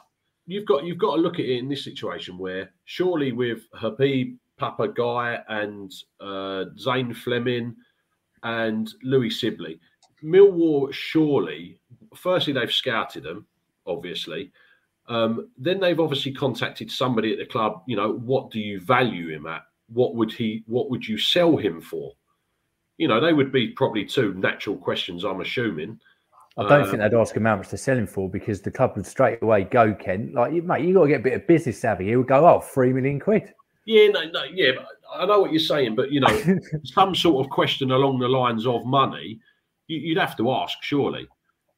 [0.46, 4.36] You've got you've got to look at it in this situation where surely with Habib,
[4.58, 7.74] Papa Gueye, and uh, Zian Flemming
[8.42, 9.80] and Louie Sibley,
[10.22, 11.80] Millwall surely.
[12.14, 13.46] Firstly, they've scouted them,
[13.86, 14.52] obviously.
[15.08, 17.82] Um, then they've obviously contacted somebody at the club.
[17.86, 19.62] You know, what do you value him at?
[19.88, 20.64] What would he?
[20.66, 22.12] What would you sell him for?
[22.98, 25.24] You know, they would be probably two natural questions.
[25.24, 26.00] I'm assuming.
[26.58, 28.94] I don't think they'd ask him how much to sell him for because the club
[28.96, 31.78] would straight away go, Ken, like, mate, you got to get a bit of business
[31.78, 32.06] savvy.
[32.06, 33.52] He would go, oh, three million quid.
[33.84, 34.72] Yeah, no, no, yeah,
[35.14, 38.66] I know what you're saying, but you know, some sort of question along the lines
[38.66, 39.38] of money,
[39.86, 41.28] you, would have to ask, surely.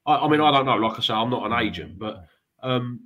[0.07, 0.77] I, I, mean, I don't know.
[0.77, 2.25] Like I say, I'm not an agent, but
[2.63, 3.01] um,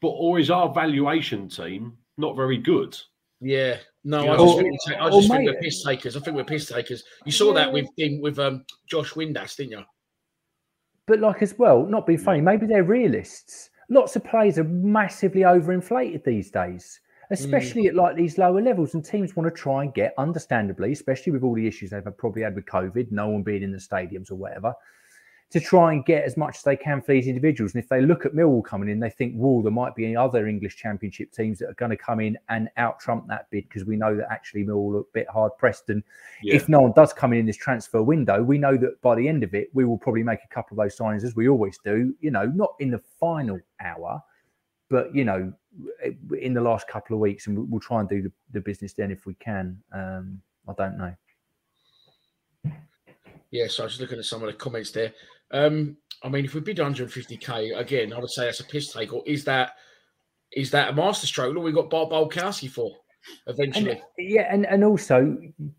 [0.00, 2.96] but or is our valuation team not very good?
[3.40, 6.16] Yeah, no, I just, think, I just think we're piss takers.
[6.16, 7.02] I think we're piss takers.
[7.24, 7.64] You saw yeah.
[7.64, 7.88] that with
[8.20, 9.84] with um, Josh Windass, didn't you?
[11.06, 13.70] But like as well, not being funny, maybe they're realists.
[13.88, 17.00] Lots of players are massively overinflated these days.
[17.32, 17.88] especially mm.
[17.88, 18.94] at like these lower levels.
[18.94, 22.42] And teams want to try and get, understandably, especially with all the issues they've probably
[22.42, 24.74] had with COVID, no one being in the stadiums or whatever,
[25.52, 27.74] to try and get as much as they can for these individuals.
[27.74, 30.16] And if they look at Millwall coming in, they think, well, there might be any
[30.16, 33.68] other English Championship teams that are going to come in and out trump that bid
[33.68, 35.90] because we know that actually Millwall are a bit hard pressed.
[35.90, 36.02] And
[36.42, 36.54] yeah.
[36.54, 39.28] if no one does come in in this transfer window, we know that by the
[39.28, 41.78] end of it, we will probably make a couple of those signings as we always
[41.84, 42.14] do.
[42.20, 44.22] You know, not in the final hour,
[44.88, 45.52] but you know,
[46.40, 49.10] in the last couple of weeks, and we'll try and do the, the business then
[49.10, 49.78] if we can.
[49.92, 51.14] Um, I don't know.
[53.52, 55.12] Yeah, so I was just looking at some of the comments there.
[55.52, 59.12] Um, I mean, if we bid 150k again, I would say that's a piss take.
[59.12, 59.72] Or is that
[60.52, 61.54] is that a masterstroke?
[61.54, 62.90] What we got Bob Bialkowski for
[63.46, 63.92] eventually?
[63.92, 65.36] And, yeah, and and also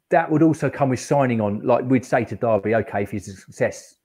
[0.09, 1.65] that would also come with signing on.
[1.65, 3.95] Like we'd say to Derby, okay, if he's a success,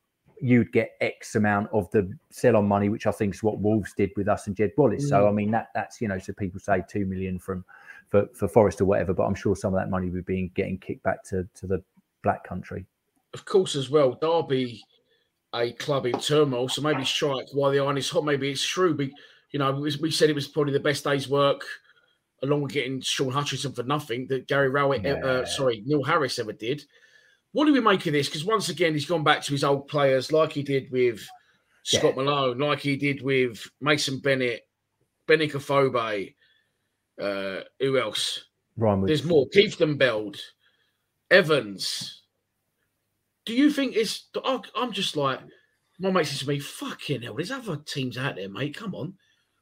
[0.41, 3.93] you'd get X amount of the sell on money, which I think is what Wolves
[3.97, 5.07] did with us and Jed Wallace.
[5.07, 5.09] Mm.
[5.09, 7.65] So I mean that that's you know, so people say two million from
[8.09, 10.79] for for Forest or whatever, but I'm sure some of that money would be getting
[10.79, 11.83] kicked back to to the
[12.23, 12.87] Black Country.
[13.35, 14.83] Of course, as well, Derby
[15.55, 16.69] a club in turmoil.
[16.69, 18.25] So maybe strike while the iron is hot.
[18.25, 18.95] Maybe it's true.
[18.95, 19.09] But,
[19.51, 21.63] you know, we said it was probably the best day's work,
[22.43, 25.25] along with getting Shaun Hutchinson for nothing, that Gary Rowett, uh, yeah.
[25.25, 26.83] uh, sorry, Neil Harris ever did.
[27.53, 28.29] What do we make of this?
[28.29, 31.27] Because once again, he's gone back to his old players like he did with
[31.83, 32.23] Scott yeah.
[32.23, 34.69] Malone, like he did with Mason Bennett,
[35.27, 36.35] Benik Afobe,
[37.21, 38.45] uh, who else?
[38.77, 39.47] Ryan There's more.
[39.49, 40.37] Keith Beld,
[41.31, 42.18] Evans,
[43.49, 44.29] do you think it's?
[44.77, 45.41] I'm just like
[45.99, 48.77] my mate says to me, "Fucking hell, there's other teams out there, mate.
[48.77, 49.15] Come on."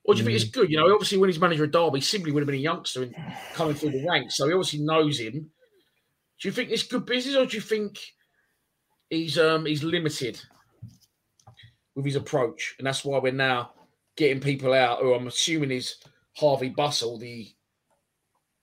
[0.04, 0.26] Or do you mm.
[0.26, 0.70] think it's good?
[0.72, 3.14] You know, obviously when he's manager of Derby, Sibley would have been a youngster and
[3.54, 5.32] coming through the ranks, so he obviously knows him.
[5.32, 8.00] Do you think it's good business, or do you think
[9.08, 10.40] he's um he's limited
[11.94, 13.70] with his approach, and that's why we're now
[14.16, 15.94] getting people out who I'm assuming is
[16.36, 17.46] Harvey Bustle, the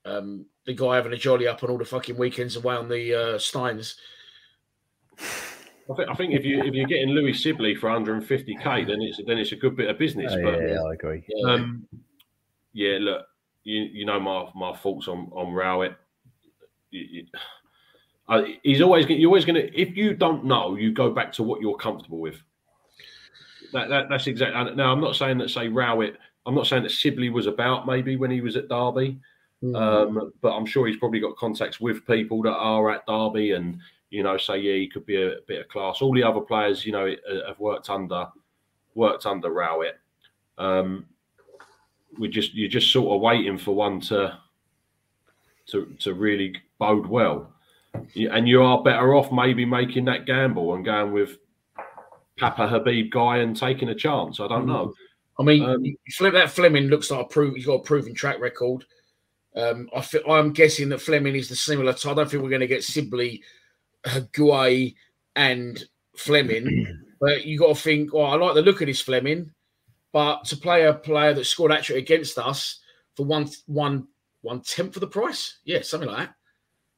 [0.04, 3.36] um the guy having a jolly up on all the fucking weekends away on the
[3.36, 3.96] uh, Steins
[5.92, 9.20] I think, I think if you if you're getting Louie Sibley for 150k, then it's
[9.28, 10.32] then it's a good bit of business.
[10.34, 11.24] Oh, but, yeah, I agree.
[11.46, 11.86] Um,
[12.72, 13.26] yeah, look,
[13.64, 15.96] you you know my my thoughts on on Rowett.
[18.30, 21.44] uh, he's always you're always going to if you don't know, you go back to
[21.44, 22.42] what you're comfortable with.
[23.74, 24.76] That, that that's exactly.
[24.76, 26.18] Now I'm not saying that say Rowett.
[26.46, 29.20] I'm not saying that Sibley was about maybe when he was at Derby.
[29.64, 29.76] Mm.
[29.76, 33.80] Um, but I'm sure he's probably got contacts with people that are at Derby and
[34.14, 36.00] you know, say yeah, he could be a, a bit of class.
[36.00, 38.28] All the other players, you know, uh, have worked under
[38.94, 40.00] worked under Rowett.
[40.60, 41.08] Um,
[42.20, 44.38] we just you're just sort of waiting for one to
[45.68, 47.52] to to really bode well,
[48.16, 51.40] and you are better off maybe making that gamble and going with
[52.38, 54.40] Papa Habib Gueye and taking a chance.
[54.40, 54.94] I don't know.
[55.40, 57.56] I mean, um, that Flemming looks like a prove.
[57.56, 58.86] He's got a proven track record.
[59.56, 61.94] Um, I feel, I'm guessing that Flemming is the similar.
[61.94, 63.42] I don't think we're going to get Sibley
[64.06, 64.96] Gueye
[65.36, 65.84] and
[66.16, 67.04] Flemming.
[67.20, 69.52] but you got to think, well, I like the look of this Flemming,
[70.12, 72.80] but to play a player that scored actually against us
[73.16, 74.08] for one one
[74.42, 76.36] one tenth of the price, yeah, something like that.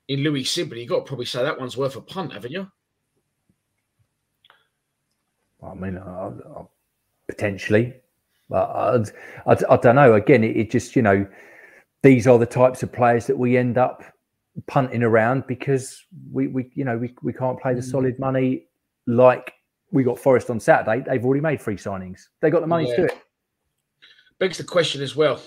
[0.08, 2.68] In Louie Sibley, you got to probably say that one's worth a punt, haven't you?
[5.64, 6.64] I mean, uh, uh,
[7.28, 7.94] potentially,
[8.50, 10.14] but I, I, I, don't know.
[10.14, 11.26] Again, it, it just you know,
[12.04, 14.04] these are the types of players that we end up
[14.68, 17.92] punting around because we, we you know we, we can't play the mm.
[17.92, 18.66] solid money
[19.08, 19.54] like
[19.92, 21.04] we got Forest on Saturday.
[21.08, 22.28] They've already made three signings.
[22.42, 22.96] They got the money yeah.
[22.96, 23.18] to do it.
[24.40, 25.40] Begs the question as well.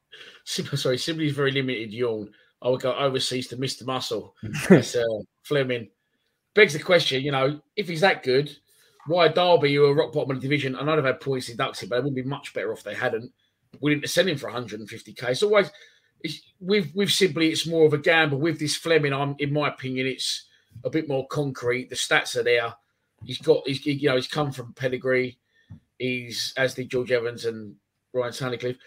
[0.44, 2.30] Sorry, Sibley's very limited yawn.
[2.62, 3.86] I would go overseas to Mr.
[3.86, 4.34] Muscle.
[4.70, 5.04] It's uh,
[5.42, 5.88] Flemming.
[6.54, 8.54] Begs the question, you know, if he's that good,
[9.06, 11.88] why Derby, who are rock bottom of the division, I know they've had points deducted,
[11.88, 13.32] but it would be much better if they hadn't.
[13.80, 15.36] We didn't send him for 150k.
[15.36, 15.70] So always
[16.60, 18.38] with with Sibley, it's more of a gamble.
[18.38, 20.44] With this Flemming, I'm in my opinion, it's
[20.84, 21.88] a bit more concrete.
[21.88, 22.74] The stats are there.
[23.24, 25.38] He's got, he's you know, he's come from pedigree.
[25.98, 27.74] He's as did George Evans and
[28.12, 28.78] Ryan Tunnicliffe.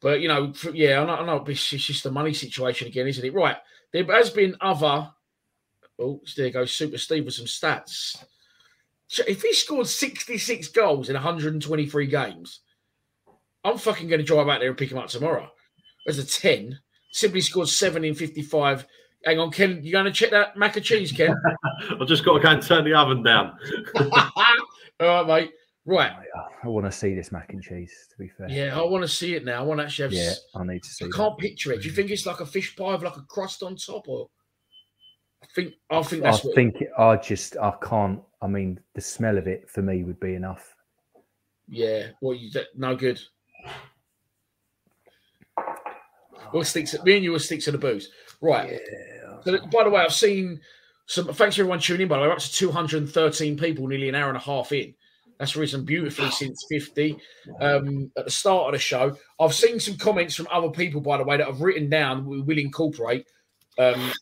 [0.00, 3.24] But you know, yeah, I know, I know it's just a money situation again, isn't
[3.24, 3.34] it?
[3.34, 3.56] Right.
[3.92, 5.10] There has been other.
[6.00, 8.24] Oh, there goes Super Steve with some stats.
[9.26, 12.60] If he scored 66 goals in 123 games,
[13.64, 15.50] I'm fucking going to drive out there and pick him up tomorrow
[16.08, 16.78] as a 10.
[17.12, 18.86] Sibley scored seven in 55.
[19.24, 21.34] Hang on, Ken, you going to check that mac and cheese, Ken?
[22.00, 23.56] I've just got to go and turn the oven down.
[25.00, 25.52] All right, mate.
[25.84, 26.12] Right.
[26.12, 28.48] I uh, want to see this mac and cheese, to be fair.
[28.50, 29.60] Yeah, I want to see it now.
[29.60, 30.12] I want to actually have.
[30.12, 31.80] Yeah, I need to see I can't picture it.
[31.80, 34.28] Do you think it's like a fish pie with like a crust on top or?
[35.42, 36.44] I think I think that's.
[36.44, 38.20] I think it, I just I can't.
[38.42, 40.74] I mean, the smell of it for me would be enough.
[41.68, 43.18] Yeah, well, you no good.
[46.52, 48.10] We'll stick to me and you will stick to the booze.
[48.40, 48.78] Right.
[49.44, 50.60] So, by the way, I've seen
[51.06, 52.28] some thanks for everyone tuning in, by the way.
[52.28, 54.94] We're up to 213 people, nearly an hour and a half in.
[55.38, 57.16] That's risen beautifully since 50
[57.60, 59.16] um, at the start of the show.
[59.38, 62.40] I've seen some comments from other people, by the way, that I've written down we
[62.40, 63.26] will incorporate.
[63.78, 64.12] Um,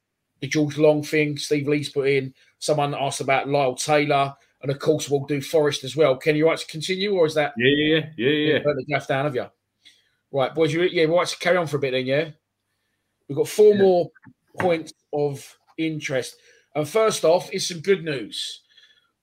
[0.41, 2.35] the George Long thing, Steve Lee's put in.
[2.59, 6.17] Someone asked about Lyle Taylor, and of course we'll do Forest as well.
[6.17, 8.53] Can you like to continue, or is that Yeah, yeah, yeah, yeah.
[8.53, 8.59] yeah.
[8.63, 9.47] Burn the gaff down of you?
[10.33, 10.73] Right, boys.
[10.73, 12.07] You yeah, we'll to carry on for a bit then.
[12.07, 12.31] Yeah,
[13.29, 14.11] we've got four more
[14.59, 16.37] points of interest.
[16.75, 18.63] And first off, is some good news.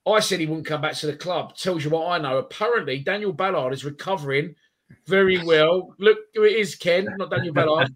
[0.06, 1.56] I said he wouldn't come back to the club.
[1.56, 2.38] Tells you what I know.
[2.38, 4.54] Apparently, Daniel Ballard is recovering
[5.06, 5.94] very well.
[5.98, 7.88] Look who it is, Ken, not Daniel Ballard.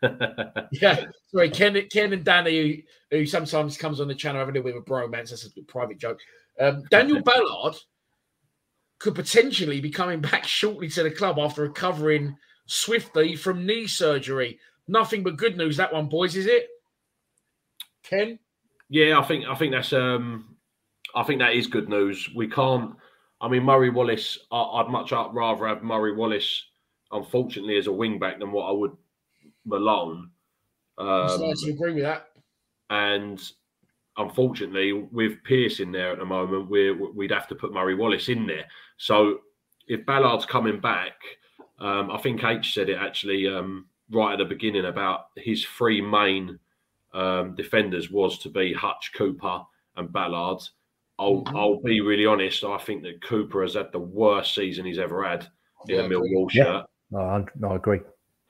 [0.72, 4.58] yeah, sorry, Ken, Ken and Danny, who, who sometimes comes on the channel having a
[4.58, 5.30] little bit of a bromance.
[5.30, 6.20] That's a private joke.
[6.60, 7.76] Um, Daniel Ballard
[8.98, 12.36] could potentially be coming back shortly to the club after recovering
[12.68, 14.60] swiftly from knee surgery.
[14.86, 16.68] Nothing but good news that one, boys, is it?
[18.04, 18.38] Ken?
[18.88, 20.56] Yeah, I think I think that's um
[21.14, 22.28] I think that is good news.
[22.34, 22.94] We can't
[23.40, 26.64] I mean Murray Wallace, I, I'd much rather have Murray Wallace,
[27.10, 28.96] unfortunately, as a wing back than what I would
[29.64, 30.30] Malone.
[30.96, 32.28] Um, starting to agree with that.
[32.90, 33.40] and
[34.16, 38.28] unfortunately, with Pearce in there at the moment, we're, we'd have to put Murray Wallace
[38.28, 38.64] in there.
[38.96, 39.40] So
[39.86, 41.14] if Ballard's coming back,
[41.78, 46.00] um, I think H said it actually um, right at the beginning about his three
[46.00, 46.58] main
[47.14, 49.62] um, defenders was to be Hutch, Cooper,
[49.96, 50.60] and Ballard.
[51.18, 51.56] I'll, Mhm.
[51.56, 52.62] I'll be really honest.
[52.64, 55.46] I think that Cooper has had the worst season he's ever had
[55.88, 56.64] in Yeah, a Millwall Yeah.
[56.64, 56.86] shirt.
[57.10, 58.00] No, I, no, I agree.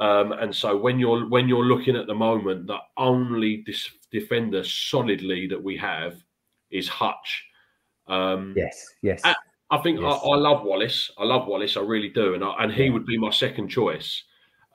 [0.00, 4.62] Um, and so when you're when you're looking at the moment, the only dis- defender
[4.64, 6.22] solidly that we have
[6.70, 7.46] is Hutch.
[8.06, 9.20] Um, Yes, yes.
[9.24, 9.34] Ah,
[9.70, 10.20] I think Yes.
[10.24, 11.10] I, I love Wallace.
[11.18, 11.76] I love Wallace.
[11.76, 14.22] I really do, and I, and he would be my second choice.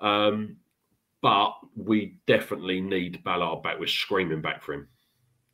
[0.01, 0.57] Um,
[1.21, 3.79] but we definitely need Ballard back.
[3.79, 4.87] We're screaming back for him.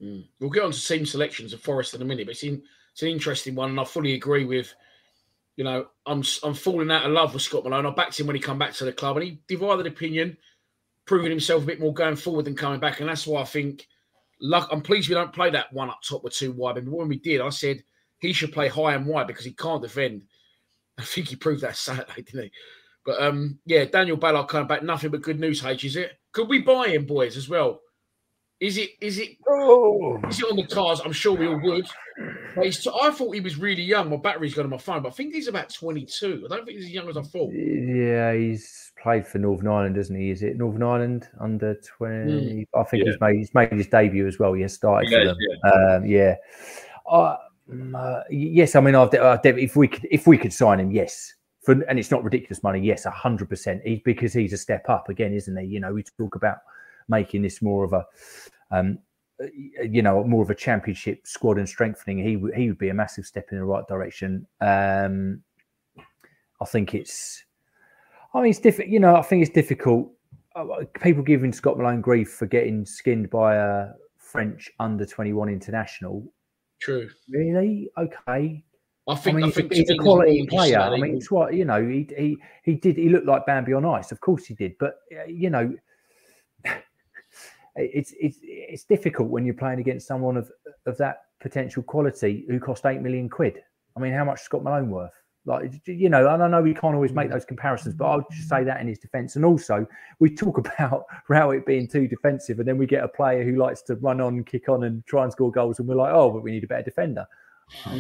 [0.02, 0.26] Mm.
[0.40, 3.04] We'll get on to team selections of Forest in a minute, but it's, in, it's
[3.04, 4.74] an interesting one, and I fully agree with.
[5.56, 7.86] You know, I'm I'm falling out of love with Scott Malone.
[7.86, 10.38] I backed him when he come back to the club, and he divided opinion,
[11.06, 13.88] proving himself a bit more going forward than coming back, and that's why I think.
[14.42, 16.76] Luck, I'm pleased we don't play that one up top with two wide.
[16.76, 17.84] But when we did, I said
[18.20, 20.24] he should play high and wide because he can't defend.
[21.00, 22.52] I think he proved that Saturday, didn't he?
[23.06, 25.64] But um, yeah, Daniel Ballard coming back, nothing but good news.
[25.66, 26.12] H, is it?
[26.32, 27.82] Could we buy him, boys, as well?
[28.60, 28.90] Is it?
[29.00, 29.30] Is it?
[29.30, 31.02] Is it on the cards?
[31.04, 31.88] I'm sure we all would.
[32.56, 34.10] But he's t- I thought he was really young.
[34.10, 36.46] My battery's gone on my phone, but I think he's about 22.
[36.46, 37.54] I don't think he's as young as I thought.
[37.54, 40.30] Yeah, he's played for Northern Ireland, doesn't he?
[40.30, 42.68] Is it Northern Ireland under twenty?
[42.76, 43.12] I think Yeah.
[43.12, 44.52] he's made he's made his debut as well.
[44.52, 46.02] He has started Yeah, for them.
[46.04, 46.36] Um, yeah.
[47.10, 47.38] Uh, mm,
[47.96, 51.34] uh, yes, I mean, I've, I've, if we could if we could sign him, yes.
[51.66, 52.80] For, and it's not ridiculous money.
[52.80, 53.82] Yes, hundred percent.
[53.84, 55.66] He's because he's a step up again, isn't he?
[55.68, 56.60] You know, we talk about
[57.10, 58.06] making this more of a,
[58.72, 58.98] um,
[59.84, 62.18] you know, more of a championship squad and strengthening.
[62.18, 64.48] He he would be a massive step in the right direction.
[64.62, 65.44] Um,
[66.62, 67.44] I think it's.
[68.34, 68.90] I mean, it's difficult.
[68.90, 70.12] You know, I think it's difficult.
[70.56, 75.50] Uh, People giving Scott Malone grief for getting skinned by a French under twenty one
[75.50, 76.24] international.
[76.80, 77.10] True.
[77.30, 77.90] Really?
[77.98, 78.18] Okay.
[78.28, 78.64] I
[79.08, 79.36] I think.
[79.36, 80.80] I, mean, he's, think a, he's a quality more than just player.
[80.80, 81.82] I mean, it's what you know.
[81.86, 82.98] He he he did.
[82.98, 84.12] He looked like Bambi on ice.
[84.12, 84.76] Of course he did.
[84.80, 85.76] But uh, you know,
[87.76, 90.52] it's it's it's difficult when you're playing against someone of
[90.86, 93.62] of that potential quality who cost eight million quid.
[93.98, 95.19] I mean, how much is Scott Malone worth?
[95.50, 97.16] Like you know, and I know we can't always Mm.
[97.16, 99.36] make those comparisons, but I'll just say that in his defence.
[99.36, 99.88] And also,
[100.20, 103.82] we talk about Rowett being too defensive, and then we get a player who likes
[103.84, 106.44] to run on, kick on, and try and score goals, and we're like, oh, but
[106.44, 107.26] we need a better defender.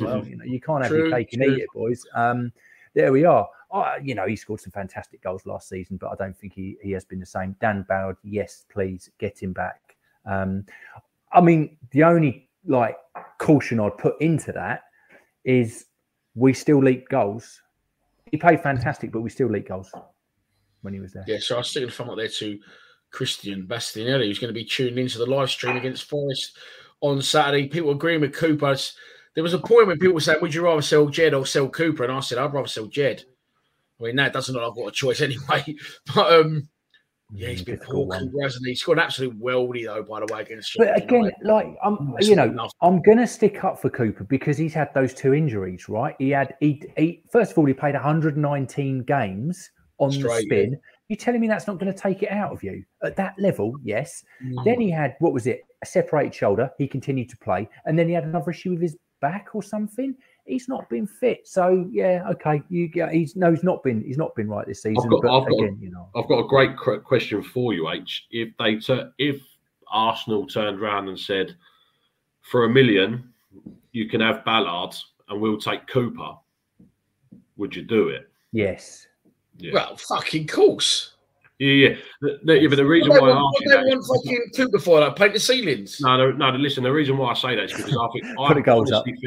[0.02, 1.56] Well, you know, you can't have your cake and true.
[1.56, 2.06] eat it, boys.
[2.16, 2.52] Um,
[2.96, 3.48] there we are.
[3.72, 6.78] Uh, you know, he scored some fantastic goals last season, but I don't think he,
[6.82, 7.56] he has been the same.
[7.62, 9.96] Dan Ballard, yes, please get him back.
[10.26, 10.66] Um,
[11.32, 12.98] I mean, the only like
[13.40, 14.84] caution I'd put into that
[15.46, 15.86] is
[16.40, 17.62] we still leak goals.
[18.32, 19.92] He played fantastic, but we still leak goals
[20.82, 21.26] when he was there.
[21.28, 22.60] Yeah, so I the thumb up there to
[23.12, 26.58] Christian Bastianelli, who's going to be tuned into the live stream against Forest
[27.02, 27.68] on Saturday.
[27.68, 28.76] People agreeing with Cooper.
[29.36, 31.68] There was a point when people were saying, Would you rather sell Jed or sell
[31.68, 32.04] Cooper?
[32.04, 33.24] And I said, I'd rather sell Jed.
[34.00, 35.76] I mean, that doesn't look like I've got a choice anyway.
[36.14, 36.70] But um,
[37.32, 38.12] yeah, he's been poor,
[38.42, 38.72] hasn't he?
[38.72, 42.28] He's got an absolute weldy, though, by the way, against But again, like I'm, That's
[42.28, 42.72] you know, enough.
[42.82, 46.16] I'm gonna stick up for Cooper because he's had those two injuries, right?
[46.18, 49.70] He had he, he first of all he played 119 games
[50.00, 50.80] on the Straight, spin.
[51.08, 53.74] You're telling me that's not going to take it out of you at that level?
[53.84, 54.24] Yes.
[54.44, 54.64] Mm.
[54.64, 55.62] Then he had what was it?
[55.84, 56.70] A separated shoulder.
[56.78, 60.16] He continued to play, and then he had another issue with his back or something.
[60.50, 61.48] He's not been fit.
[61.48, 64.82] So yeah, okay, you get he's no, he's not been he's not been right this
[64.84, 65.10] season.
[65.10, 68.28] got- but I've got- again, you know, I've got a great question for you, H.
[68.32, 69.42] If they tur- if
[69.92, 71.56] Arsenal turned around and said,
[72.42, 73.32] for a million,
[73.92, 74.96] you can have Ballard
[75.30, 76.36] and we'll take Cooper,
[77.58, 78.30] would you do it?
[78.52, 79.08] yes,
[79.58, 81.14] Yeah, Well, fucking course.
[81.60, 81.96] yeah, yeah.
[82.22, 83.98] The, the- yeah, but the reason why they I want, ask you what that they
[83.98, 86.00] is want fucking Cooper for, like paint the ceilings.
[86.02, 86.50] No, no, no.
[86.58, 88.92] Listen, the reason why I say that is because I think I Put the goals
[88.92, 89.06] up.
[89.06, 89.18] think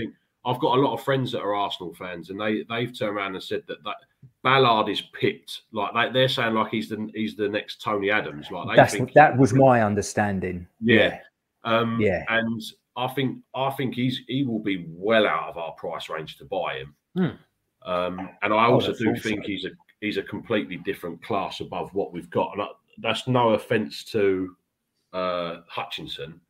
[0.45, 3.35] I've got a lot of friends that are Arsenal fans, and they they've turned around
[3.35, 3.97] and said that that
[4.43, 5.63] Ballard is picked.
[5.73, 8.51] Like they, they're saying, like he's the he's the next Tony Adams.
[8.51, 10.67] Like they that's think that was my understanding.
[10.81, 11.21] yeah.
[11.65, 12.25] Um, Yeah.
[12.29, 12.61] and
[12.97, 16.45] I think I think he's he will be well out of our price range to
[16.45, 16.95] buy him.
[17.17, 17.91] Hmm.
[17.91, 19.47] Um, and I Oh, also I do think so.
[19.49, 19.71] he's a
[20.01, 22.53] he's a completely different class above what we've got.
[22.55, 22.67] And I,
[22.99, 24.57] that's no offense to
[25.13, 26.41] uh, Hutchinson,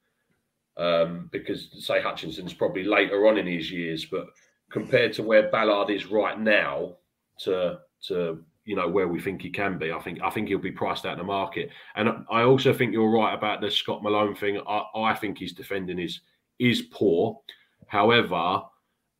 [0.76, 4.26] um, because say Hutchinson's probably later on in his years, but
[4.70, 6.96] compared to where Ballard is right now,
[7.40, 7.78] to
[8.08, 10.72] to you know where we think he can be, I think I think he'll be
[10.72, 11.70] priced out in the market.
[11.94, 14.60] And I also think you're right about the Scott Malone thing.
[14.66, 16.20] I, I think his defending is
[16.58, 17.40] is poor.
[17.86, 18.62] However,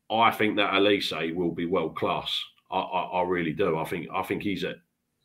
[0.09, 2.41] I think that Olise will be world class.
[2.71, 3.77] I, I, I really do.
[3.77, 4.75] I think I think he's a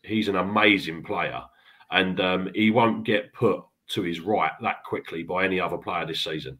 [0.02, 1.42] he's an amazing player,
[1.90, 6.06] and um, he won't get put to his right that quickly by any other player
[6.06, 6.58] this season.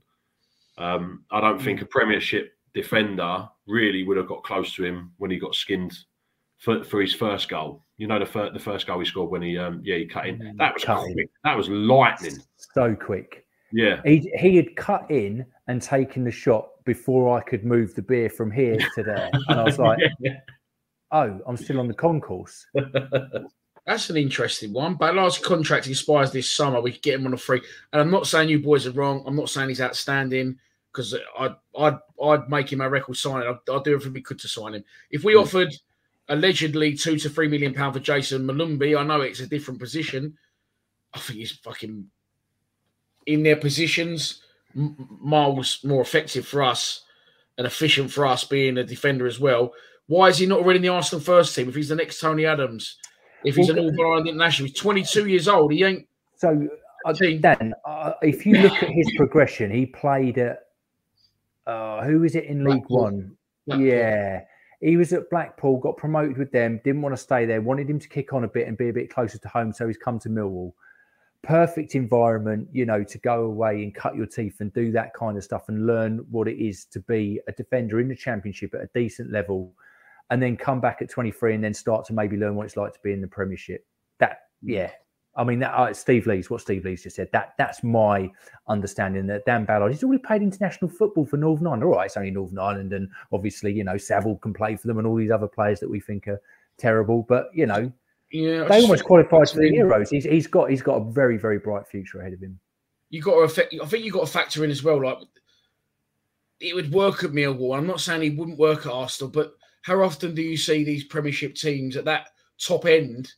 [0.79, 5.31] Um, I don't think a Premiership defender really would have got close to him when
[5.31, 5.97] he got skinned
[6.59, 7.85] for, for his first goal.
[7.97, 10.27] You know the first the first goal he scored when he um, yeah he cut
[10.27, 10.55] in.
[10.59, 11.15] That was Cut in.
[11.15, 11.31] quick.
[11.43, 12.39] That was lightning.
[12.75, 13.45] So quick.
[13.73, 14.01] Yeah.
[14.05, 18.31] He he had cut in and taken the shot before I could move the beer
[18.31, 19.99] from here to there, and I was like,
[21.11, 22.65] "Oh, I'm still on the concourse."
[23.89, 24.97] That's an interesting one.
[24.97, 26.78] Ballard's contract expires this summer.
[26.78, 27.62] We could get him on a free.
[27.90, 29.24] And I'm not saying you boys are wrong.
[29.27, 30.59] I'm not saying he's outstanding
[30.93, 33.48] because I'd, I'd, I'd make him a record signing.
[33.48, 34.85] I'd, I'd do everything we could to sign him.
[35.10, 35.39] If we hmm.
[35.39, 35.74] offered
[36.28, 40.36] allegedly two to three million pound for Jayson Molumby, I know it's a different position.
[41.15, 42.10] I think he's fucking
[43.24, 44.43] in their positions
[44.74, 47.06] miles more effective for us
[47.56, 49.73] and efficient for us being a defender as well.
[50.09, 52.44] Why is he not already in the Arsenal first team if he's the next Tony
[52.44, 52.98] Adams?
[53.44, 55.73] If he's an All Ireland international, he's 22 years old.
[55.73, 56.06] He ain't.
[56.36, 56.69] So,
[57.05, 57.12] uh.
[57.12, 60.60] Dan, uh, if you look at his progression, he played at
[61.66, 63.02] uh, who is it in League Blackpool.
[63.02, 63.36] One?
[63.66, 63.86] Blackpool.
[63.86, 64.40] Yeah,
[64.81, 67.98] he was at Blackpool, got promoted with them, didn't want to stay there, wanted him
[67.98, 70.19] to kick on a bit and be a bit closer to home, so he's come
[70.20, 70.73] to Millwall.
[71.43, 75.36] Perfect environment, you know, to go away and cut your teeth and do that kind
[75.36, 78.81] of stuff and learn what it is to be a defender in the championship at
[78.81, 79.73] a decent level,
[80.31, 82.93] and then come back at 23 and then start to maybe learn what it's like
[82.93, 83.87] to be in the Premiership.
[84.19, 84.91] That, yeah,
[85.37, 87.29] I mean, that uh, Steve Lee's what Steve Lee's just said.
[87.33, 88.29] That that's my
[88.67, 89.27] understanding.
[89.29, 91.85] That Dan Ballard, he's already played international football for Northern Ireland.
[91.85, 94.99] All right, it's only Northern Ireland, and obviously, you know, Saville can play for them,
[94.99, 96.41] and all these other players that we think are
[96.77, 97.25] terrible.
[97.29, 97.93] But you know,
[98.33, 100.11] Yeah, they almost qualified for the Euros.
[100.11, 102.59] He's, he's got he's got a very very bright future ahead of him.
[103.11, 103.75] you got to affect.
[103.81, 105.05] I think you got to factor in as well.
[105.05, 105.19] Like
[106.59, 107.79] it would work at Millwall.
[107.79, 111.05] I'm not saying he wouldn't work at Arsenal, but how often do you see these
[111.05, 112.29] Premiership teams at that
[112.61, 113.33] top end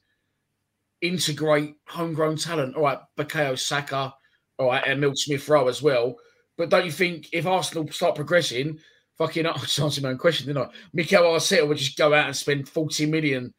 [1.00, 2.76] integrate homegrown talent?
[2.76, 4.14] All right, Bukayo Saka,
[4.58, 6.16] all right, and Emile Smith Rowe as well.
[6.56, 8.78] But don't you think if Arsenal start progressing,
[9.16, 10.70] fucking, I just answered my own question, didn't I?
[10.92, 13.54] Mikel Arteta would just go out and spend 40 million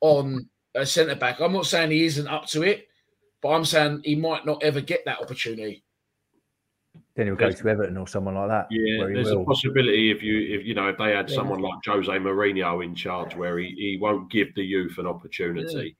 [0.00, 1.40] on a centre back.
[1.40, 2.86] I'm not saying he isn't up to it,
[3.42, 5.84] but I'm saying he might not ever get that opportunity.
[7.16, 8.66] Then he'll go to Everton or someone like that.
[8.70, 11.36] Yeah, where he there's a possibility if you if you know if they had Yeah.
[11.36, 15.96] someone like Jose Mourinho in charge, where he, he won't give the youth an opportunity,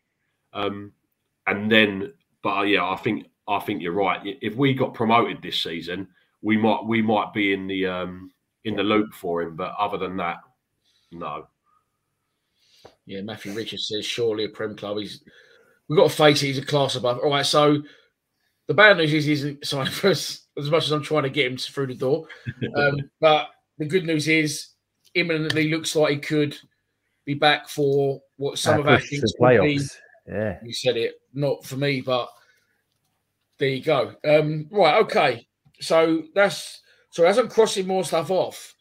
[0.52, 0.92] um,
[1.46, 2.12] and then
[2.42, 4.20] but uh, yeah, I think I think you're right.
[4.42, 6.06] If we got promoted this season,
[6.42, 8.30] we might we might be in the um,
[8.64, 9.56] in the loop for him.
[9.56, 10.40] But other than that,
[11.12, 11.48] no.
[13.06, 14.98] Yeah, Matthew Richards says surely a Prem club.
[14.98, 15.22] He's
[15.88, 17.20] we've got to face it, he's a class above.
[17.20, 17.82] All right, so
[18.66, 21.50] the bad news is he's signed for us as much as I'm trying to get
[21.50, 22.26] him through the door.
[22.76, 24.68] Um, but the good news is
[25.14, 26.56] imminently looks like he could
[27.24, 29.80] be back for what some Our of our push things the would be.
[30.26, 30.58] Yeah.
[30.64, 32.28] You said it, not for me, but
[33.58, 34.14] there you go.
[34.24, 35.46] Um, right, okay.
[35.80, 36.80] So that's
[37.10, 38.74] so as I'm crossing more stuff off,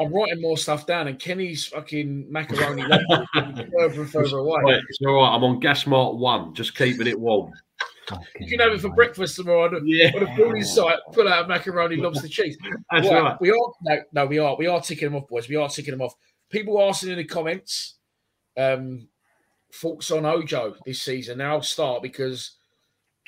[0.00, 4.60] I'm writing more stuff down, and Kenny's fucking macaroni level is further and further away.
[4.64, 5.34] Right, it's all right.
[5.34, 7.52] I'm on gas mark one, just keeping it warm.
[8.38, 10.98] You can have it for breakfast tomorrow on a, Yeah, on a building site.
[11.12, 12.56] Pull out a macaroni lobster cheese.
[12.90, 13.40] that's Right, right.
[13.40, 15.48] We are no, no, we are we are ticking them off, boys.
[15.48, 16.14] We are ticking them off.
[16.48, 17.94] People asking in the comments,
[18.56, 19.08] um,
[19.72, 21.38] thoughts on Ojo this season.
[21.38, 22.56] Now I'll start because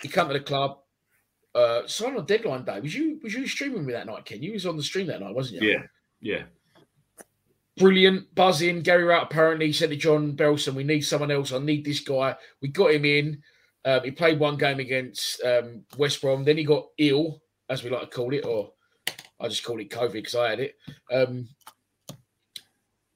[0.00, 0.78] he come to the club.
[1.54, 2.80] Uh, signed on deadline day.
[2.80, 4.42] Was you was you streaming me that night, Ken?
[4.42, 5.70] You was on the stream that night, wasn't you?
[5.70, 5.82] Yeah,
[6.20, 6.42] yeah.
[7.76, 8.80] brilliant, buzzing.
[8.80, 11.52] Gary Rowett apparently said to John Berylson, "We need someone else.
[11.52, 13.42] I need this guy." We got him in.
[13.84, 16.44] Um, he played one game against um, West Brom.
[16.44, 18.72] Then he got ill, as we like to call it, or
[19.40, 20.76] I just call it COVID because I had it.
[21.10, 21.48] Um,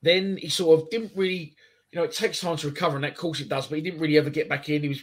[0.03, 1.55] then he sort of didn't really,
[1.91, 4.01] you know, it takes time to recover, and that course it does, but he didn't
[4.01, 4.83] really ever get back in.
[4.83, 5.03] He was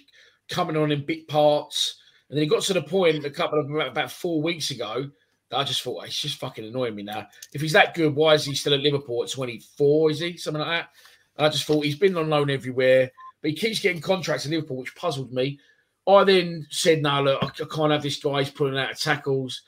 [0.49, 1.99] coming on in bit parts,
[2.29, 5.09] and then he got to the point a couple of about four weeks ago
[5.49, 7.27] that I just thought it's just fucking annoying me now.
[7.53, 10.11] If he's that good, why is he still at Liverpool at 24?
[10.11, 10.89] Is he something like that?
[11.37, 13.11] I just thought he's been on loan everywhere,
[13.43, 15.59] but he keeps getting contracts in Liverpool, which puzzled me.
[16.07, 18.39] I then said, "No, look, I can't have this guy.
[18.41, 19.61] He's pulling out of tackles."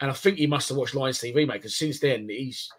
[0.00, 2.70] And I think he must have watched Lions TV, mate, because since then he's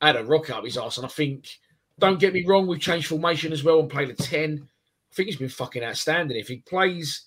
[0.00, 0.98] had a rock up his ass.
[0.98, 1.58] And I think,
[1.98, 4.60] don't get me wrong, we've changed formation as well and played a 10.
[4.62, 6.36] I think he's been fucking outstanding.
[6.36, 7.26] If he plays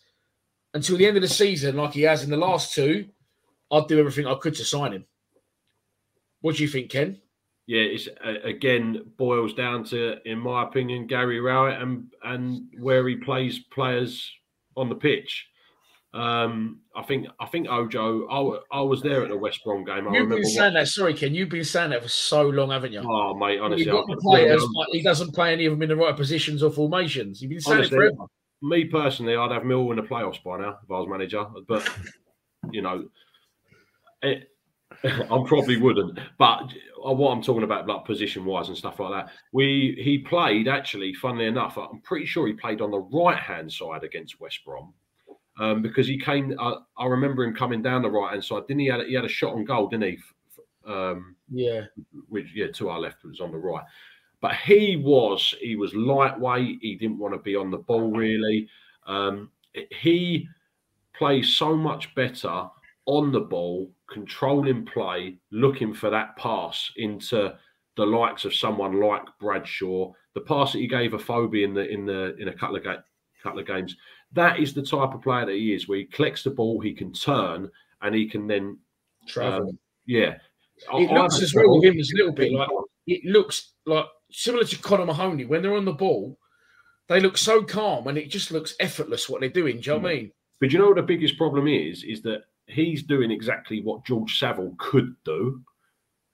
[0.74, 3.08] until the end of the season like he has in the last two,
[3.72, 5.06] I'd do everything I could to sign him.
[6.42, 7.22] What do you think, Ken?
[7.68, 13.06] Yeah, it's uh, again boils down to, in my opinion, Gary Rowett and and where
[13.08, 14.32] he plays players
[14.78, 15.48] on the pitch.
[16.14, 18.28] Um, I think I think Ojo.
[18.72, 20.08] I, I was there at the West Brom game.
[20.08, 20.88] I you've been saying that.
[20.88, 21.36] Sorry, Ken.
[21.36, 23.04] You've been saying that for so long, haven't you?
[23.06, 23.60] Oh, mate.
[23.60, 23.92] Honestly,
[24.22, 27.42] players, he doesn't play any of them in the right positions or formations.
[27.42, 28.30] You've been saying honestly, it forever.
[28.62, 31.46] Me personally, I'd have Mill in the playoffs by now if I was manager.
[31.68, 31.88] But
[32.72, 33.10] you know,
[34.22, 34.50] it,
[35.04, 36.20] I probably wouldn't.
[36.38, 40.68] But what I'm talking about, like position wise and stuff like that, we he played
[40.68, 41.14] actually.
[41.14, 44.94] Funnily enough, I'm pretty sure he played on the right hand side against West Brom
[45.60, 46.56] um, because he came.
[46.60, 48.68] I, I, remember him coming down the right hand side.
[48.68, 48.88] Didn't he?
[48.88, 50.18] Had, he had a shot on goal, didn't he?
[50.86, 51.82] Um, yeah.
[52.30, 53.84] Which yeah, to our left was on the right.
[54.42, 56.80] But he was he was lightweight.
[56.82, 58.70] He didn't want to be on the ball really.
[59.06, 59.52] Um,
[59.92, 60.48] he
[61.14, 62.70] plays so much better
[63.08, 67.54] on the ball, controlling play, looking for that pass into
[67.96, 70.12] the likes of someone like Bradshaw.
[70.36, 73.02] The pass that he gave Afobe in the in the in a couple of ga-
[73.42, 73.96] couple of games
[74.34, 76.94] that is the type of player that he is, where he collects the ball, he
[76.94, 77.70] can turn,
[78.02, 78.78] and he can then
[79.28, 79.70] travel.
[79.70, 80.36] Um, yeah,
[80.94, 82.70] it I, looks I, as well with him as a little bit like
[83.08, 86.38] it looks like similar to Connor Mahoney when they're on the ball.
[87.08, 89.80] They look so calm, and it just looks effortless what they're doing.
[89.80, 90.32] Do you know what I mean?
[90.60, 92.04] But you know what the biggest problem is?
[92.04, 95.62] Is that he's doing exactly what George Saville could do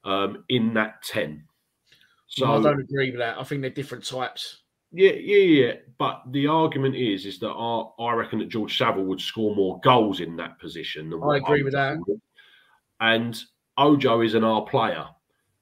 [0.04, 1.46] um, in that ten.
[2.28, 3.38] So I don't agree with that.
[3.38, 4.62] I think they're different types.
[4.92, 5.74] Yeah, yeah, yeah.
[5.98, 9.80] But the argument is, is that I, I reckon that George Saville would score more
[9.82, 11.10] goals in that position.
[11.10, 11.98] Than I agree with that.
[13.00, 13.40] And
[13.78, 15.06] Ojo is an R player,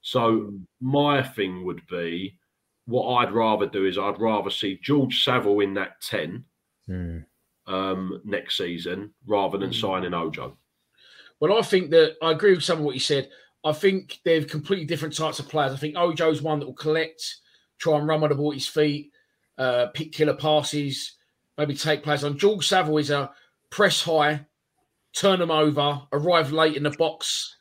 [0.02, 2.38] so my thing would be,
[2.86, 6.44] what I'd rather do is I'd rather see George Saville in that ten
[6.90, 7.24] mm.
[7.68, 9.80] um, next season rather than mm.
[9.80, 10.58] signing Ojo.
[11.42, 13.30] Well, I think that I agree with some of what you said.
[13.66, 15.74] I think they're completely different types of players.
[15.74, 17.36] I think Ojo's one that will collect,
[17.78, 19.12] try and run with the ball at his feet
[19.62, 21.14] uh, pick killer passes,
[21.58, 22.38] maybe take players on.
[22.38, 23.32] George Saville is a
[23.70, 24.46] press high,
[25.14, 27.58] turn them over, arrive late in the box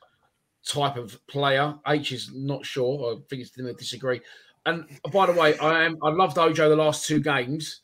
[0.66, 1.74] type of player.
[1.86, 3.12] H is not sure.
[3.12, 4.20] I think he's going to disagree.
[4.64, 7.80] And by the way, I am I loved Ojo the last two games.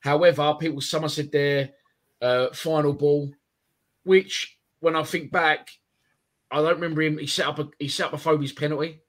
[0.00, 1.70] However, people someone said their
[2.20, 3.32] uh, final ball,
[4.04, 5.70] which when I think back,
[6.50, 7.18] I don't remember him.
[7.18, 9.00] He set up a he set up Afobe's penalty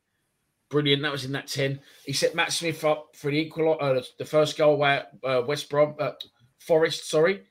[0.72, 1.03] brilliant.
[1.03, 1.80] That was in that 10.
[2.06, 5.43] He set Matt Smith up for the equal, uh, the first goal away at uh,
[5.45, 6.14] West Brom, uh,
[6.57, 7.43] Forest, sorry.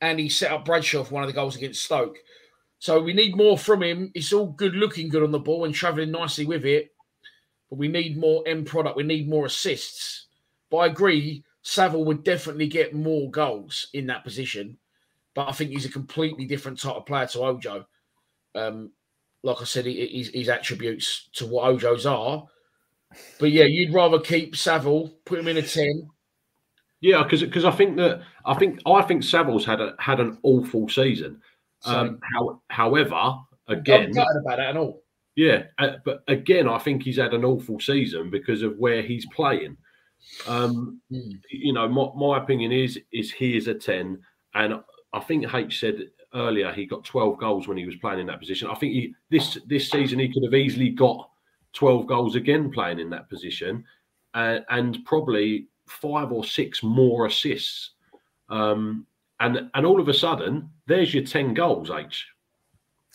[0.00, 2.16] And he set up Bradshaw for one of the goals against Stoke.
[2.78, 4.12] So we need more from him.
[4.14, 6.92] It's all good looking good on the ball and travelling nicely with it.
[7.68, 8.96] But we need more end product.
[8.96, 10.26] We need more assists.
[10.70, 14.78] But I agree, Saville would definitely get more goals in that position.
[15.36, 17.86] But I think he's a completely different type of player to Ojo.
[18.54, 18.90] Um,
[19.42, 22.46] like I said, his, his attributes to what Ojo's are.
[23.38, 26.08] But yeah, you'd rather keep Saville, put him in a ten.
[27.02, 30.38] Yeah, because because I think that I think I think Saville's had a had an
[30.42, 31.40] awful season.
[31.84, 33.36] Um, how, however,
[33.68, 35.02] again, I'm about that at all.
[35.36, 39.26] Yeah, uh, but again, I think he's had an awful season because of where he's
[39.26, 39.76] playing.
[40.48, 41.38] Um, mm.
[41.50, 44.22] You know, my, my opinion is is he is a ten,
[44.54, 44.80] and
[45.12, 48.40] I think H said earlier, he got 12 goals when he was playing in that
[48.40, 48.68] position.
[48.68, 51.30] I think he, this this season he could have easily got
[51.72, 53.84] 12 goals again playing in that position,
[54.34, 57.92] uh, and probably five or six more assists.
[58.48, 59.06] Um,
[59.40, 62.26] and and all of a sudden, there's your 10 goals, H.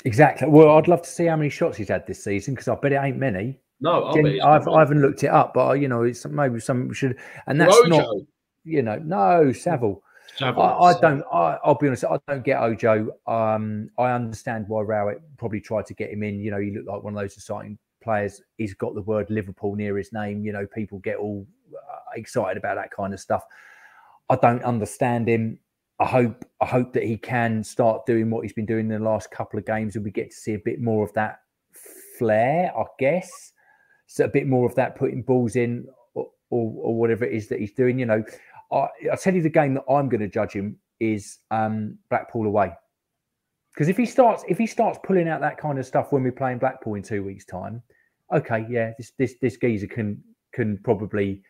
[0.06, 0.48] Exactly.
[0.48, 2.94] Well, I'd love to see how many shots he's had this season because I bet
[2.94, 3.60] it ain't many.
[3.80, 7.60] No, I've, I haven't looked it up, but you know, it's maybe some should, and
[7.60, 7.90] that's Rojo.
[7.90, 8.16] not,
[8.64, 10.04] you know, no Saville.
[10.40, 11.24] I, I, don't.
[11.32, 12.06] I, will be honest.
[12.06, 13.10] I don't get Ojo.
[13.28, 16.40] Um, I understand why Rowett probably tried to get him in.
[16.40, 19.76] You know, he looked like one of those exciting players, he's got the word Liverpool
[19.76, 20.44] near his name.
[20.44, 23.44] You know, people get all uh, excited about that kind of stuff.
[24.30, 25.60] I don't understand him.
[26.00, 29.10] I hope I hope that he can start doing what he's been doing in the
[29.10, 31.42] last couple of games, and we get to see a bit more of that
[32.18, 33.54] flair, I guess.
[34.08, 37.48] So a bit more of that putting balls in or, or, or whatever it is
[37.50, 38.00] that he's doing.
[38.00, 38.24] You know,
[38.72, 42.46] I, I tell you the game that I'm going to judge him is um, Blackpool
[42.46, 42.72] away.
[43.74, 46.32] Because if he starts if he starts pulling out that kind of stuff when we're
[46.32, 47.82] playing Blackpool in two weeks' time,
[48.34, 50.22] okay, yeah, this this this geezer can
[50.54, 51.42] can probably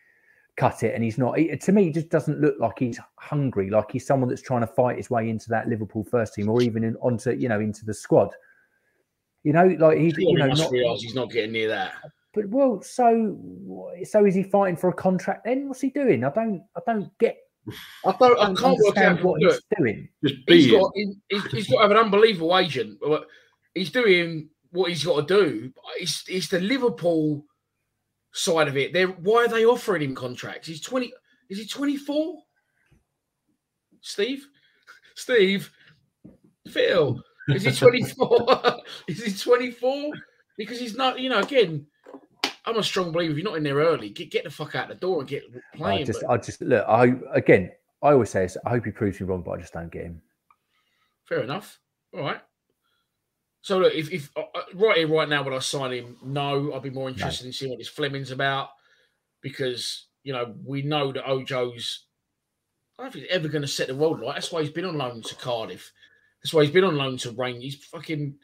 [0.56, 0.94] cut it.
[0.94, 1.38] And he's not.
[1.38, 4.60] He, to me, he just doesn't look like he's hungry, like he's someone that's trying
[4.60, 7.60] to fight his way into that Liverpool first team or even in, onto you know
[7.60, 8.30] into the squad.
[9.42, 10.70] You know, like he's He you know must not.
[10.70, 11.92] realise he's not getting near that.
[12.34, 13.38] But well, so
[14.04, 15.44] so is he fighting for a contract?
[15.44, 16.24] Then what's he doing?
[16.24, 17.36] I don't I don't get.
[18.06, 18.38] I don't.
[18.38, 20.08] I I don't can't work understand out what look, he's doing.
[20.24, 20.80] Just He's be him.
[20.80, 20.90] got.
[20.94, 22.98] He, he's, he's got to have an unbelievable agent.
[23.00, 23.26] But
[23.74, 25.72] He's doing what he's got to do.
[25.98, 27.44] It's it's the Liverpool
[28.32, 28.92] side of it.
[28.92, 30.68] They're why are they offering him contracts?
[30.68, 31.12] He's twenty.
[31.48, 32.42] Is he twenty four?
[34.00, 34.46] Steve,
[35.14, 35.70] Steve,
[36.68, 37.22] Phil.
[37.48, 38.46] Is he twenty four?
[39.08, 40.12] is he twenty four?
[40.58, 41.18] Because he's not.
[41.18, 41.86] You know, again.
[42.64, 43.32] I'm a strong believer.
[43.32, 45.44] If you're not in there early, get get the fuck out the door and get
[45.74, 46.02] playing.
[46.02, 46.84] I just but- I just look.
[46.88, 47.72] I again.
[48.02, 48.56] I always say this.
[48.64, 50.22] I hope he proves me wrong, but I just don't get him.
[51.24, 51.78] Fair enough.
[52.12, 52.40] All right.
[53.62, 56.16] So look, if, if uh, uh, right here, right now, would I sign him?
[56.24, 58.70] No, I'd be more interested in seeing what this Flemming's about
[59.40, 62.06] because you know we know that Ojo's.
[62.98, 64.34] I don't think he's ever going to set the world right.
[64.34, 65.92] That's why he's been on loan to Cardiff.
[66.42, 67.60] That's why he's been on loan to Rain.
[67.60, 68.34] He's fucking.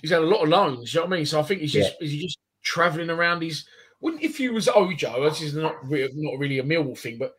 [0.00, 0.94] He's had a lot of loans.
[0.94, 1.26] You know what I mean?
[1.26, 2.38] So I think he's just is he just
[2.72, 3.42] traveling around.
[3.42, 3.66] He's
[4.00, 5.28] wouldn't if you was oh, Ojo.
[5.28, 7.34] This is not re- not really a Millwall thing, but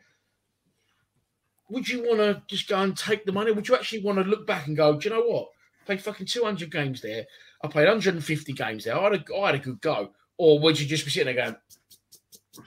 [1.70, 3.52] would you want to just go and take the money?
[3.52, 5.48] Would you actually want to look back and go, do you know what?
[5.82, 7.26] I played fucking 200 games there.
[7.64, 8.98] I played 150 games there.
[8.98, 10.12] I had a, I had a good go.
[10.38, 12.66] Or would you just be sitting there going,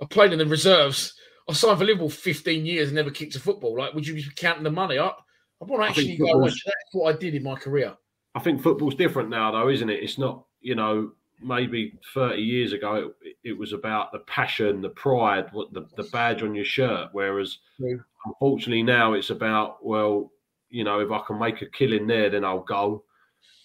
[0.00, 1.14] I played in the reserves.
[1.48, 3.76] I signed for Liverpool 15 years and never kicked a football.
[3.76, 5.24] Like, would you be counting the money up?
[5.60, 6.62] I want to actually go, that's
[6.92, 7.96] what I did in my career.
[8.34, 10.02] I think football's different now, though, isn't it?
[10.02, 14.88] It's not, you know, maybe 30 years ago, it, it was about the passion, the
[14.90, 17.08] pride, what the, the badge on your shirt.
[17.12, 18.02] Whereas, True.
[18.24, 20.30] unfortunately, now it's about, well,
[20.70, 23.04] you know, if I can make a killing there, then I'll go.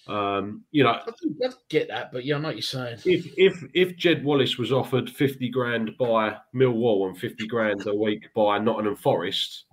[0.08, 2.98] Um, you know, I, think, I get that, but yeah, I know what you're saying.
[3.06, 7.96] if if if Jed Wallace was offered 50 grand by Millwall and 50 grand a
[7.96, 9.64] week by Nottingham Forest,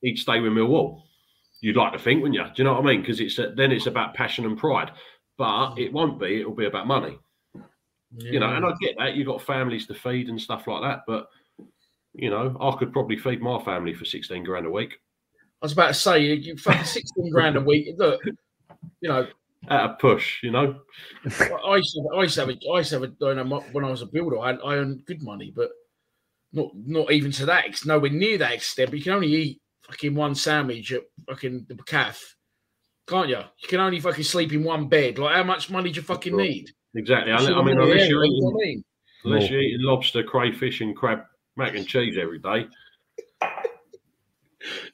[0.00, 1.02] he'd stay with Millwall.
[1.60, 2.44] You'd like to think, wouldn't you?
[2.44, 3.02] Do you know what I mean?
[3.02, 4.90] Because it's then it's about passion and pride,
[5.38, 5.78] but mm.
[5.78, 6.40] it won't be.
[6.40, 7.18] It'll be about money.
[8.14, 11.00] You know, and I get that you've got families to feed and stuff like that,
[11.06, 11.28] but
[12.12, 14.98] you know, I could probably feed my family for 16 grand a week
[15.62, 17.94] I was about to say, you, you fucking 16 grand a week.
[17.96, 18.20] Look,
[19.00, 19.28] you know,
[19.68, 20.42] at a push.
[20.42, 20.80] You know,
[21.24, 23.90] I used to, I used to have, a, I used to have a, when I
[23.90, 25.70] was a builder, I, I earned good money, but
[26.52, 27.66] not not even to that.
[27.66, 28.90] It's nowhere near that extent.
[28.90, 32.20] But you can only eat fucking one sandwich at fucking the calf,
[33.06, 33.38] can't you?
[33.38, 35.18] You can only fucking sleep in one bed.
[35.18, 36.40] Like, how much money do you fucking Sure.
[36.40, 36.70] need?
[36.94, 37.32] exactly.
[37.32, 38.84] I, I mean, unless you're have it, you know eating, what I mean?
[39.24, 41.20] unless you're eating lobster, crayfish, and crab
[41.56, 42.66] mac and cheese every day.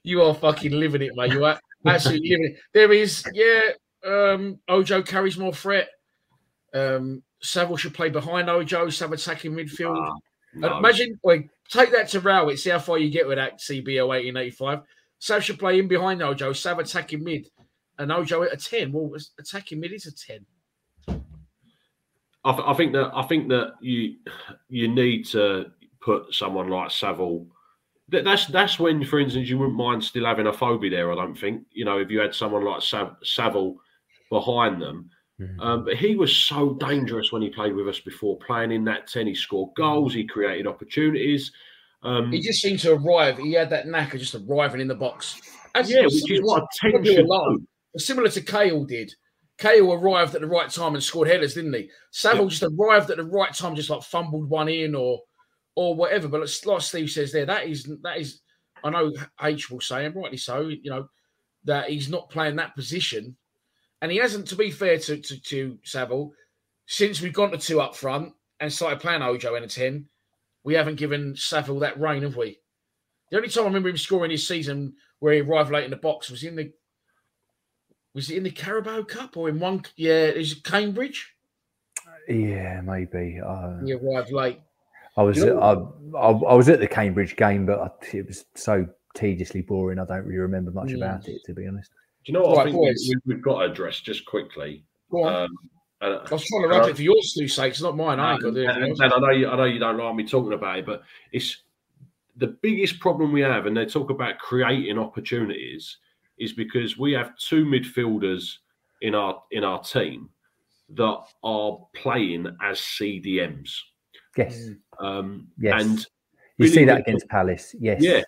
[0.02, 1.32] You are fucking living it, mate.
[1.32, 2.56] You are absolutely living it.
[2.72, 3.60] There is, yeah.
[4.04, 5.88] Um, Ojo carries more threat.
[6.72, 9.96] Um, Saville should play behind Ojo, Sav attacking midfield.
[9.96, 10.14] Ah, Uh,
[10.54, 10.78] no.
[10.78, 14.80] Imagine, wait, take that to Rowett, see how far you get with that CBO 1885.
[15.18, 17.46] Sav should play in behind Ojo, Sav attacking mid,
[17.98, 18.92] and Ojo at a 10.
[18.92, 20.44] Well, attacking mid is a 10.
[22.44, 24.16] I, th- I think that I think that you
[24.68, 25.66] you need to
[26.00, 27.46] put someone like Saville.
[28.10, 31.12] That, that's that's when, for instance, you wouldn't mind still having Afobe there.
[31.12, 33.76] I don't think you know if you had someone like Sav, Saville
[34.30, 35.10] behind them.
[35.40, 35.60] Mhm.
[35.60, 39.08] Um, but he was so dangerous when he played with us before, playing in that
[39.08, 39.26] ten.
[39.26, 41.52] He scored goals, he created opportunities.
[42.02, 43.38] Um, He just seemed to arrive.
[43.38, 45.40] He had that knack of just arriving in the box.
[45.74, 46.66] As- yeah, which is what a
[47.98, 48.30] ten Probably should alone.
[48.30, 48.30] do.
[48.30, 49.14] Similar to Kale did.
[49.58, 51.90] Kale arrived at the right time and scored headers, didn't he?
[52.12, 52.48] Saville Yeah.
[52.48, 55.20] just arrived at the right time, just like fumbled one in or
[55.74, 56.28] or whatever.
[56.28, 58.40] But like like Steve says there, that is that is
[58.84, 59.12] I know
[59.42, 61.08] H will say, and rightly so, you know,
[61.64, 63.36] that he's not playing that position.
[64.00, 66.30] And he hasn't, to be fair to, to, to Saville,
[66.86, 70.06] since we've gone to two up front and started playing Ojo in a 10,
[70.62, 72.60] we haven't given Saville that reign, have we?
[73.30, 75.96] The only time I remember him scoring his season where he arrived late in the
[75.96, 76.72] box was in the
[78.18, 79.84] was it in the Carabao Cup or in one?
[79.94, 81.34] Yeah, is it Cambridge?
[82.28, 83.40] Yeah, maybe.
[83.40, 84.58] Uh, He arrived late.
[85.16, 85.74] I was You I,
[86.18, 90.00] I, I was at the Cambridge game, but I, it was so tediously boring.
[90.00, 90.96] I don't really remember much Mm.
[90.96, 91.92] about it, to be honest.
[92.24, 94.82] Do you know what I think we, we've got to address just quickly?
[95.12, 95.34] Go on.
[95.44, 95.58] Um,
[96.00, 97.70] Uh, I was trying to wrap it for your Stu's sake.
[97.70, 98.18] It's not mine.
[98.18, 99.12] I ain't got and, and, and.
[99.12, 101.62] I know you, I know you don't like me talking about it, but it's
[102.36, 105.98] the biggest problem we have, and they talk about creating opportunities,
[106.38, 108.56] is because we have two midfielders
[109.02, 110.28] in our in our team
[110.90, 113.78] that are playing as CDMs.
[114.36, 114.70] Yes,
[115.00, 115.82] Um, Yes.
[115.82, 116.06] And you
[116.66, 117.74] Billy see that Mitchell- against Palace.
[117.78, 118.22] Yes, yeah,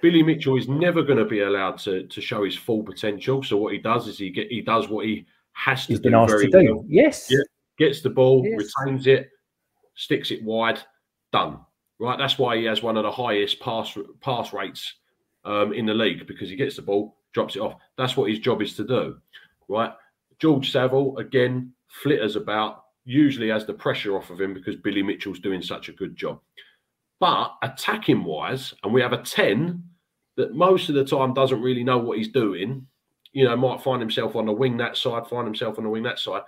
[0.00, 3.42] Billy Mitchell is never going to be allowed to to show his full potential.
[3.42, 6.04] So what he does is he get he does what he has to he's do
[6.10, 6.74] been asked very to do.
[6.76, 6.84] well.
[6.88, 7.38] Yes, Yeah.
[7.78, 8.72] Gets the ball, Yes.
[8.78, 9.30] retains it,
[9.94, 10.80] sticks it wide,
[11.32, 11.60] done.
[11.98, 14.94] Right, that's why he has one of the highest pass pass rates
[15.44, 17.74] um, in the league because he gets the ball, drops it off.
[17.98, 19.18] That's what his job is to do.
[19.68, 19.92] Right,
[20.38, 21.72] George Saville again
[22.02, 25.92] flitters about, usually has the pressure off of him because Billy Mitchell's doing such a
[25.92, 26.40] good job.
[27.20, 29.82] But attacking wise, and we have a 10
[30.38, 32.86] that most of the time doesn't really know what he's doing,
[33.32, 36.02] you know, might find himself on the wing that side, find himself on the wing
[36.04, 36.42] that side,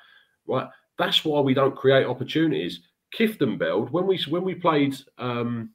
[0.47, 0.69] right?
[0.97, 2.81] That's why we don't create opportunities.
[3.15, 5.71] Kieftenbeld, when we when we played um,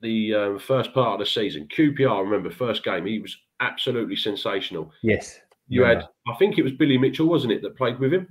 [0.00, 4.92] the um, first part of the season, QPR, remember first game, he was absolutely sensational.
[5.02, 5.38] yes.
[5.68, 6.02] You Remember.
[6.02, 8.26] had, I think it was Billy Mitchell, wasn't it, that played with him?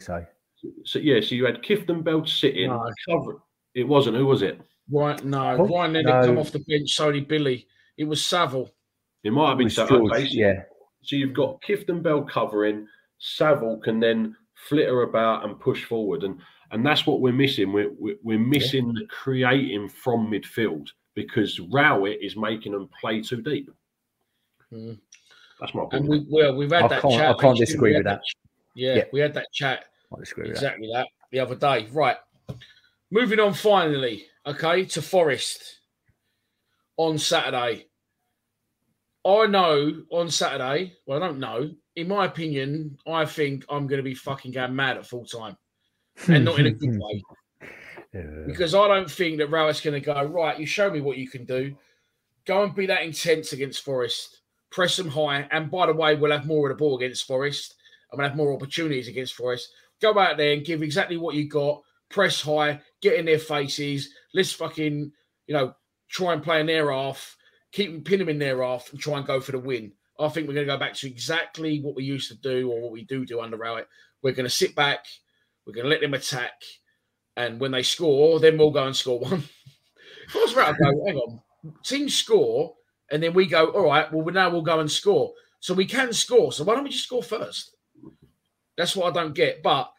[0.00, 0.24] so
[0.84, 2.88] So yeah, so you had Kieftenbeld sitting, No.
[3.08, 3.42] cover.
[3.74, 4.16] It wasn't.
[4.16, 4.60] Who was it?
[4.90, 5.56] Right, no.
[5.58, 6.26] Oh, Ryan Leonard no.
[6.26, 7.66] come off the bench, so did Billy.
[7.98, 8.70] It was Saville.
[9.24, 9.84] It might have been was so.
[9.86, 10.62] Okay, so- Yeah,
[11.02, 12.86] So you've got Kieftenbeld covering,
[13.18, 14.34] Saville can then
[14.68, 16.40] flitter about and push forward, and
[16.70, 17.72] and that's what we're missing.
[17.72, 23.42] We're we're, we're missing the creating from midfield because Rowett is making them play too
[23.42, 23.68] deep.
[24.72, 24.92] Hmm.
[25.60, 26.26] That's my And opinion.
[26.30, 27.36] we well, we've had I that can't- chat.
[27.36, 28.22] I can't disagree with had that.
[28.74, 29.04] Yeah, Yeah.
[29.12, 29.84] we had that chat
[30.14, 31.08] I disagree with exactly that.
[31.30, 31.86] the other day.
[31.92, 32.16] Right.
[33.10, 35.78] Moving on finally, okay, to Forest
[36.96, 37.86] on Saturday.
[39.24, 41.70] I know on Saturday, well, I don't know.
[41.94, 45.56] In my opinion, I think I'm going to be fucking going mad at full time
[46.26, 47.22] and not in a good way.
[48.14, 48.44] Yeah.
[48.46, 50.58] because I don't think that Rowett's going to go right.
[50.58, 51.74] You show me what you can do.
[52.44, 54.41] Go and be that intense against Forest.
[54.72, 55.46] Press them high.
[55.50, 57.74] And by the way, we'll have more of the ball against Forest.
[58.10, 59.70] and we'll have more opportunities against Forest.
[60.00, 61.82] Go out there and give exactly what you got.
[62.08, 62.80] Press high.
[63.00, 64.10] Get in their faces.
[64.34, 65.12] Let's fucking
[65.46, 65.74] you know
[66.08, 67.36] try and play in their half.
[67.72, 69.92] Keep pin them in their half and try and go for the win.
[70.18, 72.80] I think we're going to go back to exactly what we used to do or
[72.80, 73.88] what we do do under Rowett.
[74.22, 75.06] We're going to sit back.
[75.66, 76.62] We're going to let them attack.
[77.36, 79.42] And when they score, then we'll go and score one.
[80.34, 81.40] I was right, hang on,
[81.84, 82.74] teams score,
[83.12, 85.32] and then we go, all right, well, now we'll go and score.
[85.60, 86.50] So we can score.
[86.52, 87.76] So why don't we just score first?
[88.76, 89.62] That's what I don't get.
[89.62, 89.92] But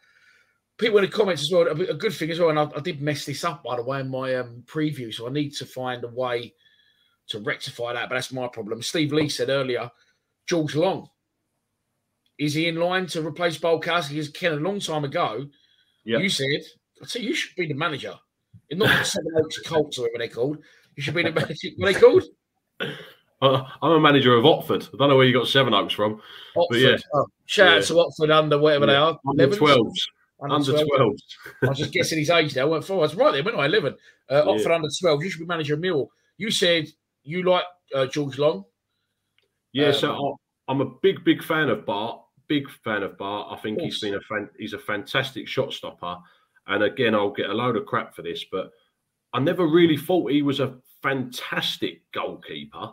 [0.76, 3.00] people in the comments as well, a good thing as well, and I, I did
[3.00, 5.14] mess this up, by the way, in my um, preview.
[5.14, 6.52] So I need to find a way
[7.28, 8.08] to rectify that.
[8.08, 8.82] But that's my problem.
[8.82, 9.90] Steve Lee said earlier,
[10.46, 11.08] George Long.
[12.38, 14.10] Is he in line to replace Bialkowski?
[14.10, 15.46] Because Ken, a long time ago,
[16.04, 16.18] Yeah.
[16.18, 16.62] you said,
[17.00, 18.14] I tell you, you should be the manager.
[18.68, 20.58] It's not the Seven Oaks Colts or whatever they're called.
[20.96, 21.68] You should be the manager.
[21.76, 22.24] What are they called?
[22.80, 24.88] Uh, I'm a manager of Otford.
[24.94, 26.20] I don't know where you got Seven Oaks from.
[26.56, 26.80] Otford.
[26.80, 26.96] yeah.
[27.12, 27.76] Oh, shout Yeah.
[27.78, 29.18] out to Otford under whatever they are.
[29.28, 29.90] Under 12s.
[30.40, 30.86] Under Under 12.
[30.88, 31.18] 12s.
[31.62, 32.64] I was just guessing his age there.
[32.64, 33.66] I went, oh, I was right there, wasn't I?
[33.66, 33.94] 11.
[34.30, 34.42] Uh, Yeah.
[34.52, 35.22] Otford under 12.
[35.24, 36.08] You should be manager of Mill.
[36.38, 36.86] You said
[37.22, 37.64] you like
[37.94, 38.64] uh, George Long.
[39.72, 40.36] Yeah, Um, so
[40.68, 42.20] I'm a big, big fan of Bart.
[42.48, 43.48] Big fan of Bart.
[43.50, 46.16] I think he's been a fan, he's a fantastic shot stopper.
[46.66, 48.70] And again, I'll get a load of crap for this, but
[49.32, 52.90] I never really thought he was a fantastic goalkeeper.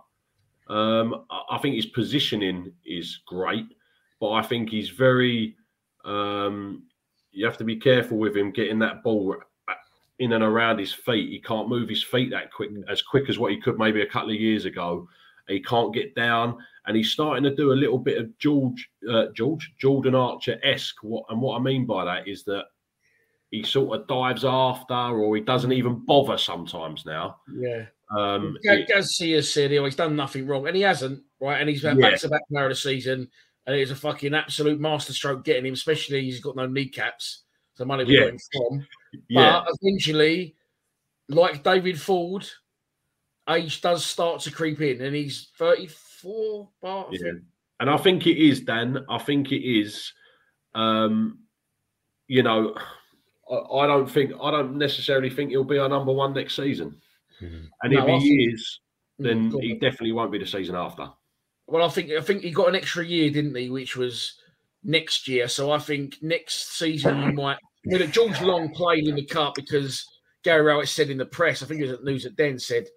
[0.67, 3.65] Um, I, I think his positioning is great,
[4.19, 5.55] but I think he's very.
[6.05, 6.83] Um,
[7.31, 9.35] you have to be careful with him getting that ball
[10.19, 11.29] in and around his feet.
[11.29, 14.09] He can't move his feet that quick, as quick as what he could maybe a
[14.09, 15.07] couple of years ago.
[15.47, 19.27] He can't get down, and he's starting to do a little bit of George, uh,
[19.35, 21.01] George, Jordan Archer esque.
[21.01, 22.65] What and what I mean by that is that
[23.51, 27.37] he sort of dives after, or he doesn't even bother sometimes now.
[27.53, 27.85] Yeah.
[28.17, 31.59] Um, it- Garcia said oh, he's done nothing wrong, and he hasn't, right?
[31.59, 32.11] And he's been Yeah.
[32.11, 33.29] back to back player of the season,
[33.65, 37.43] and it's a fucking absolute masterstroke getting him, especially he's got no kneecaps.
[37.73, 38.21] So money we Yeah.
[38.25, 38.87] got him from.
[39.29, 40.55] yeah, But eventually,
[41.29, 42.49] like David Forde,
[43.49, 46.69] age does start to creep in, and he's 34.
[46.81, 47.19] Bart, I Yeah.
[47.31, 47.43] think.
[47.79, 49.03] And I think it is, Dan.
[49.09, 50.13] I think it is.
[50.75, 51.39] Um,
[52.27, 52.75] you know,
[53.49, 57.01] I, I don't think I don't necessarily think he'll be our number one next season.
[57.41, 57.69] Mhm.
[57.83, 58.79] And No, I if he think- is,
[59.19, 59.63] Mm, then go on.
[59.63, 61.09] he definitely won't be the season after.
[61.67, 63.69] Well, I think I think he got an extra year, didn't he?
[63.69, 64.39] Which was
[64.83, 65.47] next year.
[65.47, 67.57] So I think next season you might.
[67.57, 70.05] I mean, George Long played in the cup because
[70.43, 71.61] Gary Rowett said in the press.
[71.61, 72.87] I think it was at News at Den said,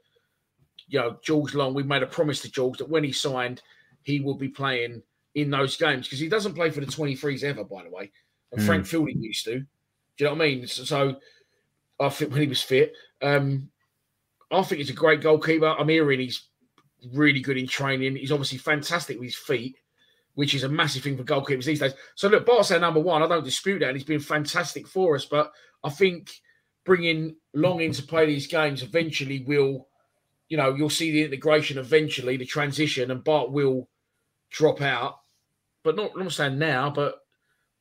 [0.89, 1.75] you know, George Long.
[1.75, 3.63] We made a promise to George that when he signed,
[4.03, 5.03] he would be playing
[5.35, 8.11] in those games because he doesn't play for the 23s ever, by the way.
[8.53, 9.59] and Frank Fielding used to.
[9.61, 9.67] Do
[10.19, 10.67] you know what I mean?
[10.69, 11.21] So, so
[11.99, 13.69] I think when he was fit, um,
[14.59, 15.67] I think he's a great goalkeeper.
[15.67, 16.49] I'm hearing he's
[17.13, 18.17] really good in training.
[18.17, 19.77] He's obviously fantastic with his feet,
[20.35, 21.95] which is a massive thing for goalkeepers these days.
[22.15, 23.23] So look, Bart's our number one.
[23.23, 25.25] I don't dispute that, and he's been fantastic for us.
[25.25, 25.53] But
[25.83, 26.33] I think
[26.85, 29.89] bringing Long in to play these games eventually will,
[30.49, 33.89] you know, you'll see the integration eventually, the transition, and Bart will
[34.51, 35.21] drop out.
[35.83, 37.21] But not, I'm not saying now, but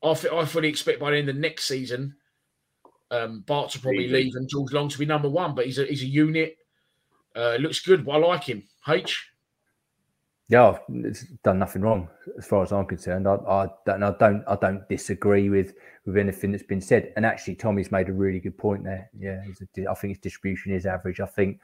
[0.04, 2.16] I, I fully expect by the end of next season,
[3.12, 5.56] um, Bart to probably leave and George Long to be number one.
[5.56, 6.58] But he's a he's a unit.
[7.36, 8.08] Uh, looks good.
[8.10, 8.64] I like him.
[8.88, 9.30] H.
[10.50, 13.28] Yeah, it's done nothing wrong as far as I'm concerned.
[13.28, 15.74] I, I don't, I don't, I don't disagree with
[16.06, 17.14] with anything that's been said.
[17.16, 19.10] And actually, Tommy's made a really good point there.
[19.18, 19.42] Yeah,
[19.78, 21.20] a, I think his distribution is average.
[21.22, 21.60] I think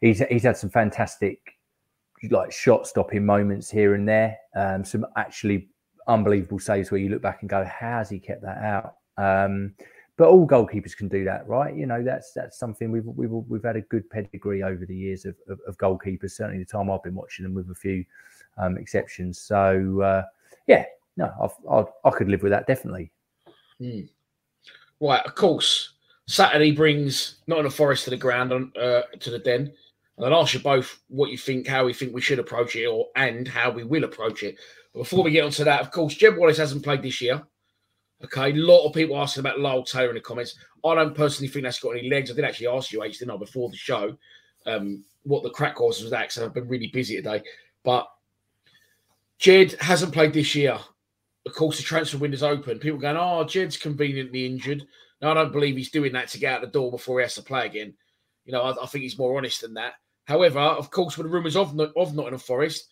[0.00, 1.56] he's he's had some fantastic
[2.30, 4.36] like shot stopping moments here and there.
[4.54, 5.68] Um, some actually
[6.06, 9.74] unbelievable saves where you look back and go, "How's he kept that out?" Um,
[10.20, 11.74] but all goalkeepers can do that, right?
[11.74, 15.24] You know, that's that's something we've we've we've had a good pedigree over the years
[15.24, 16.32] of, of, of goalkeepers.
[16.32, 18.04] Certainly, the time I've been watching them, with a few
[18.58, 19.40] um, exceptions.
[19.40, 20.24] So, uh,
[20.66, 20.84] yeah,
[21.16, 23.10] no, I've, i I could live with that definitely.
[23.78, 24.00] Hmm.
[25.00, 25.94] Right, of course.
[26.26, 29.72] Saturday brings Nottingham Forest to the ground on uh, to the den,
[30.18, 32.84] and I'll ask you both what you think, how we think we should approach it,
[32.84, 34.58] or and how we will approach it.
[34.92, 37.42] But before we get onto that, of course, Jed Wallace hasn't played this year.
[38.24, 40.56] Okay, a lot of people asking about Lyle Taylor in the comments.
[40.84, 42.30] I don't personally think that's got any legs.
[42.30, 44.16] I did actually ask you, H, didn't I, before the show,
[44.66, 47.42] um, what the crack was with that, because I've been really busy today.
[47.82, 48.06] But
[49.38, 50.78] Jed hasn't played this year.
[51.46, 52.78] Of course, the transfer window's open.
[52.78, 54.86] People going, oh, Jed's conveniently injured.
[55.22, 57.34] No, I don't believe he's doing that to get out the door before he has
[57.36, 57.94] to play again.
[58.44, 59.94] You know, I, I think he's more honest than that.
[60.24, 62.88] However, of course, with the rumours of, Not- of Nottingham Forest,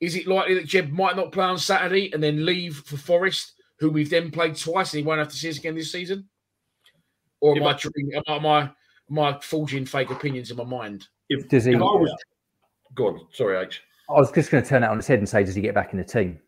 [0.00, 3.54] is it likely that Jed might not play on Saturday and then leave for Forest,
[3.82, 6.28] who we've then played twice and he won't have to see us again this season?
[7.40, 8.70] Or am Yeah, I, dreaming, am I,
[9.10, 11.04] am I forging fake opinions in my mind?
[11.28, 11.72] If, Does he?
[11.72, 12.14] if I was,
[12.94, 13.26] go on.
[13.32, 13.82] Sorry, H.
[14.08, 15.74] I was just going to turn that on its head and say, does he get
[15.74, 16.38] back in the team?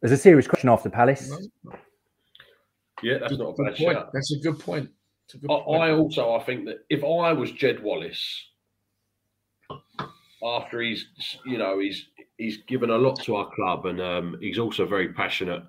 [0.00, 1.32] There's a serious question after Palace.
[3.02, 3.96] Yeah, that's Good- not a good bad point.
[3.98, 4.10] shout.
[4.12, 4.88] That's a good point.
[5.34, 5.82] A good I, point.
[5.82, 8.46] I also I think that if I was Jed Wallace,
[10.44, 11.06] after he's
[11.46, 12.06] you know he's
[12.36, 15.62] he's given a lot to our club and um, he's also very passionate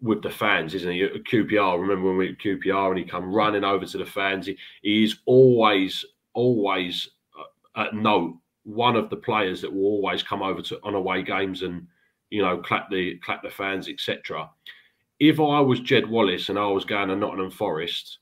[0.00, 1.02] with the fans, isn't he?
[1.02, 4.46] At QPR, remember when we at QPR and he come running over to the fans.
[4.46, 6.04] He, is always
[6.34, 7.08] always
[7.38, 11.22] uh, at note one of the players that will always come over to on away
[11.22, 11.86] games and
[12.30, 14.50] you know clap the clap the fans etc.
[15.18, 18.18] If I was Jed Wallace and I was going to Nottingham Forest,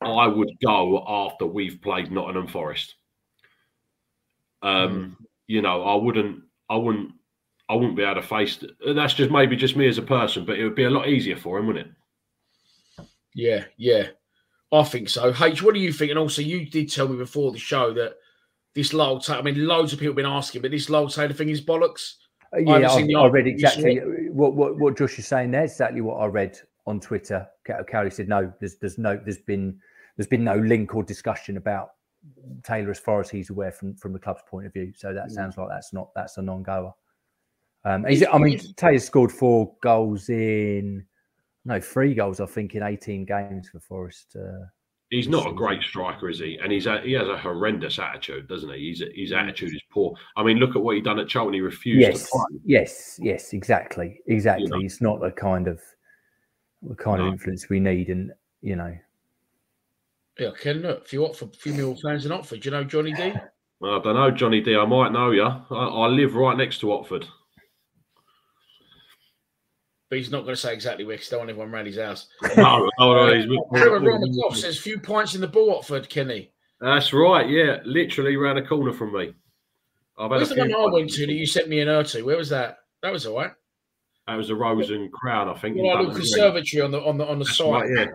[0.00, 2.94] I would go after we've played Nottingham Forest.
[4.62, 5.16] Um,
[5.48, 7.12] you know, I wouldn't, I wouldn't,
[7.68, 8.62] I wouldn't be able to face.
[8.62, 8.94] It.
[8.94, 11.36] That's just maybe just me as a person, but it would be a lot easier
[11.36, 13.06] for him, wouldn't it?
[13.34, 14.08] Yeah, yeah.
[14.72, 15.32] I think so.
[15.40, 16.10] H, what do you think?
[16.10, 18.14] And also, you did tell me before the show that
[18.74, 21.32] this Lyle Taylor, I mean, loads of people have been asking, but this Lyle Taylor
[21.34, 22.14] thing is bollocks.
[22.54, 23.52] Uh, Yeah, haven't seen I, the I read article.
[23.52, 25.64] You saw exactly what, what what Josh is saying there.
[25.64, 27.46] Exactly what I read on Twitter.
[27.66, 28.52] Ca- Cawley said no.
[28.60, 29.78] There's there's no there's been
[30.16, 31.90] there's been no link or discussion about
[32.62, 34.92] Taylor as far as he's aware from from the club's point of view.
[34.96, 35.32] So that Mm.
[35.32, 36.92] sounds like that's not that's a non-goer.
[37.84, 41.04] Um, he's, I mean, Taylor scored four goals in
[41.64, 44.36] no three goals I think in 18 games for Forest.
[44.36, 44.66] Uh,
[45.12, 46.58] He's not a great striker, is he?
[46.62, 48.78] And he's a, he has a horrendous attitude, doesn't he?
[48.78, 50.14] He's his attitude is poor.
[50.36, 51.52] I mean, look at what he done at Charlton.
[51.52, 52.60] He refused yes, to play.
[52.64, 54.68] yes, yes, exactly, exactly.
[54.68, 54.80] know.
[54.80, 55.82] It's not the kind of
[56.80, 57.26] the kind No.
[57.26, 58.32] of influence we need, and
[58.62, 58.96] you know.
[60.38, 62.74] Yeah, Ken, look, if you want for a few Millwall fans in Oxford, do you
[62.74, 63.34] know Johnny D?
[63.80, 64.76] Well, I don't know, Johnny D.
[64.76, 65.44] I might know you.
[65.44, 67.26] I, I live right next to Watford.
[70.12, 72.28] But he's not going to say exactly where because don't want everyone around his house.
[72.58, 76.52] No, no, no, he's Trevor says few pints in the ball, Watford, Kenny.
[76.82, 77.48] That's right.
[77.48, 79.32] Yeah, literally round the corner from me.
[80.18, 81.88] I've had Where's a the one few I went to that you sent me an
[81.88, 82.24] er to?
[82.24, 82.76] Where was that?
[83.02, 83.52] That was all right.
[84.26, 85.78] That was a Rose and Crown, I think.
[85.78, 87.70] Well, little conservatory on the on the on the That's side.
[87.70, 88.06] right, yeah.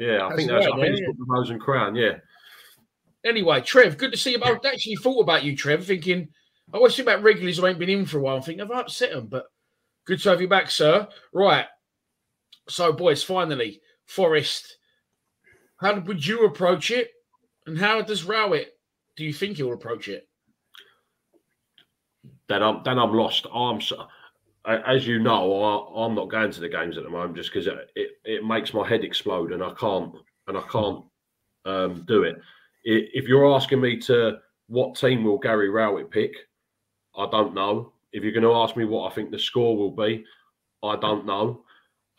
[0.00, 0.66] Yeah, I That's think that's.
[0.68, 1.06] right, I think yeah.
[1.18, 1.96] the Rose and Crown.
[1.96, 2.14] Yeah.
[3.26, 4.42] Anyway, Trev, good to see you.
[4.42, 6.28] I actually thought about you, Trev, thinking
[6.72, 8.36] I always think about regulars who ain't been in for a while.
[8.36, 9.26] I'm thinking, have upset them?
[9.26, 9.44] But
[10.06, 11.06] good to have you back, sir.
[11.32, 11.66] Right.
[12.68, 14.78] So, boys, finally, Forest.
[15.78, 17.10] How would you approach it?
[17.66, 18.78] And how does Rowett,
[19.16, 20.28] do you think he'll approach it?
[22.48, 23.46] Then I'm then I'm lost.
[23.52, 24.06] I'm so,
[24.64, 27.66] as you know, I, I'm not going to the games at the moment just because
[27.66, 30.14] it, it it makes my head explode and I can't
[30.46, 31.04] and I can't
[31.64, 32.36] um, do it.
[32.84, 34.38] If you're asking me to
[34.68, 36.32] what team will Gary Rowett pick,
[37.16, 37.92] I don't know.
[38.12, 40.24] If you're going to ask me what I think the score will be,
[40.82, 41.62] I don't know.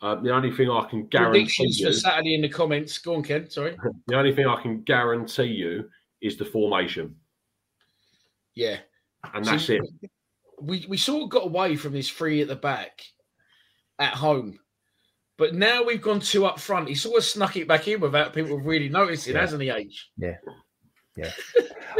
[0.00, 2.98] Uh, the only thing I can guarantee you, for Saturday in the comments.
[2.98, 3.50] Go on, Ken.
[3.50, 3.76] Sorry.
[4.06, 5.88] the only thing I can guarantee you
[6.20, 7.16] is the formation,
[8.54, 8.78] Yeah.
[9.34, 9.82] and See, that's it.
[10.60, 13.02] We we sort of got away from this three at the back
[13.98, 14.58] at home.
[15.36, 16.88] But now we've gone two up front.
[16.88, 19.40] He sort of snuck it back in without people really noticing, Yeah.
[19.40, 20.10] hasn't he, H?
[20.16, 20.36] Yeah.
[21.16, 21.32] Yeah.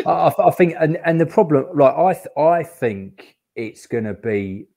[0.07, 4.69] I think, and, and the problem, like I, th- I think it's going to be,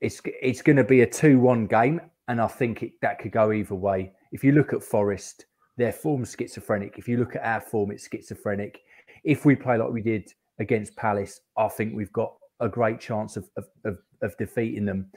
[0.00, 3.52] it's it's going to be a two-one game, and I think it, that could go
[3.52, 4.12] either way.
[4.32, 5.46] If you look at Forest,
[5.76, 6.98] their form's schizophrenic.
[6.98, 8.80] If you look at our form, it's schizophrenic.
[9.24, 13.36] If we play like we did against Palace, I think we've got a great chance
[13.36, 15.10] of of, of, of defeating them.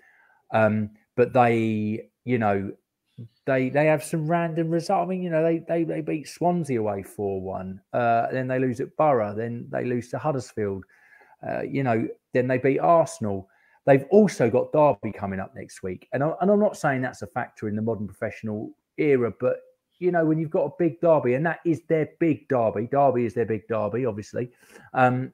[0.54, 2.72] Um, but they, you know,
[3.46, 5.08] they they have some random result.
[5.08, 7.82] I mean, you know, they they, they beat Swansea away four one.
[7.92, 9.36] Uh, then they lose at Borough.
[9.36, 10.86] Then they lose to Huddersfield.
[11.48, 13.48] Uh, you know, then they beat Arsenal.
[13.86, 17.22] They've also got Derby coming up next week, and I, and I'm not saying that's
[17.22, 19.58] a factor in the modern professional era, but
[20.00, 22.88] you know, when you've got a big derby, and that is their big derby.
[22.90, 24.50] Derby is their big derby, obviously.
[24.94, 25.34] Um,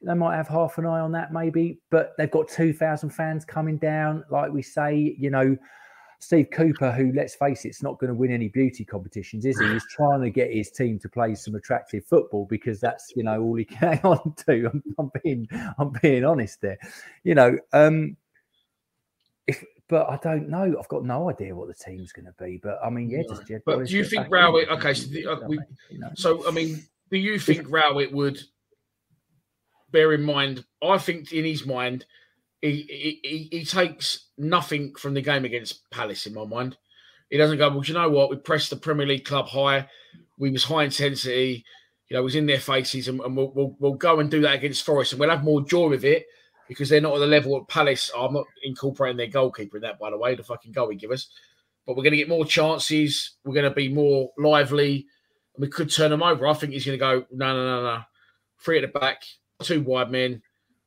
[0.00, 3.76] they might have half an eye on that, maybe, but they've got 2,000 fans coming
[3.78, 4.24] down.
[4.30, 5.56] Like we say, you know,
[6.20, 9.58] Steve Cooper, who, let's face it, is not going to win any beauty competitions, is
[9.60, 9.68] he?
[9.68, 13.40] He's trying to get his team to play some attractive football because that's, you know,
[13.40, 14.66] all he can on to.
[14.72, 16.78] I'm, I'm being, I'm being honest there.
[17.22, 18.16] You know, um,
[19.46, 20.76] if, but I don't know.
[20.78, 22.58] I've got no idea what the team's going to be.
[22.62, 25.48] But I mean, yeah, just yeah, But do you think Rowett- okay, so the- uh,
[25.48, 26.10] we- You know?
[26.14, 28.40] So, I mean, do you think Rowett would
[29.92, 30.64] bear in mind?
[30.82, 32.04] I think in his mind,
[32.62, 36.76] he, he, he, takes nothing from the game against Palace, in my mind.
[37.30, 38.30] He doesn't go, well, do you know what?
[38.30, 39.88] We pressed the Premier League club high.
[40.38, 41.64] We was high intensity.
[42.08, 44.54] You know, was in their faces, and, and we'll, we'll, we'll go and do that
[44.54, 46.26] against Forest, and we'll have more joy with it
[46.68, 48.10] because they're not at the level at Palace.
[48.16, 51.10] I'm not incorporating their goalkeeper in that, by the way, the fucking goal he give
[51.10, 51.28] us.
[51.86, 53.36] But we're going to get more chances.
[53.44, 55.06] We're going to be more lively.
[55.54, 56.46] And we could turn them over.
[56.46, 58.02] I think he's going to go, no, no, no, no.
[58.60, 59.22] Three at the back,
[59.62, 60.42] two wide men.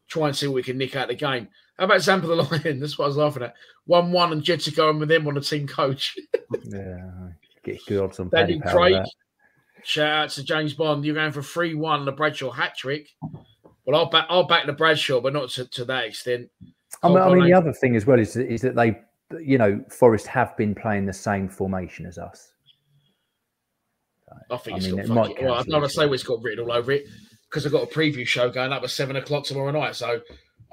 [0.07, 1.47] Try and see what we can nick out the game.
[1.81, 2.79] How about Zampa the Lion?
[2.79, 3.55] That's what I was laughing at.
[3.85, 6.15] 1 1 and Jets are going with him on the team coach.
[6.65, 7.29] Yeah,
[7.63, 8.77] get good odds on Paddy Daniel.
[8.77, 9.05] Craig.
[9.83, 11.03] Shout out to James Bond.
[11.05, 13.07] You're going for 3 1, the Bradshaw hat trick.
[13.85, 16.49] Well, I'll back, I'll back the Bradshaw, but not to, to that extent.
[17.01, 18.99] I mean, I mean, the other thing as well is is that they,
[19.41, 22.51] you know, Forest have been playing the same formation as us.
[24.51, 26.05] I think I it's mean, got it might well, I cancel don't going to say
[26.05, 27.05] it's got written all over it
[27.49, 29.95] because I've got a preview show going up at seven o'clock tomorrow night.
[29.95, 30.21] So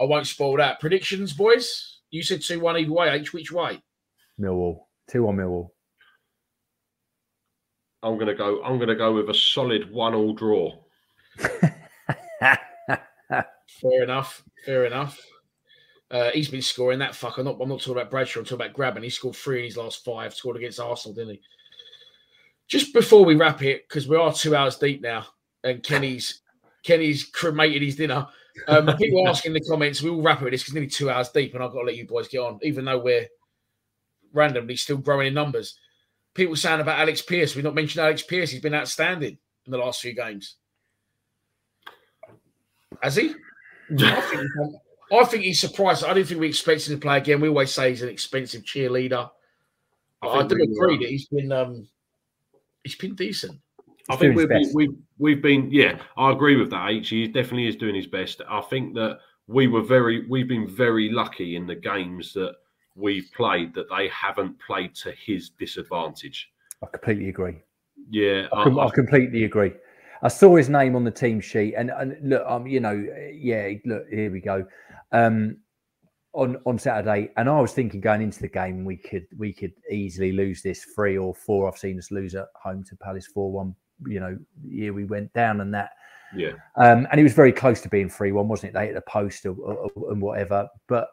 [0.00, 0.80] I won't spoil that.
[0.80, 2.00] Predictions, boys?
[2.10, 3.08] You said 2 1 either way.
[3.10, 3.82] H, which way?
[4.40, 5.70] Millwall, two one Millwall.
[8.02, 8.62] I'm gonna go.
[8.62, 10.78] I'm gonna go with a solid one-all draw.
[13.80, 14.44] Fair enough.
[14.64, 15.20] Fair enough.
[16.10, 17.36] Uh, he's been scoring that fuck.
[17.36, 18.40] I'm not, I'm not talking about Bradshaw.
[18.40, 19.02] I'm talking about grabbing.
[19.02, 20.32] He scored three in his last five.
[20.32, 21.40] Scored against Arsenal, didn't he?
[22.68, 25.26] Just before we wrap it, because we are two hours deep now,
[25.64, 26.42] and Kenny's
[26.84, 28.26] Kenny's cremated his dinner.
[28.66, 31.10] Um, people asking in the comments, we will wrap it with this because nearly two
[31.10, 33.26] hours deep, and I've got to let you boys get on, even though we're
[34.32, 35.78] randomly still growing in numbers.
[36.34, 37.54] People saying about Alex Pearce.
[37.54, 38.50] We've not mentioned Alex Pearce.
[38.50, 40.56] He's been outstanding in the last few games.
[43.02, 43.34] Has he?
[43.98, 44.50] I think,
[45.12, 46.04] I think he's surprised.
[46.04, 47.40] I don't think we expected him to play again.
[47.40, 49.30] We always say he's an expensive cheerleader.
[50.20, 51.88] But I, do agree uh, that he's been um,
[52.82, 53.58] he's been decent.
[54.10, 56.88] I think we've been, we've we've been yeah, I agree with that.
[56.90, 57.10] H.
[57.10, 58.40] He definitely is doing his best.
[58.48, 62.54] I think that we were very we've been very lucky in the games that
[62.94, 66.50] we've played that they haven't played to his disadvantage.
[66.82, 67.56] I completely agree.
[68.10, 69.72] Yeah, I, I, I- completely agree.
[70.22, 73.70] I saw his name on the team sheet, and, and look, um, you know, yeah,
[73.84, 74.66] look, here we go.
[75.12, 75.58] Um,
[76.32, 79.72] on on Saturday, and I was thinking going into the game, we could we could
[79.90, 81.68] easily lose this three or four.
[81.68, 83.74] I've seen us lose at home to Palace four one.
[84.06, 85.90] You know, year we went down and that.
[86.36, 88.74] yeah, Um, and it was very close to being 3 1, wasn't it?
[88.74, 90.68] They hit the post or, or, or- and whatever.
[90.86, 91.08] But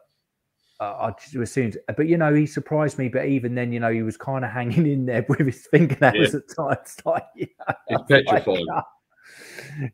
[0.78, 3.08] uh, I just as soon but you know, he surprised me.
[3.08, 6.34] But even then, you know, he was kind of hanging in there with his fingernails
[6.34, 6.96] at times.
[7.06, 8.66] Like, you know, It's I was like, petrifying.
[8.72, 8.84] "Ah."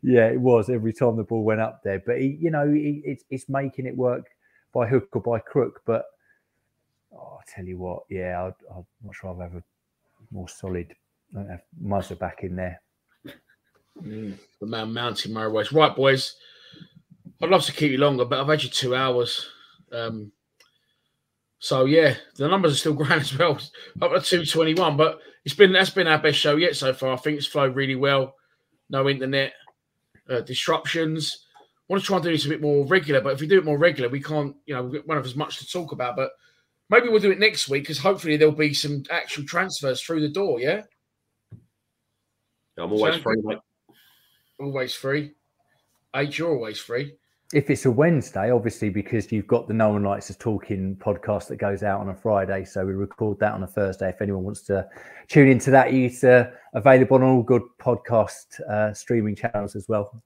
[0.03, 2.01] yeah, it was every time the ball went up there.
[2.05, 4.25] But he, you know, he, it's, it's making it work
[4.73, 5.81] by hook or by crook.
[5.85, 6.03] But
[7.13, 9.63] oh, I tell you what, yeah, I'd, I'd much rather have a
[10.31, 10.93] more solid.
[11.37, 12.81] I'd have Muzza back in there.
[14.01, 15.71] Mm, the man mountain Murray West.
[15.71, 16.35] Right, boys.
[17.41, 19.49] I'd love to keep you longer, but I've had you two hours.
[19.91, 20.31] Um,
[21.59, 23.59] so yeah, the numbers are still growing as well.
[24.01, 26.93] Up to two twenty one, but it's been that's been our best show yet so
[26.93, 27.13] far.
[27.13, 28.35] I think it's flowed really well.
[28.89, 29.53] No internet
[30.29, 31.45] uh, disruptions.
[31.59, 33.57] I want to try and do this a bit more regular, but if we do
[33.57, 34.55] it more regular, we can't.
[34.65, 36.15] You know, we won't have as much to talk about.
[36.15, 36.31] But
[36.89, 40.29] maybe we'll do it next week because hopefully there'll be some actual transfers through the
[40.29, 40.59] door.
[40.59, 40.83] Yeah,
[42.77, 43.59] I'm always Sound free, mate.
[44.63, 45.33] Always free.
[46.15, 47.15] H, you're always free.
[47.53, 51.47] If it's a Wednesday, obviously, because you've got the No One Likes Us Talking podcast
[51.49, 52.65] that goes out on a Friday.
[52.65, 54.09] So we record that on a Thursday.
[54.09, 54.87] If anyone wants to
[55.27, 60.23] tune into that, it's uh, available on all good podcast uh, streaming channels as well.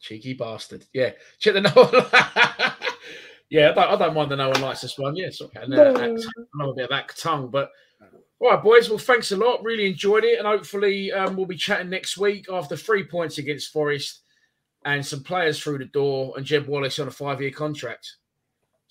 [0.00, 0.84] Cheeky bastard.
[0.92, 2.74] Yeah, check the no one.
[3.48, 5.16] yeah, I don't, I don't mind the no one likes this one.
[5.16, 5.62] Yes, okay.
[5.66, 6.08] No, I
[6.54, 7.70] know a bit of that tongue, but
[8.40, 8.88] right, boys.
[8.88, 9.62] Well, thanks a lot.
[9.64, 13.72] Really enjoyed it, and hopefully um, we'll be chatting next week after three points against
[13.72, 14.20] Forest
[14.84, 18.14] and some players through the door and Jed Wallace on a five-year contract.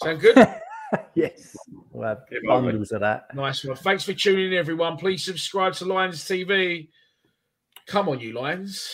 [0.03, 0.38] Sound good?
[1.15, 1.56] yes,
[1.91, 3.34] we'll have Yeah, bundles of that.
[3.34, 3.78] nice one.
[3.78, 4.98] Thanks for tuning in, everyone.
[4.98, 6.90] Please subscribe to Lions TV.
[7.88, 8.94] Come on, you Lions.